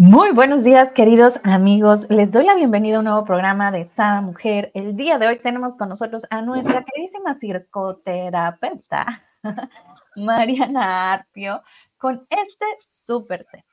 Muy 0.00 0.30
buenos 0.30 0.62
días, 0.62 0.92
queridos 0.92 1.40
amigos. 1.42 2.08
Les 2.08 2.30
doy 2.30 2.44
la 2.44 2.54
bienvenida 2.54 2.94
a 2.94 2.98
un 3.00 3.06
nuevo 3.06 3.24
programa 3.24 3.72
de 3.72 3.90
Sada 3.96 4.20
Mujer. 4.20 4.70
El 4.72 4.94
día 4.94 5.18
de 5.18 5.26
hoy 5.26 5.40
tenemos 5.40 5.74
con 5.74 5.88
nosotros 5.88 6.22
a 6.30 6.40
nuestra 6.40 6.84
queridísima 6.84 7.34
circoterapeuta, 7.34 9.24
Mariana 10.14 11.14
Arpio, 11.14 11.62
con 11.96 12.24
este 12.30 12.64
súper 12.80 13.44
tema. 13.50 13.64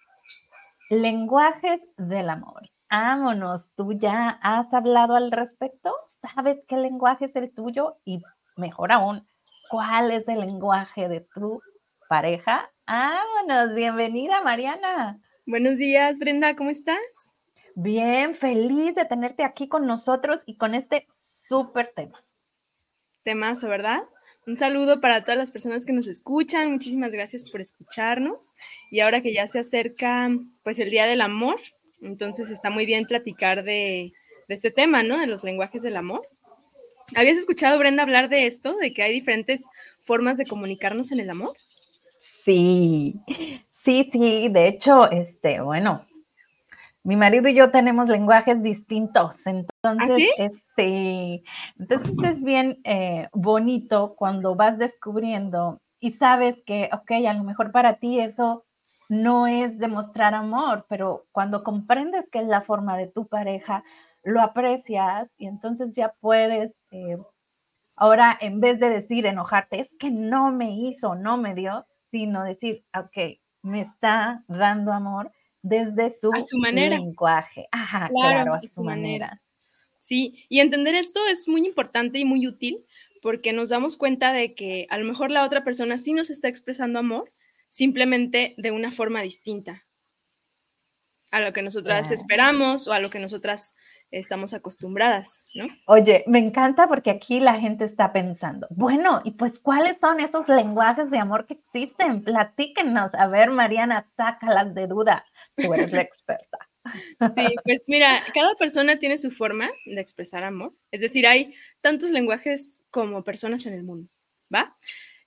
Lenguajes 0.89 1.85
del 1.95 2.31
amor. 2.31 2.63
Vámonos, 2.89 3.69
¿tú 3.75 3.93
ya 3.93 4.39
has 4.41 4.73
hablado 4.73 5.15
al 5.15 5.31
respecto? 5.31 5.93
¿Sabes 6.33 6.57
qué 6.67 6.77
lenguaje 6.77 7.25
es 7.25 7.35
el 7.35 7.53
tuyo? 7.53 7.97
Y 8.03 8.23
mejor 8.55 8.91
aún, 8.93 9.27
¿cuál 9.69 10.09
es 10.09 10.27
el 10.27 10.39
lenguaje 10.39 11.07
de 11.07 11.19
tu 11.19 11.61
pareja? 12.09 12.71
Vámonos, 12.87 13.75
bienvenida 13.75 14.41
Mariana. 14.41 15.19
Buenos 15.47 15.77
días, 15.77 16.17
Brenda, 16.17 16.55
¿cómo 16.55 16.71
estás? 16.71 16.97
Bien, 17.75 18.33
feliz 18.33 18.95
de 18.95 19.05
tenerte 19.05 19.43
aquí 19.43 19.67
con 19.67 19.85
nosotros 19.85 20.41
y 20.47 20.57
con 20.57 20.73
este 20.73 21.05
súper 21.13 21.89
tema. 21.95 22.23
Temazo, 23.21 23.67
¿verdad? 23.67 23.99
Un 24.47 24.57
saludo 24.57 24.99
para 24.99 25.23
todas 25.23 25.37
las 25.37 25.51
personas 25.51 25.85
que 25.85 25.93
nos 25.93 26.07
escuchan. 26.07 26.71
Muchísimas 26.71 27.13
gracias 27.13 27.45
por 27.47 27.61
escucharnos. 27.61 28.55
Y 28.89 29.01
ahora 29.01 29.21
que 29.21 29.33
ya 29.33 29.47
se 29.47 29.59
acerca 29.59 30.31
pues 30.63 30.79
el 30.79 30.89
Día 30.89 31.05
del 31.05 31.21
Amor, 31.21 31.57
entonces 32.01 32.49
está 32.49 32.71
muy 32.71 32.87
bien 32.87 33.05
platicar 33.05 33.63
de, 33.63 34.13
de 34.47 34.55
este 34.55 34.71
tema, 34.71 35.03
¿no? 35.03 35.19
De 35.19 35.27
los 35.27 35.43
lenguajes 35.43 35.83
del 35.83 35.97
amor. 35.97 36.27
¿Habías 37.15 37.37
escuchado, 37.37 37.77
Brenda, 37.77 38.01
hablar 38.01 38.29
de 38.29 38.47
esto, 38.47 38.77
de 38.77 38.91
que 38.95 39.03
hay 39.03 39.13
diferentes 39.13 39.65
formas 40.01 40.39
de 40.39 40.47
comunicarnos 40.47 41.11
en 41.11 41.19
el 41.19 41.29
amor? 41.29 41.55
Sí, 42.17 43.19
Sí, 43.85 44.09
sí, 44.11 44.49
de 44.49 44.67
hecho, 44.67 45.11
este, 45.11 45.61
bueno, 45.61 46.01
mi 47.03 47.15
marido 47.15 47.47
y 47.47 47.53
yo 47.53 47.69
tenemos 47.69 48.09
lenguajes 48.09 48.63
distintos, 48.63 49.45
¿Ah, 49.45 49.51
entonces, 49.51 50.27
este, 50.39 51.43
entonces 51.77 52.15
es 52.23 52.43
bien 52.43 52.79
eh, 52.83 53.29
bonito 53.31 54.15
cuando 54.17 54.55
vas 54.55 54.79
descubriendo 54.79 55.77
y 55.99 56.09
sabes 56.13 56.63
que, 56.65 56.89
ok, 56.93 57.11
a 57.29 57.33
lo 57.35 57.43
mejor 57.43 57.71
para 57.71 57.97
ti 57.99 58.19
eso 58.19 58.63
no 59.07 59.45
es 59.45 59.77
demostrar 59.77 60.33
amor, 60.33 60.87
pero 60.89 61.27
cuando 61.31 61.63
comprendes 61.63 62.27
que 62.31 62.39
es 62.39 62.47
la 62.47 62.61
forma 62.61 62.97
de 62.97 63.05
tu 63.05 63.27
pareja, 63.27 63.83
lo 64.23 64.41
aprecias 64.41 65.31
y 65.37 65.45
entonces 65.45 65.95
ya 65.95 66.11
puedes, 66.21 66.79
eh, 66.89 67.19
ahora 67.97 68.35
en 68.41 68.59
vez 68.59 68.79
de 68.79 68.89
decir 68.89 69.27
enojarte, 69.27 69.79
es 69.79 69.95
que 69.99 70.09
no 70.09 70.51
me 70.51 70.71
hizo, 70.71 71.13
no 71.13 71.37
me 71.37 71.53
dio, 71.53 71.85
sino 72.09 72.43
decir, 72.43 72.83
ok, 72.97 73.37
me 73.65 73.81
está 73.81 74.43
dando 74.47 74.93
amor 74.93 75.31
desde 75.61 76.11
su, 76.11 76.31
manera. 76.59 76.97
lenguaje. 76.97 77.67
Ajá, 77.71 78.09
claro, 78.09 78.53
a 78.53 78.61
su 78.61 78.83
manera. 78.83 79.41
Sí, 79.99 80.45
y 80.49 80.59
entender 80.59 80.93
esto 80.93 81.25
es 81.27 81.47
muy 81.47 81.65
importante 81.65 82.19
y 82.19 82.25
muy 82.25 82.45
útil 82.47 82.85
porque 83.23 83.53
nos 83.53 83.69
damos 83.69 83.97
cuenta 83.97 84.31
de 84.31 84.53
que 84.53 84.85
a 84.91 84.99
lo 84.99 85.05
mejor 85.05 85.31
la 85.31 85.43
otra 85.43 85.63
persona 85.63 85.97
sí 85.97 86.13
nos 86.13 86.29
está 86.29 86.47
expresando 86.47 86.99
amor, 86.99 87.25
simplemente 87.69 88.53
de 88.57 88.69
una 88.69 88.91
forma 88.91 89.23
distinta 89.23 89.83
a 91.31 91.41
lo 91.41 91.51
que 91.51 91.63
nosotras 91.63 92.11
esperamos 92.11 92.87
o 92.87 92.93
a 92.93 92.99
lo 92.99 93.09
que 93.09 93.19
nosotras 93.19 93.75
estamos 94.11 94.53
acostumbradas, 94.53 95.51
¿no? 95.55 95.67
Oye, 95.87 96.23
me 96.27 96.39
encanta 96.39 96.87
porque 96.87 97.09
aquí 97.09 97.39
la 97.39 97.59
gente 97.59 97.85
está 97.85 98.13
pensando, 98.13 98.67
bueno, 98.69 99.21
y 99.23 99.31
pues 99.31 99.59
cuáles 99.59 99.99
son 99.99 100.19
esos 100.19 100.47
lenguajes 100.47 101.09
de 101.11 101.19
amor 101.19 101.45
que 101.45 101.55
existen? 101.55 102.23
Platíquenos. 102.23 103.13
A 103.13 103.27
ver, 103.27 103.51
Mariana, 103.51 104.09
sácalas 104.15 104.73
de 104.73 104.87
duda. 104.87 105.23
Tú 105.55 105.73
eres 105.73 105.91
la 105.91 106.01
experta. 106.01 106.57
Sí, 107.35 107.55
pues 107.63 107.81
mira, 107.87 108.23
cada 108.33 108.53
persona 108.55 108.99
tiene 108.99 109.17
su 109.17 109.31
forma 109.31 109.69
de 109.85 109.99
expresar 109.99 110.43
amor. 110.43 110.71
Es 110.91 111.01
decir, 111.01 111.25
hay 111.25 111.55
tantos 111.81 112.11
lenguajes 112.11 112.81
como 112.91 113.23
personas 113.23 113.65
en 113.65 113.73
el 113.73 113.83
mundo, 113.83 114.09
¿va? 114.53 114.77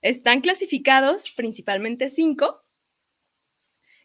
Están 0.01 0.39
clasificados 0.39 1.31
principalmente 1.35 2.09
cinco, 2.09 2.61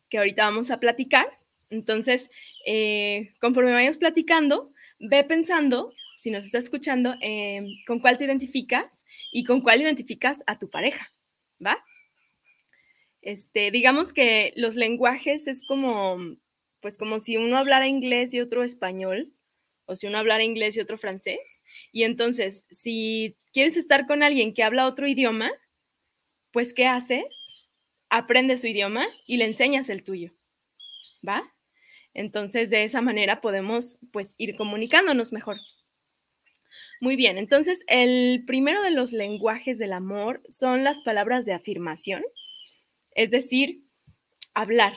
que 0.08 0.18
ahorita 0.18 0.44
vamos 0.44 0.70
a 0.70 0.80
platicar. 0.80 1.26
Entonces, 1.70 2.30
eh, 2.66 3.34
conforme 3.40 3.72
vayamos 3.72 3.98
platicando, 3.98 4.73
ve 5.08 5.24
pensando, 5.24 5.92
si 6.18 6.30
nos 6.30 6.46
está 6.46 6.58
escuchando, 6.58 7.14
em, 7.20 7.64
con 7.86 8.00
cuál 8.00 8.18
te 8.18 8.24
identificas 8.24 9.04
y 9.32 9.44
con 9.44 9.60
cuál 9.60 9.82
identificas 9.82 10.42
a 10.46 10.58
tu 10.58 10.68
pareja, 10.68 11.12
¿va? 11.64 11.84
Este, 13.22 13.70
digamos 13.70 14.12
que 14.12 14.52
los 14.56 14.76
lenguajes 14.76 15.46
es 15.46 15.66
como, 15.66 16.18
pues 16.80 16.98
como 16.98 17.20
si 17.20 17.36
uno 17.36 17.56
hablara 17.58 17.86
inglés 17.86 18.34
y 18.34 18.40
otro 18.40 18.64
español, 18.64 19.30
o 19.86 19.96
si 19.96 20.06
uno 20.06 20.18
hablara 20.18 20.44
inglés 20.44 20.76
y 20.76 20.80
otro 20.80 20.98
francés. 20.98 21.62
Y 21.92 22.04
entonces, 22.04 22.64
si 22.70 23.36
quieres 23.52 23.76
estar 23.76 24.06
con 24.06 24.22
alguien 24.22 24.54
que 24.54 24.62
habla 24.62 24.86
otro 24.86 25.06
idioma, 25.06 25.50
pues 26.52 26.72
¿qué 26.72 26.86
haces? 26.86 27.70
Aprende 28.08 28.56
su 28.56 28.66
idioma 28.66 29.06
y 29.26 29.36
le 29.36 29.44
enseñas 29.46 29.88
el 29.90 30.04
tuyo, 30.04 30.32
¿va? 31.26 31.53
Entonces, 32.14 32.70
de 32.70 32.84
esa 32.84 33.00
manera 33.00 33.40
podemos 33.40 33.98
pues 34.12 34.34
ir 34.38 34.56
comunicándonos 34.56 35.32
mejor. 35.32 35.56
Muy 37.00 37.16
bien, 37.16 37.36
entonces 37.36 37.84
el 37.86 38.44
primero 38.46 38.82
de 38.82 38.90
los 38.90 39.12
lenguajes 39.12 39.78
del 39.78 39.92
amor 39.92 40.42
son 40.48 40.84
las 40.84 41.02
palabras 41.04 41.44
de 41.44 41.52
afirmación, 41.52 42.22
es 43.14 43.30
decir, 43.30 43.82
hablar, 44.54 44.94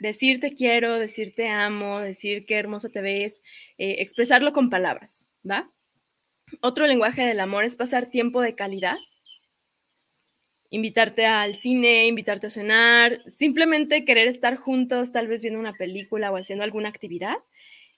decir 0.00 0.40
te 0.40 0.54
quiero, 0.54 0.98
decir 0.98 1.34
te 1.36 1.48
amo, 1.48 2.00
decir 2.00 2.46
qué 2.46 2.56
hermosa 2.56 2.88
te 2.88 3.02
ves, 3.02 3.42
eh, 3.76 3.96
expresarlo 4.00 4.52
con 4.52 4.70
palabras, 4.70 5.26
¿va? 5.48 5.70
Otro 6.60 6.86
lenguaje 6.86 7.22
del 7.22 7.40
amor 7.40 7.64
es 7.64 7.76
pasar 7.76 8.10
tiempo 8.10 8.40
de 8.40 8.54
calidad, 8.54 8.96
invitarte 10.70 11.26
al 11.26 11.54
cine, 11.54 12.06
invitarte 12.06 12.48
a 12.48 12.50
cenar, 12.50 13.22
simplemente 13.26 14.04
querer 14.04 14.28
estar 14.28 14.56
juntos, 14.56 15.12
tal 15.12 15.28
vez 15.28 15.40
viendo 15.40 15.58
una 15.58 15.72
película 15.72 16.30
o 16.30 16.36
haciendo 16.36 16.64
alguna 16.64 16.88
actividad, 16.88 17.36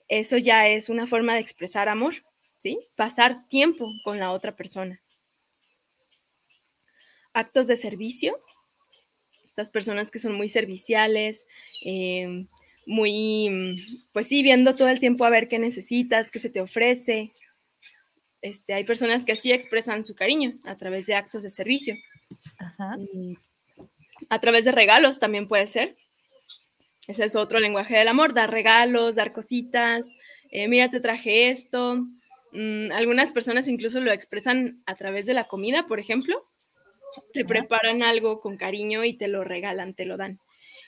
eso 0.09 0.37
ya 0.39 0.69
es 0.69 0.89
una 0.89 1.07
forma 1.07 1.35
de 1.35 1.41
expresar 1.41 1.89
amor, 1.89 2.15
¿sí? 2.57 2.79
Pasar 2.97 3.37
tiempo 3.49 3.87
con 4.05 4.19
la 4.19 4.33
otra 4.33 4.57
persona. 4.57 5.01
Actos 7.33 7.67
de 7.69 7.77
servicio, 7.77 8.39
estas 9.45 9.71
personas 9.71 10.11
que 10.11 10.19
son 10.19 10.35
muy 10.35 10.49
serviciales, 10.49 11.47
eh, 11.85 12.47
muy, 12.87 13.77
pues 14.13 14.27
sí, 14.27 14.43
viendo 14.43 14.75
todo 14.75 14.89
el 14.89 15.01
tiempo 15.01 15.25
a 15.25 15.31
ver 15.31 15.49
qué 15.49 15.59
necesitas, 15.59 16.31
qué 16.31 16.39
se 16.39 16.51
te 16.51 16.61
ofrece. 16.61 17.29
Este, 18.43 18.75
hay 18.75 18.85
personas 18.85 19.25
que 19.25 19.33
así 19.33 19.53
expresan 19.53 20.05
su 20.05 20.15
cariño 20.15 20.55
a 20.65 20.75
través 20.75 21.07
de 21.07 21.15
actos 21.15 21.43
de 21.43 21.51
servicio. 21.51 21.95
A 24.29 24.41
través 24.41 24.65
de 24.65 24.73
regalos 24.73 25.19
también 25.19 25.49
puede 25.49 25.67
ser. 25.67 25.97
Ese 27.07 27.25
es 27.25 27.35
otro 27.35 27.59
lenguaje 27.59 27.97
del 27.97 28.09
amor, 28.09 28.35
dar 28.35 28.51
regalos, 28.51 29.17
dar 29.17 29.33
cositas. 29.33 30.07
Eh, 30.51 30.69
mira, 30.69 30.91
te 30.91 31.01
traje 31.01 31.51
esto. 31.51 32.07
Mm, 32.53 32.93
algunas 32.93 33.33
personas 33.33 33.69
incluso 33.69 34.01
lo 34.01 34.13
expresan 34.13 34.83
a 34.87 34.95
través 34.97 35.27
de 35.27 35.35
la 35.35 35.49
comida, 35.49 35.87
por 35.87 35.99
ejemplo. 35.99 36.47
Te 37.33 37.45
preparan 37.45 38.03
algo 38.03 38.41
con 38.41 38.57
cariño 38.57 39.05
y 39.05 39.15
te 39.15 39.29
lo 39.29 39.43
regalan, 39.45 39.95
te 39.95 40.05
lo 40.05 40.17
dan. 40.17 40.39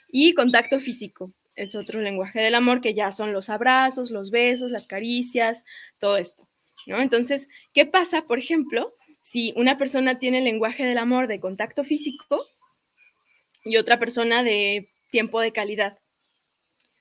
Y 0.09 0.33
contacto 0.33 0.79
físico 0.79 1.33
es 1.55 1.75
otro 1.75 2.01
lenguaje 2.01 2.39
del 2.39 2.55
amor 2.55 2.81
que 2.81 2.93
ya 2.93 3.11
son 3.11 3.33
los 3.33 3.49
abrazos, 3.49 4.11
los 4.11 4.31
besos, 4.31 4.71
las 4.71 4.87
caricias, 4.87 5.63
todo 5.99 6.17
esto. 6.17 6.47
¿no? 6.87 7.01
Entonces, 7.01 7.47
¿qué 7.73 7.85
pasa, 7.85 8.23
por 8.23 8.39
ejemplo, 8.39 8.93
si 9.23 9.53
una 9.55 9.77
persona 9.77 10.19
tiene 10.19 10.41
lenguaje 10.41 10.85
del 10.85 10.97
amor 10.97 11.27
de 11.27 11.39
contacto 11.39 11.83
físico 11.83 12.45
y 13.63 13.77
otra 13.77 13.97
persona 13.97 14.43
de 14.43 14.89
tiempo 15.09 15.39
de 15.39 15.53
calidad. 15.53 15.97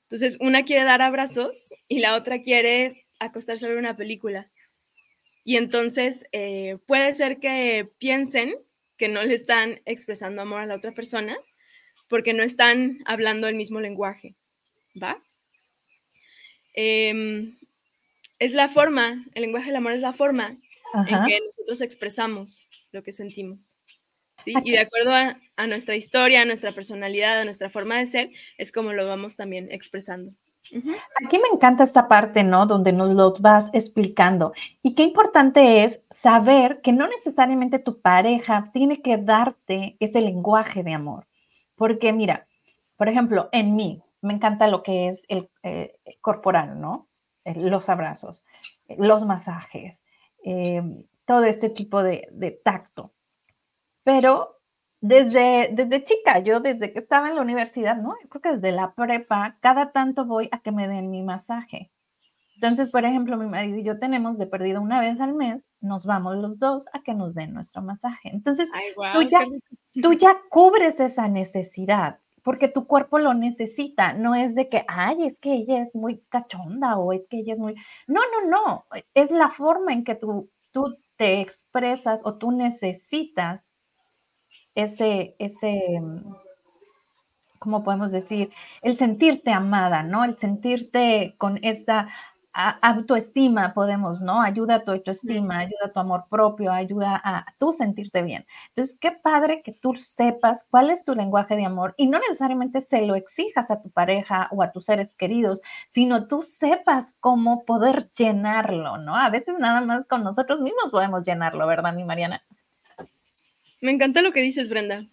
Entonces, 0.04 0.38
una 0.40 0.64
quiere 0.64 0.84
dar 0.84 1.02
abrazos 1.02 1.72
y 1.88 1.98
la 1.98 2.16
otra 2.16 2.42
quiere 2.42 3.06
acostarse 3.18 3.66
a 3.66 3.68
ver 3.68 3.78
una 3.78 3.96
película. 3.96 4.50
Y 5.44 5.56
entonces 5.56 6.26
eh, 6.32 6.78
puede 6.86 7.14
ser 7.14 7.38
que 7.38 7.90
piensen 7.98 8.54
que 8.96 9.08
no 9.08 9.22
le 9.24 9.34
están 9.34 9.80
expresando 9.84 10.42
amor 10.42 10.60
a 10.60 10.66
la 10.66 10.76
otra 10.76 10.92
persona 10.92 11.36
porque 12.08 12.32
no 12.34 12.42
están 12.42 13.00
hablando 13.04 13.48
el 13.48 13.56
mismo 13.56 13.80
lenguaje. 13.80 14.36
¿Va? 15.02 15.20
Em, 16.74 17.56
es 18.38 18.54
la 18.54 18.68
forma, 18.68 19.24
el 19.34 19.42
lenguaje 19.42 19.66
del 19.66 19.76
amor 19.76 19.92
es 19.92 20.00
la 20.00 20.12
forma 20.12 20.58
en 20.94 21.24
que 21.26 21.40
nosotros 21.46 21.80
expresamos 21.80 22.66
lo 22.92 23.02
que 23.02 23.12
sentimos. 23.12 23.78
¿sí? 24.44 24.54
Y 24.64 24.72
de 24.72 24.80
acuerdo 24.80 25.12
a, 25.12 25.66
nuestra 25.66 25.96
historia, 25.96 26.42
a 26.42 26.44
nuestra 26.44 26.72
personalidad, 26.72 27.40
a 27.40 27.44
nuestra 27.44 27.70
forma 27.70 27.98
de 27.98 28.06
ser, 28.06 28.30
es 28.58 28.72
como 28.72 28.92
lo 28.92 29.06
vamos 29.06 29.36
también 29.36 29.70
expresando. 29.70 30.32
Aquí 31.24 31.38
me 31.38 31.48
encanta 31.52 31.82
esta 31.82 32.06
parte, 32.06 32.44
¿no? 32.44 32.66
Donde 32.66 32.92
nos 32.92 33.14
lo 33.14 33.34
vas 33.40 33.68
explicando. 33.72 34.52
Y 34.80 34.94
qué 34.94 35.02
importante 35.02 35.82
es 35.82 36.02
saber 36.10 36.80
que 36.82 36.92
no 36.92 37.08
necesariamente 37.08 37.80
tu 37.80 38.00
pareja 38.00 38.70
tiene 38.72 39.02
que 39.02 39.16
darte 39.16 39.96
ese 39.98 40.20
lenguaje 40.20 40.84
de 40.84 40.94
amor. 40.94 41.26
Porque 41.74 42.12
mira, 42.12 42.46
por 42.96 43.08
ejemplo, 43.08 43.48
en 43.50 43.74
mí, 43.74 44.02
me 44.20 44.34
encanta 44.34 44.68
lo 44.68 44.84
que 44.84 45.08
es 45.08 45.24
el 45.26 45.50
eh, 45.64 45.96
corporal, 46.20 46.80
¿no? 46.80 47.08
los 47.44 47.88
abrazos, 47.88 48.44
los 48.96 49.24
masajes, 49.24 50.02
todo 51.24 51.44
este 51.44 51.70
tipo 51.70 52.02
de, 52.02 52.28
de 52.32 52.50
tacto. 52.50 53.12
Pero 54.04 54.58
desde, 55.00 55.70
desde 55.72 56.04
chica, 56.04 56.38
yo 56.38 56.60
desde 56.60 56.92
que 56.92 57.00
estaba 57.00 57.28
en 57.28 57.36
la 57.36 57.42
universidad, 57.42 57.96
¿no? 57.96 58.14
Yo 58.22 58.28
creo 58.28 58.42
que 58.42 58.52
desde 58.60 58.72
la 58.72 58.94
prepa, 58.94 59.56
cada 59.60 59.92
tanto 59.92 60.24
voy 60.24 60.48
a 60.52 60.60
que 60.60 60.72
me 60.72 60.88
den 60.88 61.10
mi 61.10 61.22
masaje. 61.22 61.90
Entonces, 62.54 62.90
por 62.90 63.04
ejemplo, 63.04 63.36
mi 63.36 63.46
marido 63.46 63.78
y 63.78 63.82
yo 63.82 63.98
tenemos 63.98 64.38
de 64.38 64.46
perdido 64.46 64.80
una 64.80 65.00
vez 65.00 65.20
al 65.20 65.34
mes, 65.34 65.68
nos 65.80 66.06
vamos 66.06 66.36
los 66.36 66.60
dos 66.60 66.86
a 66.92 67.02
que 67.02 67.14
nos 67.14 67.34
den 67.34 67.52
nuestro 67.52 67.82
masaje. 67.82 68.30
Entonces, 68.32 68.70
tú, 69.12 69.22
ya, 69.22 69.44
tú 70.00 70.12
ya 70.12 70.36
cubres 70.48 71.00
esa 71.00 71.26
necesidad 71.26 72.20
porque 72.42 72.68
tu 72.68 72.86
cuerpo 72.86 73.18
lo 73.18 73.34
necesita. 73.34 74.12
No 74.14 74.34
es 74.34 74.54
de 74.54 74.68
que, 74.68 74.84
ay, 74.88 75.24
es 75.24 75.38
que 75.38 75.54
ella 75.54 75.80
es 75.80 75.94
muy 75.94 76.18
cachonda 76.28 76.98
o 76.98 77.12
es 77.12 77.28
que 77.28 77.38
ella 77.38 77.52
es 77.52 77.58
muy... 77.58 77.74
No, 78.06 78.20
no, 78.32 78.50
no. 78.50 78.86
Es 79.14 79.30
la 79.30 79.50
forma 79.50 79.92
en 79.92 80.04
que 80.04 80.14
tú, 80.14 80.50
tú 80.72 80.96
te 81.16 81.40
expresas 81.40 82.20
o 82.24 82.34
tú 82.34 82.50
necesitas 82.50 83.68
ese, 84.74 85.36
ese, 85.38 86.00
mm, 86.00 86.34
¿cómo 87.58 87.84
podemos 87.84 88.10
decir? 88.12 88.50
El 88.82 88.96
sentirte 88.96 89.52
amada, 89.52 90.02
¿no? 90.02 90.24
El 90.24 90.36
sentirte 90.36 91.34
con 91.38 91.58
esta 91.62 92.08
autoestima, 92.52 93.72
podemos, 93.72 94.20
¿no? 94.20 94.42
Ayuda 94.42 94.76
a 94.76 94.84
tu 94.84 94.90
autoestima, 94.90 95.60
ayuda 95.60 95.86
a 95.86 95.92
tu 95.92 96.00
amor 96.00 96.24
propio, 96.28 96.70
ayuda 96.70 97.20
a 97.24 97.46
tú 97.58 97.72
sentirte 97.72 98.22
bien. 98.22 98.46
Entonces, 98.68 98.98
qué 99.00 99.12
padre 99.12 99.62
que 99.62 99.72
tú 99.72 99.94
sepas 99.94 100.66
cuál 100.70 100.90
es 100.90 101.04
tu 101.04 101.14
lenguaje 101.14 101.56
de 101.56 101.64
amor 101.64 101.94
y 101.96 102.06
no 102.06 102.18
necesariamente 102.18 102.80
se 102.80 103.02
lo 103.02 103.14
exijas 103.14 103.70
a 103.70 103.80
tu 103.80 103.90
pareja 103.90 104.48
o 104.50 104.62
a 104.62 104.70
tus 104.70 104.84
seres 104.84 105.14
queridos, 105.14 105.62
sino 105.90 106.28
tú 106.28 106.42
sepas 106.42 107.14
cómo 107.20 107.64
poder 107.64 108.10
llenarlo, 108.12 108.98
¿no? 108.98 109.16
A 109.16 109.30
veces 109.30 109.54
nada 109.58 109.80
más 109.80 110.06
con 110.06 110.22
nosotros 110.22 110.60
mismos 110.60 110.90
podemos 110.90 111.24
llenarlo, 111.24 111.66
¿verdad, 111.66 111.94
mi 111.94 112.04
Mariana? 112.04 112.42
Me 113.80 113.92
encanta 113.92 114.20
lo 114.20 114.32
que 114.32 114.40
dices, 114.40 114.68
Brenda. 114.68 115.06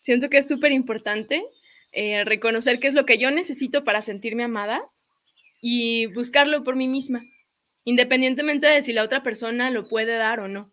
Siento 0.00 0.30
que 0.30 0.38
es 0.38 0.48
súper 0.48 0.70
importante 0.70 1.44
eh, 1.90 2.24
reconocer 2.24 2.78
qué 2.78 2.88
es 2.88 2.94
lo 2.94 3.06
que 3.06 3.18
yo 3.18 3.30
necesito 3.30 3.84
para 3.84 4.02
sentirme 4.02 4.44
amada 4.44 4.82
y 5.66 6.04
buscarlo 6.08 6.62
por 6.62 6.76
mí 6.76 6.88
misma, 6.88 7.22
independientemente 7.84 8.66
de 8.66 8.82
si 8.82 8.92
la 8.92 9.02
otra 9.02 9.22
persona 9.22 9.70
lo 9.70 9.88
puede 9.88 10.14
dar 10.14 10.40
o 10.40 10.46
no. 10.46 10.70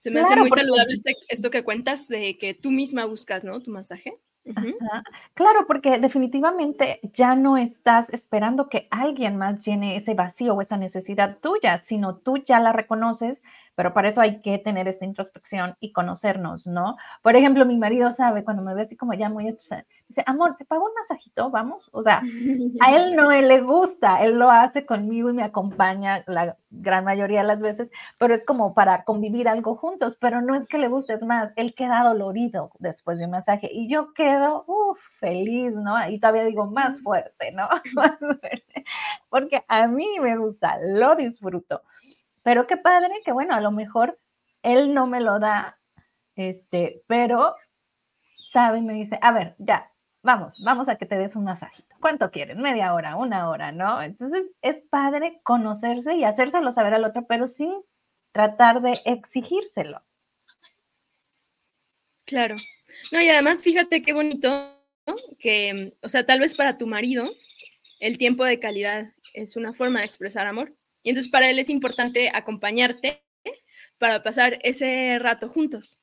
Se 0.00 0.10
me 0.10 0.20
hace 0.20 0.36
muy 0.36 0.50
saludable 0.50 0.92
este, 0.92 1.14
esto 1.30 1.50
que 1.50 1.64
cuentas 1.64 2.08
de 2.08 2.36
que 2.36 2.52
tú 2.52 2.70
misma 2.70 3.06
buscas, 3.06 3.44
¿no? 3.44 3.58
Tu 3.62 3.70
masaje. 3.70 4.12
Claro, 5.32 5.66
porque 5.66 5.98
definitivamente 5.98 7.00
ya 7.14 7.36
no 7.36 7.56
estás 7.56 8.10
esperando 8.10 8.68
que 8.68 8.86
alguien 8.90 9.38
más 9.38 9.64
llene 9.64 9.96
ese 9.96 10.12
vacío 10.12 10.54
o 10.54 10.60
esa 10.60 10.76
necesidad 10.76 11.38
tuya, 11.38 11.78
sino 11.82 12.16
tú 12.18 12.36
ya 12.44 12.60
la 12.60 12.72
reconoces, 12.72 13.42
pero 13.78 13.94
para 13.94 14.08
eso 14.08 14.20
hay 14.20 14.40
que 14.40 14.58
tener 14.58 14.88
esta 14.88 15.04
introspección 15.04 15.76
y 15.78 15.92
conocernos, 15.92 16.66
¿no? 16.66 16.96
Por 17.22 17.36
ejemplo, 17.36 17.64
mi 17.64 17.78
marido 17.78 18.10
sabe 18.10 18.42
cuando 18.42 18.60
me 18.60 18.74
ve 18.74 18.82
así 18.82 18.96
como 18.96 19.14
ya 19.14 19.28
muy 19.28 19.46
estresada, 19.46 19.86
dice, 20.08 20.24
amor, 20.26 20.56
¿te 20.56 20.64
pago 20.64 20.84
un 20.84 20.94
masajito? 20.94 21.48
Vamos. 21.52 21.88
O 21.92 22.02
sea, 22.02 22.20
a 22.80 22.96
él 22.96 23.14
no 23.14 23.30
le 23.30 23.60
gusta, 23.60 24.24
él 24.24 24.36
lo 24.36 24.50
hace 24.50 24.84
conmigo 24.84 25.30
y 25.30 25.32
me 25.32 25.44
acompaña 25.44 26.24
la 26.26 26.56
gran 26.70 27.04
mayoría 27.04 27.42
de 27.42 27.46
las 27.46 27.60
veces, 27.60 27.88
pero 28.18 28.34
es 28.34 28.44
como 28.44 28.74
para 28.74 29.04
convivir 29.04 29.48
algo 29.48 29.76
juntos, 29.76 30.18
pero 30.20 30.42
no 30.42 30.56
es 30.56 30.66
que 30.66 30.78
le 30.78 30.88
guste, 30.88 31.14
es 31.14 31.22
más, 31.22 31.52
él 31.54 31.72
queda 31.76 32.02
dolorido 32.02 32.72
después 32.80 33.20
de 33.20 33.26
un 33.26 33.30
masaje 33.30 33.70
y 33.72 33.88
yo 33.88 34.12
quedo, 34.12 34.64
uff, 34.66 34.98
feliz, 35.20 35.76
¿no? 35.76 35.94
Y 36.10 36.18
todavía 36.18 36.42
digo 36.46 36.66
más 36.66 37.00
fuerte, 37.00 37.52
¿no? 37.52 37.68
más 37.94 38.18
fuerte, 38.18 38.84
porque 39.30 39.62
a 39.68 39.86
mí 39.86 40.18
me 40.20 40.36
gusta, 40.36 40.80
lo 40.84 41.14
disfruto. 41.14 41.82
Pero 42.48 42.66
qué 42.66 42.78
padre 42.78 43.12
que, 43.26 43.32
bueno, 43.32 43.54
a 43.54 43.60
lo 43.60 43.70
mejor 43.70 44.18
él 44.62 44.94
no 44.94 45.06
me 45.06 45.20
lo 45.20 45.38
da, 45.38 45.78
este, 46.34 47.02
pero 47.06 47.54
sabe 48.30 48.80
me 48.80 48.94
dice, 48.94 49.18
a 49.20 49.32
ver, 49.32 49.54
ya, 49.58 49.92
vamos, 50.22 50.62
vamos 50.64 50.88
a 50.88 50.96
que 50.96 51.04
te 51.04 51.18
des 51.18 51.36
un 51.36 51.44
masajito. 51.44 51.94
¿Cuánto 52.00 52.30
quieres? 52.30 52.56
Media 52.56 52.94
hora, 52.94 53.16
una 53.16 53.50
hora, 53.50 53.70
¿no? 53.70 54.00
Entonces 54.00 54.50
es 54.62 54.80
padre 54.88 55.42
conocerse 55.42 56.14
y 56.14 56.24
hacérselo 56.24 56.72
saber 56.72 56.94
al 56.94 57.04
otro, 57.04 57.26
pero 57.26 57.48
sin 57.48 57.70
tratar 58.32 58.80
de 58.80 58.98
exigírselo. 59.04 60.02
Claro. 62.24 62.56
No, 63.12 63.20
y 63.20 63.28
además 63.28 63.62
fíjate 63.62 64.00
qué 64.00 64.14
bonito 64.14 64.74
que, 65.38 65.98
o 66.02 66.08
sea, 66.08 66.24
tal 66.24 66.40
vez 66.40 66.54
para 66.54 66.78
tu 66.78 66.86
marido 66.86 67.30
el 68.00 68.16
tiempo 68.16 68.42
de 68.46 68.58
calidad 68.58 69.12
es 69.34 69.54
una 69.54 69.74
forma 69.74 69.98
de 69.98 70.06
expresar 70.06 70.46
amor. 70.46 70.77
Y 71.02 71.10
entonces 71.10 71.30
para 71.30 71.50
él 71.50 71.58
es 71.58 71.70
importante 71.70 72.30
acompañarte 72.32 73.22
para 73.98 74.22
pasar 74.22 74.58
ese 74.62 75.18
rato 75.18 75.48
juntos. 75.48 76.00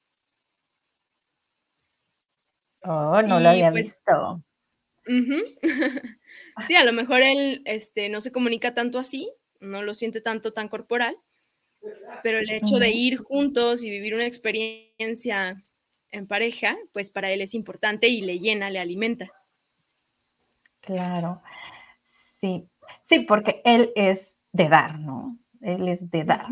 Oh, 2.84 3.22
no 3.22 3.40
lo 3.40 3.50
había 3.50 3.72
pues 3.72 3.88
visto. 3.88 4.44
sí, 6.68 6.76
a 6.76 6.84
lo 6.84 6.94
mejor 6.94 7.22
él 7.22 7.62
este, 7.66 8.10
no 8.10 8.22
se 8.22 8.32
comunica 8.32 8.74
tanto 8.74 9.00
así, 9.00 9.32
no 9.60 9.84
lo 9.84 9.94
siente 9.94 10.22
tanto 10.22 10.54
tan 10.54 10.68
corporal, 10.68 11.16
pero 12.24 12.40
el 12.40 12.50
hecho 12.50 12.78
de 12.78 12.92
ir 12.92 13.18
juntos 13.18 13.84
y 13.84 13.90
vivir 13.90 14.16
una 14.16 14.26
experiencia 14.26 15.56
en 16.12 16.28
pareja, 16.28 16.78
pues 16.94 17.12
para 17.12 17.32
él 17.32 17.42
es 17.42 17.54
importante 17.54 18.08
y 18.08 18.22
le 18.22 18.40
llena, 18.40 18.70
le 18.70 18.80
alimenta. 18.80 19.30
Claro, 20.82 21.42
sí, 22.04 22.68
sí, 23.02 23.20
porque 23.22 23.62
él 23.66 23.92
es 23.96 24.35
de 24.56 24.70
dar, 24.70 25.00
¿no? 25.00 25.38
Él 25.62 25.88
es 25.88 26.10
de 26.10 26.24
dar. 26.24 26.48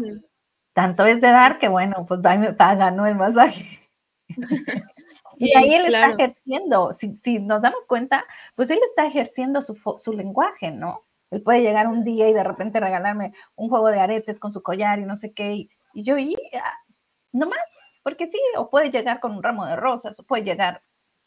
Tanto 0.73 1.05
es 1.05 1.21
de 1.21 1.29
dar 1.29 1.59
que, 1.59 1.67
bueno, 1.67 2.05
pues 2.07 2.19
va 2.19 2.35
y 2.35 2.39
me 2.39 2.53
paga, 2.53 2.91
¿no? 2.91 3.05
El 3.05 3.15
masaje. 3.15 3.79
y 5.37 5.55
ahí 5.55 5.73
él 5.73 5.93
está 5.93 6.11
ejerciendo, 6.11 6.93
si, 6.93 7.15
si, 7.17 7.39
nos 7.39 7.61
damos 7.61 7.85
cuenta, 7.87 8.25
pues 8.55 8.69
él 8.69 8.79
está 8.89 9.05
ejerciendo 9.05 9.61
su, 9.61 9.77
su, 9.97 10.13
lenguaje, 10.13 10.71
¿no? 10.71 11.05
Él 11.29 11.41
puede 11.41 11.61
llegar 11.61 11.87
un 11.87 12.03
día 12.03 12.27
y 12.27 12.33
de 12.33 12.43
repente 12.43 12.79
regalarme 12.79 13.33
un 13.55 13.69
juego 13.69 13.87
de 13.89 13.99
aretes 13.99 14.39
con 14.39 14.51
su 14.51 14.61
collar 14.61 14.99
y 14.99 15.05
no 15.05 15.15
sé 15.15 15.33
qué, 15.33 15.53
y, 15.53 15.69
yo, 15.93 16.17
y 16.17 16.35
ah, 16.55 16.73
no 17.31 17.47
más, 17.47 17.59
porque 18.01 18.29
sí, 18.29 18.39
o 18.57 18.69
puede 18.69 18.89
llegar 18.89 19.19
con 19.19 19.35
un 19.35 19.43
ramo 19.43 19.65
de 19.65 19.75
rosas, 19.75 20.19
o 20.19 20.23
puede 20.23 20.43
llegar, 20.43 20.81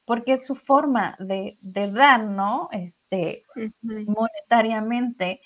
porque 0.04 0.34
es 0.34 0.46
su 0.46 0.54
forma 0.56 1.16
de, 1.18 1.58
de 1.60 1.90
dar, 1.90 2.24
¿no? 2.24 2.68
Este, 2.72 3.44
monetariamente 3.82 5.40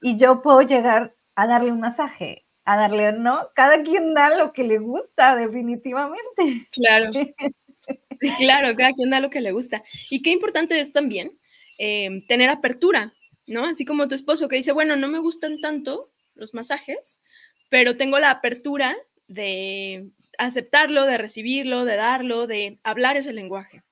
y 0.00 0.16
yo 0.16 0.42
puedo 0.42 0.62
llegar 0.62 1.14
a 1.34 1.46
darle 1.46 1.72
un 1.72 1.80
masaje, 1.80 2.46
a 2.64 2.76
darle, 2.76 3.12
¿no? 3.12 3.48
Cada 3.54 3.82
quien 3.82 4.14
da 4.14 4.36
lo 4.36 4.52
que 4.52 4.64
le 4.64 4.78
gusta, 4.78 5.36
definitivamente. 5.36 6.62
Claro. 6.72 7.10
claro, 8.38 8.76
cada 8.76 8.92
quien 8.92 9.10
da 9.10 9.20
lo 9.20 9.30
que 9.30 9.40
le 9.40 9.52
gusta. 9.52 9.82
Y 10.10 10.22
qué 10.22 10.30
importante 10.30 10.78
es 10.80 10.92
también 10.92 11.38
em, 11.78 12.26
tener 12.26 12.50
apertura, 12.50 13.14
¿no? 13.46 13.64
Así 13.64 13.84
como 13.84 14.08
tu 14.08 14.14
esposo 14.14 14.48
que 14.48 14.56
dice, 14.56 14.72
bueno, 14.72 14.96
no 14.96 15.08
me 15.08 15.18
gustan 15.18 15.60
tanto 15.60 16.10
los 16.34 16.54
masajes, 16.54 17.20
pero 17.68 17.96
tengo 17.96 18.18
la 18.18 18.30
apertura 18.30 18.96
de 19.28 20.10
aceptarlo, 20.38 21.04
de 21.04 21.18
recibirlo, 21.18 21.84
de 21.84 21.96
darlo, 21.96 22.46
de 22.46 22.76
hablar 22.82 23.16
ese 23.16 23.32
lenguaje. 23.32 23.82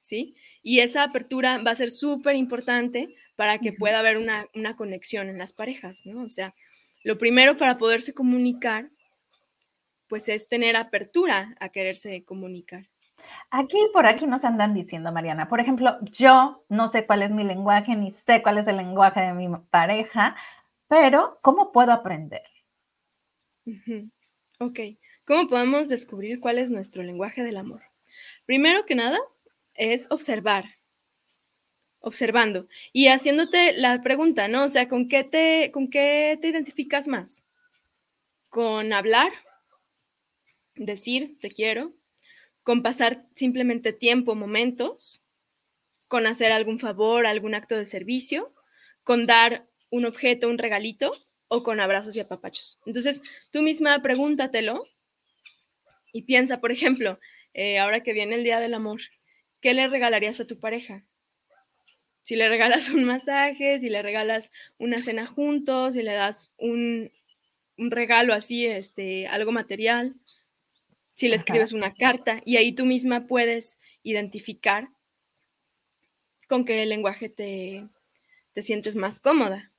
¿Sí? 0.00 0.36
Y 0.62 0.80
esa 0.80 1.02
apertura 1.02 1.58
va 1.58 1.72
a 1.72 1.76
ser 1.76 1.90
súper 1.90 2.36
importante 2.36 3.14
para 3.36 3.58
que 3.58 3.72
pueda 3.72 3.98
haber 3.98 4.16
una, 4.16 4.48
conexión 4.76 5.28
en 5.28 5.38
las 5.38 5.52
parejas, 5.52 6.04
¿no? 6.04 6.24
O 6.24 6.28
sea, 6.28 6.54
lo 7.04 7.18
primero 7.18 7.56
para 7.56 7.78
poderse 7.78 8.14
comunicar, 8.14 8.90
pues 10.08 10.28
es 10.28 10.48
tener 10.48 10.76
apertura 10.76 11.54
a 11.60 11.68
quererse 11.68 12.24
comunicar. 12.24 12.88
Aquí 13.50 13.78
por 13.92 14.06
aquí 14.06 14.26
nos 14.26 14.44
andan 14.44 14.74
diciendo, 14.74 15.12
Mariana, 15.12 15.48
por 15.48 15.60
ejemplo, 15.60 15.98
yo 16.02 16.64
no 16.68 16.88
sé 16.88 17.06
cuál 17.06 17.22
es 17.22 17.30
mi 17.30 17.44
lenguaje, 17.44 17.94
ni 17.94 18.10
sé 18.10 18.42
cuál 18.42 18.58
es 18.58 18.66
el 18.66 18.76
lenguaje 18.76 19.20
de 19.20 19.32
mi 19.32 19.48
pareja, 19.70 20.36
pero 20.88 21.38
¿cómo 21.42 21.72
puedo 21.72 21.92
aprender? 21.92 22.42
Ok, 24.58 24.78
¿cómo 25.26 25.48
podemos 25.48 25.88
descubrir 25.88 26.40
cuál 26.40 26.58
es 26.58 26.70
nuestro 26.70 27.02
lenguaje 27.02 27.42
del 27.42 27.56
amor? 27.56 27.82
Primero 28.46 28.86
que 28.86 28.94
nada, 28.94 29.18
es 29.74 30.10
observar, 30.10 30.64
observando 32.06 32.68
y 32.92 33.08
haciéndote 33.08 33.72
la 33.72 34.00
pregunta, 34.00 34.46
¿no? 34.46 34.64
O 34.64 34.68
sea, 34.68 34.88
¿con 34.88 35.08
qué 35.08 35.24
te, 35.24 35.72
con 35.72 35.90
qué 35.90 36.38
te 36.40 36.48
identificas 36.48 37.08
más? 37.08 37.42
¿Con 38.48 38.92
hablar? 38.92 39.32
Decir, 40.76 41.36
te 41.40 41.50
quiero. 41.50 41.92
¿Con 42.62 42.84
pasar 42.84 43.26
simplemente 43.34 43.92
tiempo, 43.92 44.36
momentos? 44.36 45.24
¿Con 46.06 46.28
hacer 46.28 46.52
algún 46.52 46.78
favor, 46.78 47.26
algún 47.26 47.56
acto 47.56 47.74
de 47.74 47.86
servicio? 47.86 48.54
¿Con 49.02 49.26
dar 49.26 49.66
un 49.90 50.04
objeto, 50.04 50.48
un 50.48 50.58
regalito? 50.58 51.12
¿O 51.48 51.64
con 51.64 51.80
abrazos 51.80 52.16
y 52.16 52.20
apapachos? 52.20 52.78
Entonces, 52.86 53.20
tú 53.50 53.62
misma 53.62 54.00
pregúntatelo 54.00 54.80
y 56.12 56.22
piensa, 56.22 56.60
por 56.60 56.70
ejemplo, 56.70 57.18
eh, 57.52 57.80
ahora 57.80 58.04
que 58.04 58.12
viene 58.12 58.36
el 58.36 58.44
Día 58.44 58.60
del 58.60 58.74
Amor, 58.74 59.00
¿qué 59.60 59.74
le 59.74 59.88
regalarías 59.88 60.38
a 60.38 60.46
tu 60.46 60.60
pareja? 60.60 61.04
Si 62.26 62.34
le 62.34 62.48
regalas 62.48 62.88
un 62.90 63.04
masaje, 63.04 63.78
si 63.78 63.88
le 63.88 64.02
regalas 64.02 64.50
una 64.78 64.96
cena 64.96 65.26
juntos, 65.28 65.94
si 65.94 66.02
le 66.02 66.12
das 66.12 66.52
un, 66.58 67.12
regalo 67.76 68.34
así, 68.34 68.66
este, 68.66 69.28
algo 69.28 69.52
material, 69.52 70.16
si 71.14 71.28
le 71.28 71.36
escribes 71.36 71.72
una 71.72 71.94
carta 71.94 72.40
y 72.44 72.56
ahí 72.56 72.72
tú 72.72 72.84
misma 72.84 73.26
puedes 73.26 73.78
identificar 74.02 74.88
con 76.48 76.64
qué 76.64 76.84
lenguaje 76.84 77.28
te, 77.28 77.86
te 78.54 78.62
sientes 78.62 78.96
más 78.96 79.20
cómoda. 79.20 79.70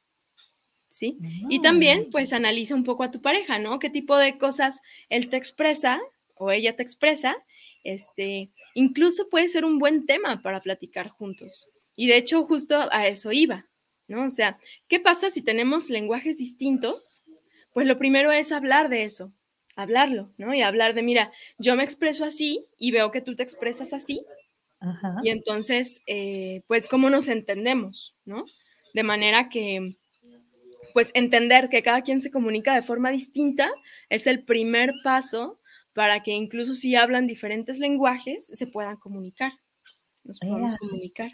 ¿Sí? 0.88 1.18
Y 1.50 1.62
también, 1.62 2.08
mm. 2.08 2.12
pues, 2.12 2.32
analiza 2.32 2.75
un 2.75 2.86
poco 2.86 3.04
a 3.04 3.12
tu 3.12 3.22
pareja, 3.22 3.60
¿no? 3.60 3.77
¿Qué 3.77 3.89
tipo 3.89 4.16
de 4.16 4.38
cosas 4.38 4.82
él 5.10 5.30
te 5.30 5.36
expresa 5.36 6.00
o 6.36 6.50
ella 6.51 6.77
te 6.77 6.84
expresa? 6.84 7.36
Este, 7.84 8.51
incluso 8.74 9.27
puede 9.30 9.50
ser 9.50 9.66
un 9.66 9.80
buen 9.80 10.06
tema 10.06 10.42
para 10.42 10.62
platicar 10.62 11.10
juntos. 11.10 11.68
Y 11.98 12.08
de 12.08 12.18
hecho, 12.18 12.46
justo 12.46 12.88
a 12.92 13.08
eso 13.08 13.34
iba, 13.34 13.68
¿no? 14.08 14.25
O 14.25 14.30
sea, 14.30 14.60
¿qué 14.88 15.01
pasa 15.01 15.32
si 15.32 15.42
tenemos 15.44 15.89
lenguajes 15.89 16.38
distintos? 16.38 17.24
Pues 17.74 17.88
lo 17.88 17.98
primero 17.98 18.32
es 18.32 18.54
hablar 18.54 18.88
de 18.88 19.04
eso, 19.04 19.34
hablarlo, 19.75 20.32
¿no? 20.38 20.54
Y 20.54 20.62
hablar 20.62 20.94
de, 20.94 21.04
mira, 21.04 21.32
yo 21.58 21.75
me 21.75 21.84
expreso 21.84 22.24
así 22.24 22.68
y 22.77 22.92
veo 22.92 23.12
que 23.12 23.22
tú 23.22 23.36
te 23.36 23.44
expresas 23.44 23.94
así. 23.94 24.25
Y 25.24 25.30
entonces, 25.30 26.01
eh, 26.08 26.63
pues, 26.68 26.88
¿cómo 26.88 27.10
nos 27.10 27.27
entendemos, 27.30 28.16
¿no? 28.25 28.46
De 28.94 29.04
manera 29.04 29.50
que, 29.50 29.98
pues, 30.94 31.12
entender 31.16 31.70
que 31.70 31.84
cada 31.84 32.04
quien 32.04 32.22
se 32.22 32.32
comunica 32.32 32.75
de 32.75 32.82
forma 32.84 33.12
distinta 33.12 33.72
es 34.10 34.27
el 34.27 34.44
primer 34.44 34.94
paso 35.04 35.60
para 35.94 36.22
que 36.24 36.32
incluso 36.32 36.75
si 36.75 36.96
hablan 36.96 37.27
diferentes 37.27 37.80
lenguajes, 37.80 38.48
se 38.48 38.68
puedan 38.68 38.98
comunicar, 38.98 39.54
nos 40.24 40.42
podamos 40.42 40.75
comunicar. 40.77 41.32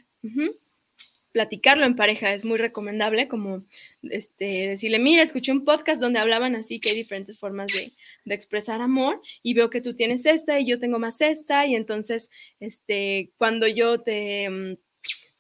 Platicarlo 1.32 1.86
en 1.86 1.96
pareja 1.96 2.34
es 2.34 2.46
muy 2.46 2.58
recomendable, 2.58 3.28
como 3.28 3.64
este, 4.04 4.46
decirle, 4.46 5.00
mira, 5.00 5.24
escuché 5.24 5.52
un 5.52 5.66
podcast 5.66 6.00
donde 6.00 6.20
hablaban 6.20 6.56
así 6.56 6.80
que 6.80 6.90
hay 6.90 6.96
diferentes 6.96 7.40
formas 7.40 7.72
de, 7.74 7.92
expresar 8.34 8.82
amor 8.82 9.20
y 9.42 9.54
veo 9.54 9.70
que 9.70 9.82
tú 9.82 9.96
tienes 9.96 10.26
esta 10.26 10.60
y 10.60 10.66
yo 10.66 10.80
tengo 10.80 11.00
más 11.00 11.22
esta 11.22 11.66
y 11.66 11.76
entonces, 11.76 12.30
este, 12.60 13.32
cuando 13.38 13.68
yo 13.68 14.02
te, 14.02 14.50
mm, 14.50 14.74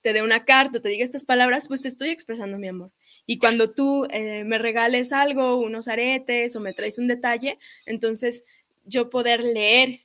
te 0.02 0.13
dé 0.13 0.22
una 0.22 0.46
carta 0.46 0.80
o 0.80 0.82
te 0.82 0.90
diga 0.90 1.06
estas 1.06 1.25
palabras, 1.25 1.68
pues 1.68 1.82
te 1.82 1.88
estoy 1.88 2.10
expresando 2.10 2.58
mi 2.58 2.68
amor. 2.68 2.92
Y 3.25 3.38
cuando 3.38 3.72
tú 3.72 4.06
eh, 4.10 4.44
me 4.44 4.58
regales 4.58 5.13
algo, 5.13 5.58
unos 5.58 5.88
aretes 5.88 6.56
o 6.56 6.60
me 6.60 6.74
traes 6.74 7.00
un 7.00 7.08
detalle, 7.08 7.58
entonces 7.86 8.44
yo 8.86 9.10
poder 9.10 9.42
leer 9.44 10.02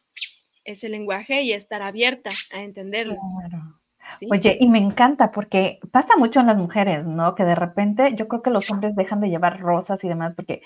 ese 0.64 0.88
lenguaje 0.88 1.42
y 1.42 1.52
estar 1.52 1.82
abierta 1.82 2.30
a 2.52 2.62
entenderlo. 2.62 3.16
Oye, 4.30 4.56
y 4.60 4.68
me 4.68 4.78
encanta 4.78 5.30
porque 5.30 5.78
pasa 5.90 6.16
mucho 6.16 6.40
en 6.40 6.46
las 6.46 6.56
mujeres, 6.56 7.06
¿no? 7.06 7.34
Que 7.34 7.44
de 7.44 7.54
repente 7.54 8.14
yo 8.14 8.28
creo 8.28 8.42
que 8.42 8.50
los 8.50 8.70
hombres 8.70 8.96
dejan 8.96 9.20
de 9.20 9.30
llevar 9.30 9.60
rosas 9.60 10.02
y 10.04 10.08
demás 10.08 10.34
porque 10.34 10.62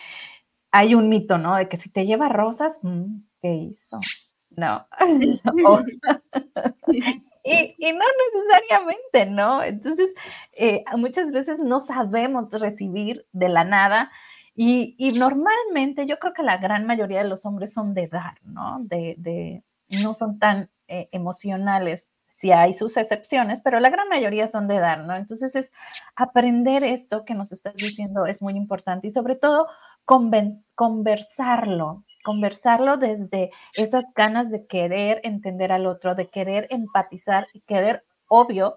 hay 0.70 0.94
un 0.94 1.08
mito, 1.08 1.38
¿no? 1.38 1.56
De 1.56 1.68
que 1.68 1.76
si 1.76 1.90
te 1.90 2.06
lleva 2.06 2.28
rosas, 2.28 2.78
mm, 2.82 3.22
¿qué 3.40 3.54
hizo? 3.54 3.98
No. 4.50 4.86
y, 7.44 7.92
no 7.92 8.04
necesariamente, 8.32 9.26
¿no? 9.26 9.62
Entonces, 9.62 10.12
eh, 10.56 10.84
muchas 10.96 11.30
veces 11.30 11.58
no 11.58 11.80
sabemos 11.80 12.52
recibir 12.52 13.26
de 13.32 13.48
la 13.48 13.64
nada 13.64 14.10
y, 14.54 14.96
normalmente 15.18 16.06
yo 16.06 16.18
creo 16.18 16.34
que 16.34 16.42
la 16.42 16.58
gran 16.58 16.86
mayoría 16.86 17.22
de 17.22 17.28
los 17.28 17.46
hombres 17.46 17.72
son 17.72 17.94
de 17.94 18.08
dar, 18.08 18.38
¿no? 18.44 18.78
De, 18.80 19.62
no 20.02 20.14
son 20.14 20.38
tan 20.38 20.70
eh, 20.88 21.08
emocionales 21.12 22.10
sí 22.42 22.50
hay 22.50 22.74
sus 22.74 22.96
excepciones, 22.96 23.60
pero 23.62 23.78
la 23.78 23.88
gran 23.88 24.08
mayoría 24.08 24.48
son 24.48 24.66
de 24.66 24.80
dar, 24.80 25.04
¿no? 25.04 25.14
Entonces 25.14 25.54
es 25.54 25.72
aprender 26.16 26.82
esto 26.82 27.24
que 27.24 27.34
nos 27.34 27.52
estás 27.52 27.76
diciendo 27.76 28.26
es 28.26 28.42
muy 28.42 28.54
importante 28.54 29.06
y 29.06 29.10
sobre 29.10 29.36
todo 29.36 29.68
conversarlo, 30.04 32.04
conversarlo 32.24 32.96
desde 32.96 33.52
esas 33.76 34.06
ganas 34.16 34.50
de 34.50 34.66
querer 34.66 35.20
entender 35.22 35.70
al 35.70 35.86
otro, 35.86 36.16
de 36.16 36.30
querer 36.30 36.66
empatizar 36.70 37.46
y 37.52 37.60
querer, 37.60 38.04
obvio, 38.26 38.76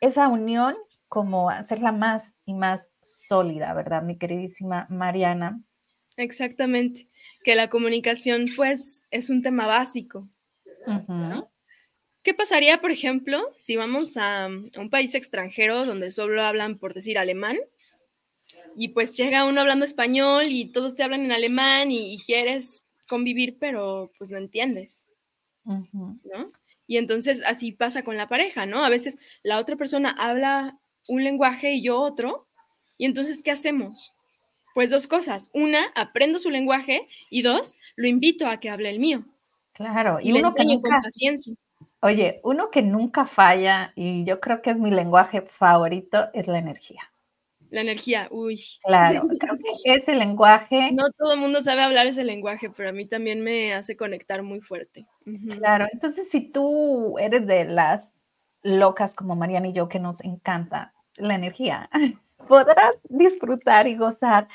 esa 0.00 0.26
unión 0.26 0.74
como 1.06 1.48
hacerla 1.48 1.92
más 1.92 2.38
y 2.44 2.54
más 2.54 2.90
sólida, 3.02 3.72
¿verdad, 3.72 4.02
mi 4.02 4.18
queridísima 4.18 4.88
Mariana? 4.90 5.60
Exactamente, 6.16 7.06
que 7.44 7.54
la 7.54 7.70
comunicación 7.70 8.46
pues 8.56 9.04
es 9.12 9.30
un 9.30 9.42
tema 9.42 9.68
básico. 9.68 10.26
¿Qué 12.22 12.34
pasaría, 12.34 12.80
por 12.80 12.90
ejemplo, 12.90 13.40
si 13.58 13.76
vamos 13.76 14.16
a, 14.16 14.46
un 14.46 14.90
país 14.90 15.14
extranjero 15.14 15.86
donde 15.86 16.10
solo 16.10 16.42
hablan, 16.42 16.78
por 16.78 16.92
decir, 16.92 17.18
alemán? 17.18 17.56
Y 18.76 18.88
pues 18.88 19.16
llega 19.16 19.46
uno 19.46 19.60
hablando 19.60 19.84
español 19.84 20.44
y 20.48 20.66
todos 20.66 20.94
te 20.94 21.02
hablan 21.02 21.24
en 21.24 21.32
alemán 21.32 21.90
y, 21.90 22.18
quieres 22.24 22.84
convivir, 23.08 23.56
pero 23.58 24.12
pues 24.18 24.30
no 24.30 24.38
entiendes. 24.38 25.08
¿no? 25.64 26.46
Y 26.86 26.96
entonces 26.96 27.42
así 27.46 27.72
pasa 27.72 28.02
con 28.02 28.16
la 28.16 28.28
pareja, 28.28 28.66
¿no? 28.66 28.84
A 28.84 28.88
veces 28.88 29.18
la 29.42 29.58
otra 29.58 29.76
persona 29.76 30.10
habla 30.10 30.78
un 31.08 31.24
lenguaje 31.24 31.72
y 31.72 31.82
yo 31.82 32.00
otro. 32.00 32.48
Y 32.98 33.06
entonces, 33.06 33.42
¿qué 33.42 33.50
hacemos? 33.50 34.12
Pues 34.74 34.90
dos 34.90 35.06
cosas. 35.06 35.50
Una, 35.54 35.86
aprendo 35.94 36.38
su 36.38 36.50
lenguaje 36.50 37.08
y 37.30 37.42
dos, 37.42 37.78
lo 37.96 38.08
invito 38.08 38.46
a 38.46 38.60
que 38.60 38.70
hable 38.70 38.90
el 38.90 39.00
mío. 39.00 39.24
Claro, 39.72 40.18
y, 40.20 40.32
uno 40.32 40.48
enseño 40.48 40.80
con 40.80 41.00
paciencia. 41.02 41.54
Oye, 42.02 42.40
uno 42.44 42.70
que 42.70 42.82
nunca 42.82 43.26
falla 43.26 43.92
y 43.94 44.24
yo 44.24 44.40
creo 44.40 44.62
que 44.62 44.70
es 44.70 44.78
mi 44.78 44.90
lenguaje 44.90 45.42
favorito 45.42 46.28
es 46.32 46.46
la 46.46 46.58
energía. 46.58 47.02
La 47.68 47.82
energía, 47.82 48.26
uy. 48.30 48.62
Claro, 48.84 49.22
creo 49.38 49.58
que 49.58 49.94
ese 49.94 50.14
lenguaje. 50.14 50.92
No 50.92 51.10
todo 51.12 51.34
el 51.34 51.40
mundo 51.40 51.62
sabe 51.62 51.82
hablar 51.82 52.06
ese 52.06 52.24
lenguaje, 52.24 52.70
pero 52.70 52.88
a 52.88 52.92
mí 52.92 53.06
también 53.06 53.42
me 53.42 53.74
hace 53.74 53.96
conectar 53.96 54.42
muy 54.42 54.60
fuerte. 54.60 55.06
Claro, 55.58 55.86
entonces 55.92 56.28
si 56.30 56.40
tú 56.40 57.18
eres 57.18 57.46
de 57.46 57.64
las 57.66 58.10
locas 58.62 59.14
como 59.14 59.36
Mariana 59.36 59.68
y 59.68 59.72
yo 59.72 59.88
que 59.88 60.00
nos 60.00 60.22
encanta 60.22 60.92
la 61.16 61.34
energía, 61.34 61.88
podrás 62.48 62.94
disfrutar 63.08 63.86
y 63.86 63.96
gozar 63.96 64.48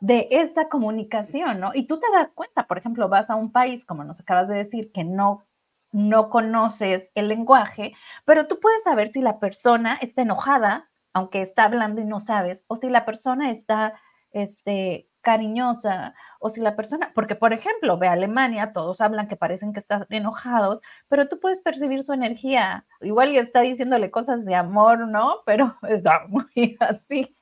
de 0.00 0.28
esta 0.30 0.68
comunicación, 0.68 1.60
¿no? 1.60 1.70
Y 1.74 1.86
tú 1.86 2.00
te 2.00 2.06
das 2.12 2.28
cuenta, 2.34 2.66
por 2.66 2.78
ejemplo, 2.78 3.08
vas 3.08 3.30
a 3.30 3.36
un 3.36 3.52
país, 3.52 3.84
como 3.84 4.02
nos 4.04 4.20
acabas 4.20 4.48
de 4.48 4.56
decir, 4.56 4.90
que 4.92 5.04
no 5.04 5.44
no 5.92 6.30
conoces 6.30 7.12
el 7.14 7.28
lenguaje, 7.28 7.94
pero 8.24 8.46
tú 8.46 8.60
puedes 8.60 8.82
saber 8.82 9.08
si 9.08 9.20
la 9.20 9.38
persona 9.38 9.98
está 10.00 10.22
enojada, 10.22 10.90
aunque 11.12 11.42
está 11.42 11.64
hablando 11.64 12.00
y 12.00 12.04
no 12.04 12.20
sabes, 12.20 12.64
o 12.68 12.76
si 12.76 12.90
la 12.90 13.04
persona 13.04 13.50
está 13.50 13.94
este, 14.32 15.08
cariñosa, 15.22 16.14
o 16.38 16.50
si 16.50 16.60
la 16.60 16.76
persona, 16.76 17.12
porque 17.14 17.34
por 17.34 17.52
ejemplo, 17.52 17.98
ve 17.98 18.08
a 18.08 18.12
Alemania, 18.12 18.72
todos 18.72 19.00
hablan 19.00 19.28
que 19.28 19.36
parecen 19.36 19.72
que 19.72 19.80
están 19.80 20.06
enojados, 20.10 20.80
pero 21.08 21.28
tú 21.28 21.40
puedes 21.40 21.60
percibir 21.60 22.02
su 22.04 22.12
energía, 22.12 22.86
igual 23.00 23.32
y 23.32 23.38
está 23.38 23.62
diciéndole 23.62 24.10
cosas 24.10 24.44
de 24.44 24.54
amor, 24.54 25.08
¿no? 25.08 25.42
Pero 25.46 25.76
está 25.88 26.26
muy 26.28 26.76
así. 26.80 27.35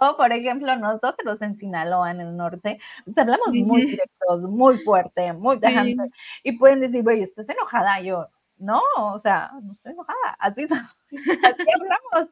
O, 0.00 0.16
por 0.16 0.32
ejemplo, 0.32 0.76
nosotros 0.76 1.42
en 1.42 1.56
Sinaloa, 1.56 2.10
en 2.10 2.20
el 2.20 2.36
norte, 2.36 2.78
pues 3.04 3.16
hablamos 3.18 3.54
muy 3.54 3.86
directos, 3.86 4.42
muy 4.42 4.78
fuerte, 4.78 5.32
muy 5.32 5.58
tajante. 5.60 6.10
Y 6.42 6.52
pueden 6.52 6.80
decir, 6.80 7.02
güey, 7.02 7.22
¿estás 7.22 7.48
enojada? 7.48 8.00
yo, 8.00 8.28
no, 8.58 8.80
o 8.96 9.18
sea, 9.18 9.50
no 9.62 9.72
estoy 9.72 9.92
enojada. 9.92 10.36
Así, 10.38 10.66
hablamos, 11.74 12.30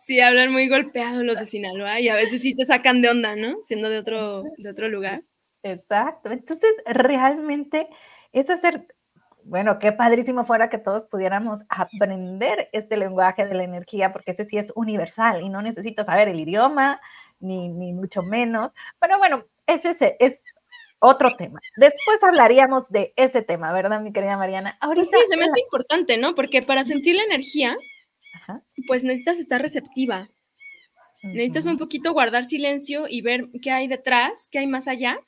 Sí, 0.00 0.20
hablan 0.20 0.52
muy 0.52 0.68
golpeados 0.68 1.22
los 1.22 1.38
de 1.38 1.46
Sinaloa 1.46 2.00
y 2.00 2.08
a 2.08 2.14
veces 2.16 2.42
sí 2.42 2.54
te 2.54 2.64
sacan 2.64 3.02
de 3.02 3.10
onda, 3.10 3.36
¿no? 3.36 3.56
Siendo 3.64 3.90
de 3.90 3.98
otro, 3.98 4.44
de 4.56 4.70
otro 4.70 4.88
lugar. 4.88 5.22
Exacto. 5.62 6.30
Entonces, 6.30 6.74
realmente 6.86 7.88
es 8.32 8.48
hacer 8.50 8.86
bueno, 9.48 9.78
qué 9.78 9.92
padrísimo 9.92 10.44
fuera 10.44 10.68
que 10.68 10.78
todos 10.78 11.04
pudiéramos 11.04 11.60
aprender 11.68 12.68
este 12.72 12.96
lenguaje 12.96 13.46
de 13.46 13.54
la 13.54 13.62
energía, 13.62 14.12
porque 14.12 14.32
ese 14.32 14.44
sí 14.44 14.58
es 14.58 14.72
universal 14.74 15.42
y 15.42 15.48
no 15.48 15.62
necesito 15.62 16.02
saber 16.02 16.28
el 16.28 16.40
idioma, 16.40 17.00
ni, 17.38 17.68
mucho 17.92 18.22
menos. 18.22 18.72
Pero 18.98 19.18
bueno, 19.18 19.44
ese 19.66 19.94
es 20.18 20.42
otro 20.98 21.36
tema. 21.36 21.60
Después 21.76 22.22
hablaríamos 22.24 22.90
de 22.90 23.12
ese 23.14 23.40
tema, 23.40 23.72
¿verdad, 23.72 24.00
mi 24.00 24.12
querida 24.12 24.36
Mariana? 24.36 24.76
Ahorita, 24.80 25.08
sí, 25.10 25.26
se 25.28 25.36
me 25.36 25.44
hace 25.44 25.60
importante, 25.60 26.16
¿no? 26.18 26.34
Porque 26.34 26.60
para 26.62 26.84
sentir 26.84 27.14
la 27.14 27.22
energía, 27.22 27.76
pues 28.88 29.04
necesitas 29.04 29.38
estar 29.38 29.62
receptiva. 29.62 30.28
Necesitas 31.22 31.66
un 31.66 31.78
poquito 31.78 32.12
guardar 32.12 32.44
silencio 32.44 33.06
y 33.08 33.20
ver 33.20 33.48
qué 33.62 33.70
hay 33.70 33.86
detrás, 33.86 34.48
qué 34.50 34.58
hay 34.58 34.66
más 34.66 34.88
allá 34.88 35.18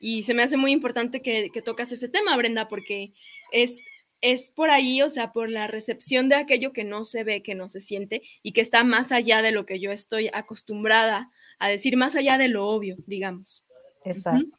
y 0.00 0.22
se 0.22 0.34
me 0.34 0.42
hace 0.42 0.56
muy 0.56 0.72
importante 0.72 1.20
que, 1.20 1.50
tocas 1.62 1.92
ese 1.92 2.08
tema, 2.08 2.36
Brenda, 2.36 2.66
porque 2.68 3.12
es, 3.52 3.84
es 4.22 4.48
por 4.48 4.70
ahí, 4.70 5.02
o 5.02 5.10
sea, 5.10 5.30
por 5.30 5.50
la 5.50 5.66
recepción 5.66 6.30
de 6.30 6.36
aquello 6.36 6.72
que 6.72 6.84
no 6.84 7.04
se 7.04 7.22
ve, 7.22 7.42
que 7.42 7.54
no 7.54 7.68
se 7.68 7.80
siente 7.80 8.22
y 8.42 8.52
que 8.52 8.62
está 8.62 8.82
más 8.82 9.12
allá 9.12 9.42
de 9.42 9.52
lo 9.52 9.66
que 9.66 9.78
yo 9.78 9.92
estoy 9.92 10.30
acostumbrada 10.32 11.30
a 11.58 11.68
decir, 11.68 11.96
más 11.98 12.16
allá 12.16 12.38
de 12.38 12.48
lo 12.48 12.66
obvio, 12.66 12.96
digamos. 13.06 13.66
Exacto. 14.04 14.56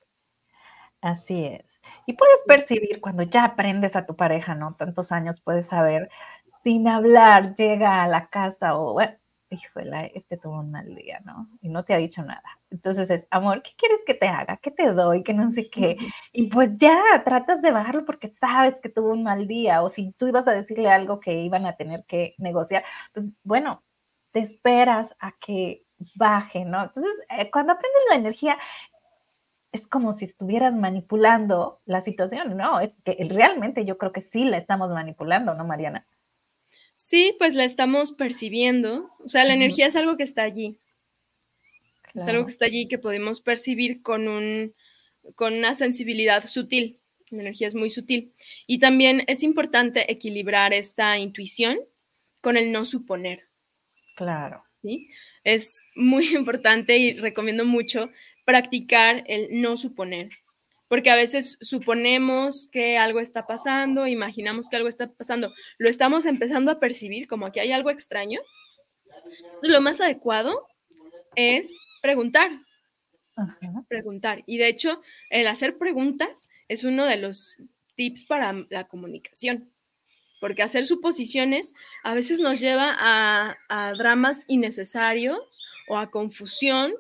Así 1.01 1.45
es. 1.45 1.81
Y 2.05 2.13
puedes 2.13 2.43
percibir 2.45 3.01
cuando 3.01 3.24
ya 3.24 3.43
aprendes 3.43 3.95
a 3.95 4.05
tu 4.05 4.15
pareja, 4.15 4.53
¿no? 4.53 4.75
Tantos 4.75 5.12
años 5.12 5.41
puedes 5.41 5.65
saber 5.65 6.12
sin 6.63 6.88
hablar, 6.88 7.55
llega 7.55 8.03
a 8.03 8.07
la 8.07 8.27
casa 8.27 8.77
o, 8.77 8.93
bueno, 8.93 9.17
híjole, 9.51 10.12
este 10.15 10.38
tuvo 10.38 10.60
un 10.60 10.72
mal 10.72 10.96
día, 10.96 11.20
¿no? 11.25 11.48
Y 11.62 11.70
no 11.70 11.84
te 11.84 11.93
ha 11.93 11.98
dicho 11.98 12.24
nada. 12.24 12.43
Entonces 12.70 13.10
es, 13.10 13.27
amor, 13.29 13.62
¿qué 13.62 13.72
quieres 13.77 14.00
que 14.05 14.13
te 14.13 14.27
haga? 14.27 14.58
¿Qué 14.58 14.72
te 14.72 14.91
doy? 14.93 15.24
Que 15.24 15.34
no 15.34 15.50
sé 15.50 15.70
qué. 15.70 15.98
Y 16.34 16.48
pues 16.48 16.77
ya 16.77 16.98
tratas 17.25 17.62
de 17.62 17.72
bajarlo 17.72 18.05
porque 18.05 18.31
sabes 18.31 18.79
que 18.79 18.89
tuvo 18.89 19.12
un 19.12 19.24
mal 19.24 19.48
día 19.48 19.84
o 19.84 19.89
si 19.89 20.13
tú 20.13 20.27
ibas 20.27 20.48
a 20.48 20.53
decirle 20.53 20.89
algo 20.89 21.20
que 21.20 21.41
iban 21.41 21.65
a 21.65 21.75
tener 21.75 22.05
que 22.05 22.36
negociar, 22.38 22.84
pues 23.13 23.38
bueno, 23.43 23.84
te 24.31 24.39
esperas 24.39 25.15
a 25.20 25.34
que 25.34 25.84
baje, 26.15 26.65
¿no? 26.65 26.84
Entonces, 26.84 27.12
eh, 27.38 27.51
cuando 27.51 27.74
aprendes 27.74 28.01
la 28.10 28.15
energía, 28.15 28.58
es 29.72 29.88
como 29.88 30.13
si 30.13 30.25
estuvieras 30.25 30.75
manipulando 30.75 31.81
la 31.86 32.01
situación, 32.01 32.58
¿no? 32.58 32.79
Es 32.79 32.91
que 33.03 33.17
realmente 33.29 33.86
yo 33.86 33.98
creo 33.98 34.12
que 34.12 34.22
sí 34.22 34.46
la 34.46 34.58
estamos 34.58 34.89
manipulando, 34.91 35.53
¿no, 35.53 35.65
Mariana? 35.65 36.05
Sí, 37.01 37.36
pues 37.39 37.55
la 37.55 37.63
estamos 37.63 38.12
percibiendo. 38.12 39.10
O 39.25 39.27
sea, 39.27 39.43
la 39.43 39.55
energía 39.55 39.88
es 39.88 39.96
algo 39.96 40.17
que 40.17 40.24
está 40.24 40.43
allí. 40.43 40.77
Es 42.13 42.27
algo 42.27 42.46
que 42.46 42.51
está 42.51 42.65
allí 42.65 42.88
que 42.88 43.00
podemos 43.00 43.41
percibir 43.41 44.03
con, 44.03 44.27
un, 44.27 44.75
con 45.34 45.55
una 45.55 45.74
sensibilidad 45.74 46.46
sutil. 46.46 47.00
La 47.31 47.41
energía 47.41 47.67
es 47.67 47.74
muy 47.74 47.89
sutil. 47.89 48.34
Y 48.67 48.77
también 48.77 49.24
es 49.25 49.41
importante 49.41 50.12
equilibrar 50.12 50.75
esta 50.75 51.17
intuición 51.17 51.79
con 52.39 52.55
el 52.55 52.72
no 52.72 52.86
suponer. 52.86 53.48
Claro. 54.15 54.63
¿Sí? 54.70 55.10
Es 55.43 55.84
muy 55.96 56.27
importante 56.36 57.00
y 57.00 57.13
recomiendo 57.13 57.65
mucho 57.65 58.12
practicar 58.46 59.24
el 59.25 59.60
no 59.60 59.75
suponer 59.75 60.29
porque 60.91 61.10
a 61.10 61.15
veces 61.15 61.57
suponemos 61.62 62.67
que 62.67 62.98
algo 62.98 63.21
está 63.21 63.48
pasando, 63.48 64.07
imaginamos 64.07 64.67
que 64.67 64.75
algo 64.75 64.89
está 64.89 65.10
pasando, 65.10 65.50
lo 65.77 65.88
estamos 65.88 66.25
empezando 66.25 66.69
a 66.69 66.81
percibir 66.81 67.29
como 67.29 67.50
que 67.53 67.62
hay 67.62 67.71
algo 67.71 67.89
extraño. 67.89 68.41
lo 69.62 69.79
más 69.79 70.01
adecuado 70.01 70.67
es 71.33 71.74
preguntar. 72.01 72.51
Preguntar. 73.88 74.43
Y 74.45 74.57
de 74.57 74.67
hecho, 74.67 75.01
el 75.29 75.48
hacer 75.48 75.77
preguntas 75.77 76.50
es 76.67 76.83
uno 76.83 77.05
de 77.05 77.15
los 77.15 77.55
tips 77.95 78.25
para 78.25 78.53
la 78.69 78.89
comunicación, 78.89 79.71
porque 80.41 80.62
hacer 80.62 80.86
suposiciones 80.86 81.74
a 82.03 82.13
veces 82.15 82.41
nos 82.41 82.60
lleva 82.60 82.98
a, 83.00 83.55
a 83.69 83.93
dramas 83.93 84.43
innecesarios 84.50 85.39
o 85.88 85.98
a 85.98 86.12
confusión 86.12 86.91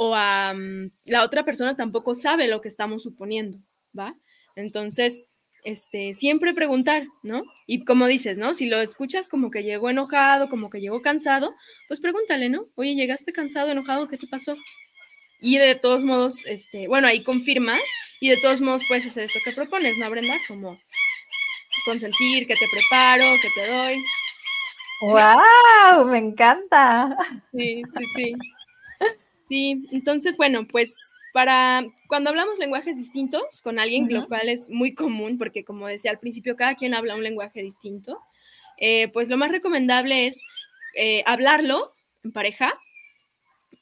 o 0.00 0.14
a 0.14 0.54
mm, 0.54 0.90
la 1.06 1.24
otra 1.24 1.42
persona 1.42 1.76
tampoco 1.76 2.14
sabe 2.14 2.46
lo 2.46 2.60
que 2.60 2.68
estamos 2.68 3.02
suponiendo, 3.02 3.58
¿va? 3.98 4.14
Entonces, 4.54 5.24
este, 5.64 6.14
siempre 6.14 6.54
preguntar, 6.54 7.08
¿no? 7.24 7.42
Y 7.66 7.84
como 7.84 8.06
dices, 8.06 8.38
¿no? 8.38 8.54
Si 8.54 8.66
lo 8.66 8.80
escuchas 8.80 9.28
como 9.28 9.50
que 9.50 9.64
llegó 9.64 9.90
enojado, 9.90 10.48
como 10.48 10.70
que 10.70 10.80
llegó 10.80 11.02
cansado, 11.02 11.52
pues 11.88 11.98
pregúntale, 11.98 12.48
¿no? 12.48 12.68
Oye, 12.76 12.94
llegaste 12.94 13.32
cansado, 13.32 13.72
enojado, 13.72 14.06
¿qué 14.06 14.16
te 14.16 14.28
pasó? 14.28 14.56
Y 15.40 15.58
de 15.58 15.74
todos 15.74 16.04
modos, 16.04 16.46
este, 16.46 16.86
bueno, 16.86 17.08
ahí 17.08 17.24
confirmas 17.24 17.82
y 18.20 18.28
de 18.28 18.36
todos 18.36 18.60
modos 18.60 18.82
puedes 18.86 19.04
hacer 19.04 19.24
esto 19.24 19.40
que 19.44 19.50
propones, 19.50 19.98
¿no, 19.98 20.08
Brenda? 20.08 20.36
Como 20.46 20.78
consentir, 21.84 22.46
que 22.46 22.54
te 22.54 22.66
preparo, 22.70 23.24
que 23.42 23.48
te 23.52 23.66
doy. 23.66 24.04
¡Wow! 25.00 26.04
Me 26.06 26.18
encanta. 26.18 27.16
Sí, 27.52 27.82
sí, 27.96 28.04
sí. 28.14 28.34
Sí, 29.48 29.86
entonces, 29.90 30.36
bueno, 30.36 30.66
pues 30.66 30.94
para 31.32 31.84
cuando 32.08 32.30
hablamos 32.30 32.58
lenguajes 32.58 32.96
distintos 32.96 33.62
con 33.62 33.78
alguien, 33.78 34.12
lo 34.12 34.26
cual 34.26 34.48
es 34.48 34.70
muy 34.70 34.94
común, 34.94 35.38
porque 35.38 35.64
como 35.64 35.86
decía 35.86 36.10
al 36.10 36.18
principio, 36.18 36.56
cada 36.56 36.74
quien 36.74 36.94
habla 36.94 37.14
un 37.14 37.22
lenguaje 37.22 37.62
distinto, 37.62 38.20
eh, 38.78 39.08
pues 39.08 39.28
lo 39.28 39.36
más 39.36 39.50
recomendable 39.50 40.26
es 40.26 40.40
eh, 40.96 41.22
hablarlo 41.26 41.88
en 42.24 42.32
pareja, 42.32 42.78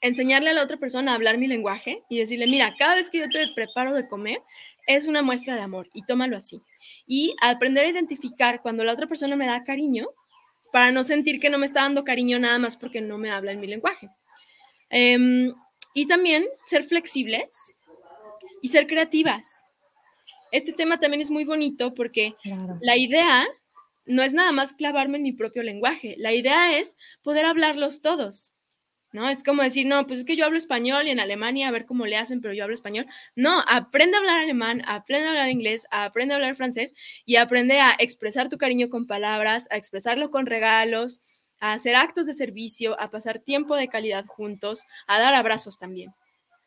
enseñarle 0.00 0.50
a 0.50 0.54
la 0.54 0.62
otra 0.62 0.76
persona 0.76 1.12
a 1.12 1.14
hablar 1.14 1.38
mi 1.38 1.46
lenguaje 1.46 2.02
y 2.08 2.18
decirle, 2.18 2.46
mira, 2.46 2.74
cada 2.78 2.94
vez 2.94 3.10
que 3.10 3.18
yo 3.18 3.28
te 3.28 3.46
preparo 3.54 3.94
de 3.94 4.06
comer, 4.06 4.42
es 4.86 5.08
una 5.08 5.22
muestra 5.22 5.54
de 5.54 5.62
amor 5.62 5.88
y 5.94 6.04
tómalo 6.04 6.36
así. 6.36 6.60
Y 7.06 7.34
aprender 7.42 7.86
a 7.86 7.90
identificar 7.90 8.62
cuando 8.62 8.84
la 8.84 8.92
otra 8.92 9.06
persona 9.06 9.34
me 9.34 9.46
da 9.46 9.62
cariño, 9.62 10.08
para 10.72 10.92
no 10.92 11.04
sentir 11.04 11.40
que 11.40 11.48
no 11.48 11.58
me 11.58 11.66
está 11.66 11.82
dando 11.82 12.04
cariño 12.04 12.38
nada 12.38 12.58
más 12.58 12.76
porque 12.76 13.00
no 13.00 13.18
me 13.18 13.30
habla 13.30 13.52
en 13.52 13.60
mi 13.60 13.66
lenguaje. 13.66 14.10
Em, 14.90 15.54
y 15.96 16.06
también 16.06 16.44
ser 16.66 16.84
flexibles 16.84 17.48
y 18.60 18.68
ser 18.68 18.86
creativas. 18.86 19.46
Este 20.52 20.74
tema 20.74 21.00
también 21.00 21.22
es 21.22 21.30
muy 21.30 21.46
bonito 21.46 21.94
porque 21.94 22.34
la 22.82 22.98
idea 22.98 23.46
no 24.04 24.22
es 24.22 24.34
nada 24.34 24.52
más 24.52 24.74
clavarme 24.74 25.16
en 25.16 25.22
mi 25.22 25.32
propio 25.32 25.62
lenguaje, 25.62 26.14
la 26.18 26.34
idea 26.34 26.78
es 26.78 26.96
poder 27.22 27.46
hablarlos 27.46 28.02
todos. 28.02 28.52
¿No? 29.12 29.30
Es 29.30 29.42
como 29.42 29.62
decir, 29.62 29.86
no, 29.86 30.06
pues 30.06 30.18
es 30.18 30.24
que 30.26 30.36
yo 30.36 30.44
hablo 30.44 30.58
español 30.58 31.06
y 31.06 31.10
en 31.10 31.20
Alemania 31.20 31.68
a 31.68 31.70
ver 31.70 31.86
cómo 31.86 32.04
le 32.04 32.18
hacen, 32.18 32.42
pero 32.42 32.52
yo 32.52 32.64
hablo 32.64 32.74
español. 32.74 33.06
No, 33.34 33.64
aprende 33.66 34.16
a 34.16 34.20
hablar 34.20 34.38
alemán, 34.40 34.82
aprende 34.86 35.26
a 35.26 35.30
hablar 35.30 35.48
inglés, 35.48 35.86
aprende 35.90 36.34
a 36.34 36.36
hablar 36.36 36.54
francés 36.56 36.92
y 37.24 37.36
aprende 37.36 37.80
a 37.80 37.96
expresar 37.98 38.50
tu 38.50 38.58
cariño 38.58 38.90
con 38.90 39.06
palabras, 39.06 39.68
a 39.70 39.78
expresarlo 39.78 40.30
con 40.30 40.44
regalos, 40.44 41.22
a 41.60 41.72
hacer 41.72 41.94
actos 41.94 42.26
de 42.26 42.34
servicio, 42.34 42.98
a 43.00 43.10
pasar 43.10 43.38
tiempo 43.38 43.76
de 43.76 43.88
calidad 43.88 44.26
juntos, 44.26 44.82
a 45.06 45.18
dar 45.18 45.34
abrazos 45.34 45.78
también. 45.78 46.14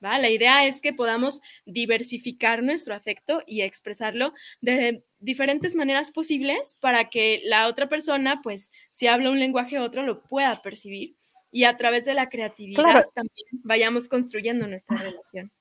¿va? 0.03 0.17
La 0.19 0.29
idea 0.29 0.65
es 0.65 0.81
que 0.81 0.93
podamos 0.93 1.41
diversificar 1.65 2.63
nuestro 2.63 2.95
afecto 2.95 3.43
y 3.45 3.61
expresarlo 3.61 4.33
de 4.61 5.03
diferentes 5.19 5.75
maneras 5.75 6.11
posibles 6.11 6.75
para 6.79 7.09
que 7.09 7.41
la 7.45 7.67
otra 7.67 7.89
persona, 7.89 8.41
pues, 8.41 8.71
si 8.91 9.07
habla 9.07 9.31
un 9.31 9.39
lenguaje 9.39 9.79
otro, 9.79 10.03
lo 10.03 10.21
pueda 10.21 10.61
percibir 10.61 11.15
y 11.51 11.63
a 11.63 11.77
través 11.77 12.05
de 12.05 12.13
la 12.13 12.27
creatividad 12.27 13.05
también 13.13 13.47
vayamos 13.63 14.07
construyendo 14.07 14.67
nuestra 14.67 14.97
relación. 14.97 15.51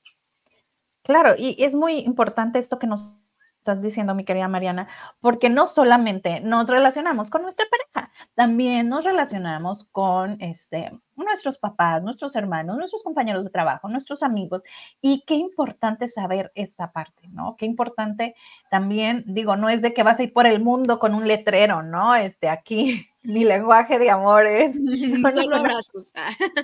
Claro, 1.03 1.35
y 1.39 1.57
es 1.63 1.75
muy 1.75 2.01
importante 2.01 2.59
esto 2.59 2.79
que 2.79 2.87
nos 2.87 3.19
estás 3.59 3.83
diciendo, 3.83 4.15
mi 4.15 4.25
querida 4.25 4.49
Mariana, 4.49 4.89
porque 5.21 5.51
no 5.51 5.67
solamente 5.67 6.41
nos 6.41 6.69
relacionamos 6.69 7.31
con 7.31 7.43
nuestra 7.43 7.67
pareja, 7.71 8.13
también 8.35 8.89
nos 8.89 9.05
relacionamos 9.05 9.85
con 9.93 10.41
este, 10.41 10.91
nuestros 11.17 11.59
papás, 11.59 12.03
nuestros 12.03 12.35
hermanos, 12.37 12.77
nuestros 12.79 13.03
compañeros 13.03 13.45
de 13.45 13.51
trabajo, 13.51 13.89
nuestros 13.89 14.23
amigos. 14.23 14.63
Y 15.01 15.25
qué 15.27 15.35
importante 15.35 16.09
saber 16.09 16.51
esta 16.55 16.93
parte, 16.93 17.29
¿no? 17.29 17.57
Qué 17.57 17.67
importante 17.67 18.35
también, 18.71 19.25
digo, 19.27 19.57
no 19.57 19.69
es 19.69 19.83
de 19.83 19.93
que 19.93 20.03
vas 20.03 20.19
a 20.19 20.23
ir 20.23 20.33
por 20.33 20.47
el 20.47 20.63
mundo 20.63 20.99
con 20.99 21.15
un 21.15 21.29
letrero, 21.29 21.83
¿no? 21.83 22.15
Este, 22.15 22.49
aquí 22.49 23.11
mi 23.29 23.45
lenguaje 23.45 23.99
de 23.99 24.11
amor 24.11 24.47
es... 24.47 24.77
Solo 25.35 25.57
abrazos. 25.57 26.13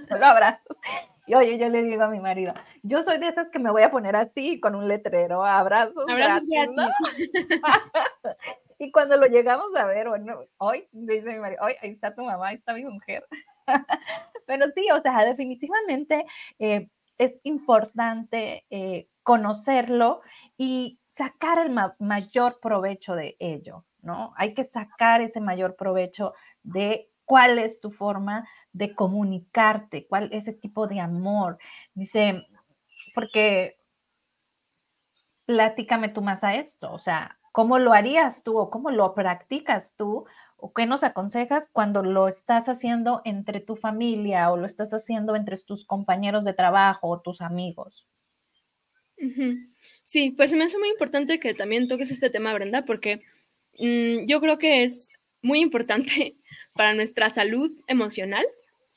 Solo 0.09 0.27
abrazos. 0.27 0.77
Y 1.27 1.35
oye, 1.35 1.59
yo 1.59 1.69
le 1.69 1.83
digo 1.83 2.03
a 2.03 2.09
mi 2.09 2.21
marido, 2.21 2.55
yo 2.83 3.03
soy 3.03 3.19
de 3.19 3.29
esas 3.29 3.49
que 3.49 3.59
me 3.59 3.71
voy 3.71 3.83
a 3.83 3.91
poner 3.91 4.17
así 4.17 4.61
con 4.61 4.75
un 4.75 4.89
letrero, 4.89 5.45
abrazos. 5.45 6.05
Abrazos 6.09 6.49
y 8.79 8.91
cuando 8.91 9.17
lo 9.17 9.27
llegamos 9.27 9.75
a 9.77 9.87
ver, 9.87 10.09
bueno, 10.09 10.41
hoy, 10.59 10.87
dice 10.93 11.33
mi 11.33 11.39
marido, 11.39 11.65
hoy 11.65 11.75
ahí 11.81 11.91
está 11.91 12.15
tu 12.15 12.25
mamá, 12.25 12.49
ahí 12.49 12.57
está 12.57 12.75
mi 12.75 12.85
mujer. 12.85 13.27
Pero 14.47 14.67
sí, 14.75 14.91
o 14.91 15.01
sea, 15.01 15.25
definitivamente 15.25 16.27
eh, 16.59 16.89
es 17.17 17.35
importante 17.43 18.67
eh, 18.69 19.09
conocerlo 19.23 20.21
y 20.59 20.99
sacar 21.11 21.59
el 21.59 21.75
mayor 21.99 22.59
provecho 22.61 23.15
de 23.15 23.37
ello, 23.39 23.87
¿no? 24.05 24.33
Hay 24.37 24.55
que 24.55 24.65
sacar 24.65 25.21
ese 25.21 25.41
mayor 25.41 25.77
provecho 25.77 26.35
de 26.63 27.11
cuál 27.25 27.59
es 27.59 27.81
tu 27.81 27.91
forma 27.91 28.49
de 28.73 28.95
comunicarte, 28.95 30.07
cuál 30.07 30.25
es 30.33 30.47
ese 30.47 30.53
tipo 30.53 30.87
de 30.87 31.01
amor. 31.01 31.59
Dice, 31.95 32.47
porque 33.15 33.79
platícame 35.47 36.09
tú 36.09 36.23
más 36.23 36.45
a 36.45 36.55
esto, 36.55 36.93
o 36.93 36.99
sea, 36.99 37.39
¿cómo 37.53 37.79
lo 37.79 37.93
harías 37.93 38.43
tú 38.43 38.59
o 38.59 38.71
cómo 38.71 38.91
lo 38.91 39.15
practicas 39.15 39.95
tú 39.97 40.27
o 40.57 40.73
qué 40.73 40.87
nos 40.87 41.05
aconsejas 41.05 41.69
cuando 41.71 42.03
lo 42.03 42.29
estás 42.29 42.69
haciendo 42.69 43.21
entre 43.25 43.61
tu 43.61 43.77
familia 43.77 44.51
o 44.51 44.57
lo 44.57 44.67
estás 44.67 44.93
haciendo 44.95 45.37
entre 45.37 45.57
tus 45.59 45.85
compañeros 45.85 46.45
de 46.45 46.55
trabajo 46.55 47.09
o 47.09 47.21
tus 47.21 47.41
amigos? 47.41 48.07
Sí, 50.03 50.31
pues 50.31 50.53
me 50.53 50.65
hace 50.65 50.79
muy 50.79 50.89
importante 50.89 51.39
que 51.39 51.55
también 51.55 51.89
toques 51.89 52.11
este 52.11 52.31
tema, 52.31 52.53
Brenda, 52.53 52.85
porque 52.85 53.23
mm, 53.79 54.27
yo 54.27 54.41
creo 54.41 54.59
que 54.59 54.85
es 54.85 55.11
muy 55.43 55.61
importante 55.61 56.37
para 56.75 56.95
nuestra 56.95 57.31
salud 57.31 57.71
emocional 57.87 58.45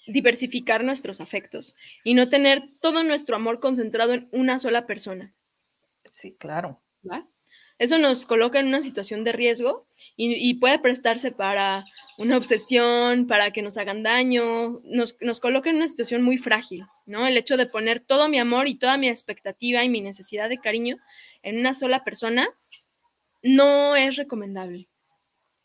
diversificar 0.08 0.84
nuestros 0.84 1.20
afectos 1.22 1.76
y 2.04 2.14
no 2.14 2.30
tener 2.30 2.64
todo 2.82 3.04
nuestro 3.04 3.36
amor 3.36 3.60
concentrado 3.60 4.14
en 4.14 4.30
una 4.32 4.58
sola 4.58 4.88
persona. 4.88 5.34
Sí, 6.12 6.36
claro. 6.40 6.82
Eso 7.80 8.00
nos 8.00 8.26
coloca 8.26 8.60
en 8.60 8.68
una 8.68 8.82
situación 8.82 9.24
de 9.24 9.34
riesgo 9.34 9.86
y, 10.16 10.56
puede 10.56 10.80
prestarse 10.80 11.32
para 11.32 11.86
una 12.18 12.38
obsesión, 12.38 13.28
para 13.28 13.52
que 13.52 13.62
nos 13.62 13.78
hagan 13.78 14.02
daño, 14.02 14.82
nos, 14.84 15.16
nos 15.22 15.40
coloca 15.40 15.70
en 15.70 15.76
una 15.76 15.88
situación 15.88 16.24
muy 16.24 16.40
frágil, 16.40 16.86
¿no? 17.06 17.28
El 17.28 17.38
hecho 17.38 17.56
de 17.56 17.68
poner 17.68 18.00
todo 18.00 18.30
mi 18.30 18.40
amor 18.40 18.68
y 18.68 18.80
toda 18.80 18.98
mi 18.98 19.10
expectativa 19.10 19.84
y 19.84 19.90
mi 19.90 20.02
necesidad 20.02 20.50
de 20.50 20.58
cariño 20.58 20.98
en 21.44 21.60
una 21.60 21.76
sola 21.76 22.04
persona 22.04 22.50
no 23.48 23.96
es 23.96 24.16
recomendable. 24.16 24.88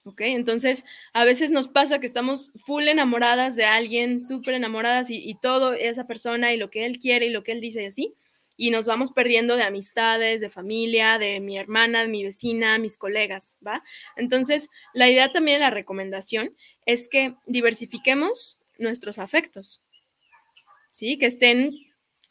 ¿Ok? 0.05 0.23
Entonces, 0.23 0.85
a 1.12 1.25
veces 1.25 1.53
nos 1.53 1.68
pasa 1.68 2.01
que 2.01 2.07
estamos 2.07 2.53
full 2.66 2.88
enamoradas 2.88 3.55
de 3.55 3.64
alguien, 3.64 4.25
súper 4.25 4.55
enamoradas 4.55 5.11
y, 5.11 5.16
y, 5.16 5.37
todo 5.37 5.75
esa 5.75 6.09
persona 6.09 6.53
y 6.53 6.57
lo 6.57 6.71
que 6.71 6.87
él 6.87 6.99
quiere 6.99 7.27
y 7.27 7.31
lo 7.31 7.45
que 7.45 7.53
él 7.53 7.61
dice 7.61 7.83
y 7.83 7.87
así, 7.87 8.14
y 8.57 8.71
nos 8.71 8.87
vamos 8.87 9.12
perdiendo 9.12 9.57
de 9.57 9.62
amistades, 9.62 10.40
de 10.40 10.51
familia, 10.51 11.18
de 11.18 11.40
mi 11.40 11.57
hermana, 11.57 12.03
de 12.03 12.09
mi 12.09 12.25
vecina, 12.25 12.79
mis 12.79 12.97
colegas, 12.97 13.57
¿va? 13.64 13.83
Entonces, 14.16 14.68
la 14.92 15.09
idea 15.09 15.33
también, 15.33 15.61
la 15.61 15.71
recomendación, 15.71 16.55
es 16.85 17.09
que 17.09 17.35
diversifiquemos 17.47 18.59
nuestros 18.79 19.18
afectos, 19.18 19.83
¿sí? 20.90 21.16
Que 21.16 21.27
estén, 21.27 21.75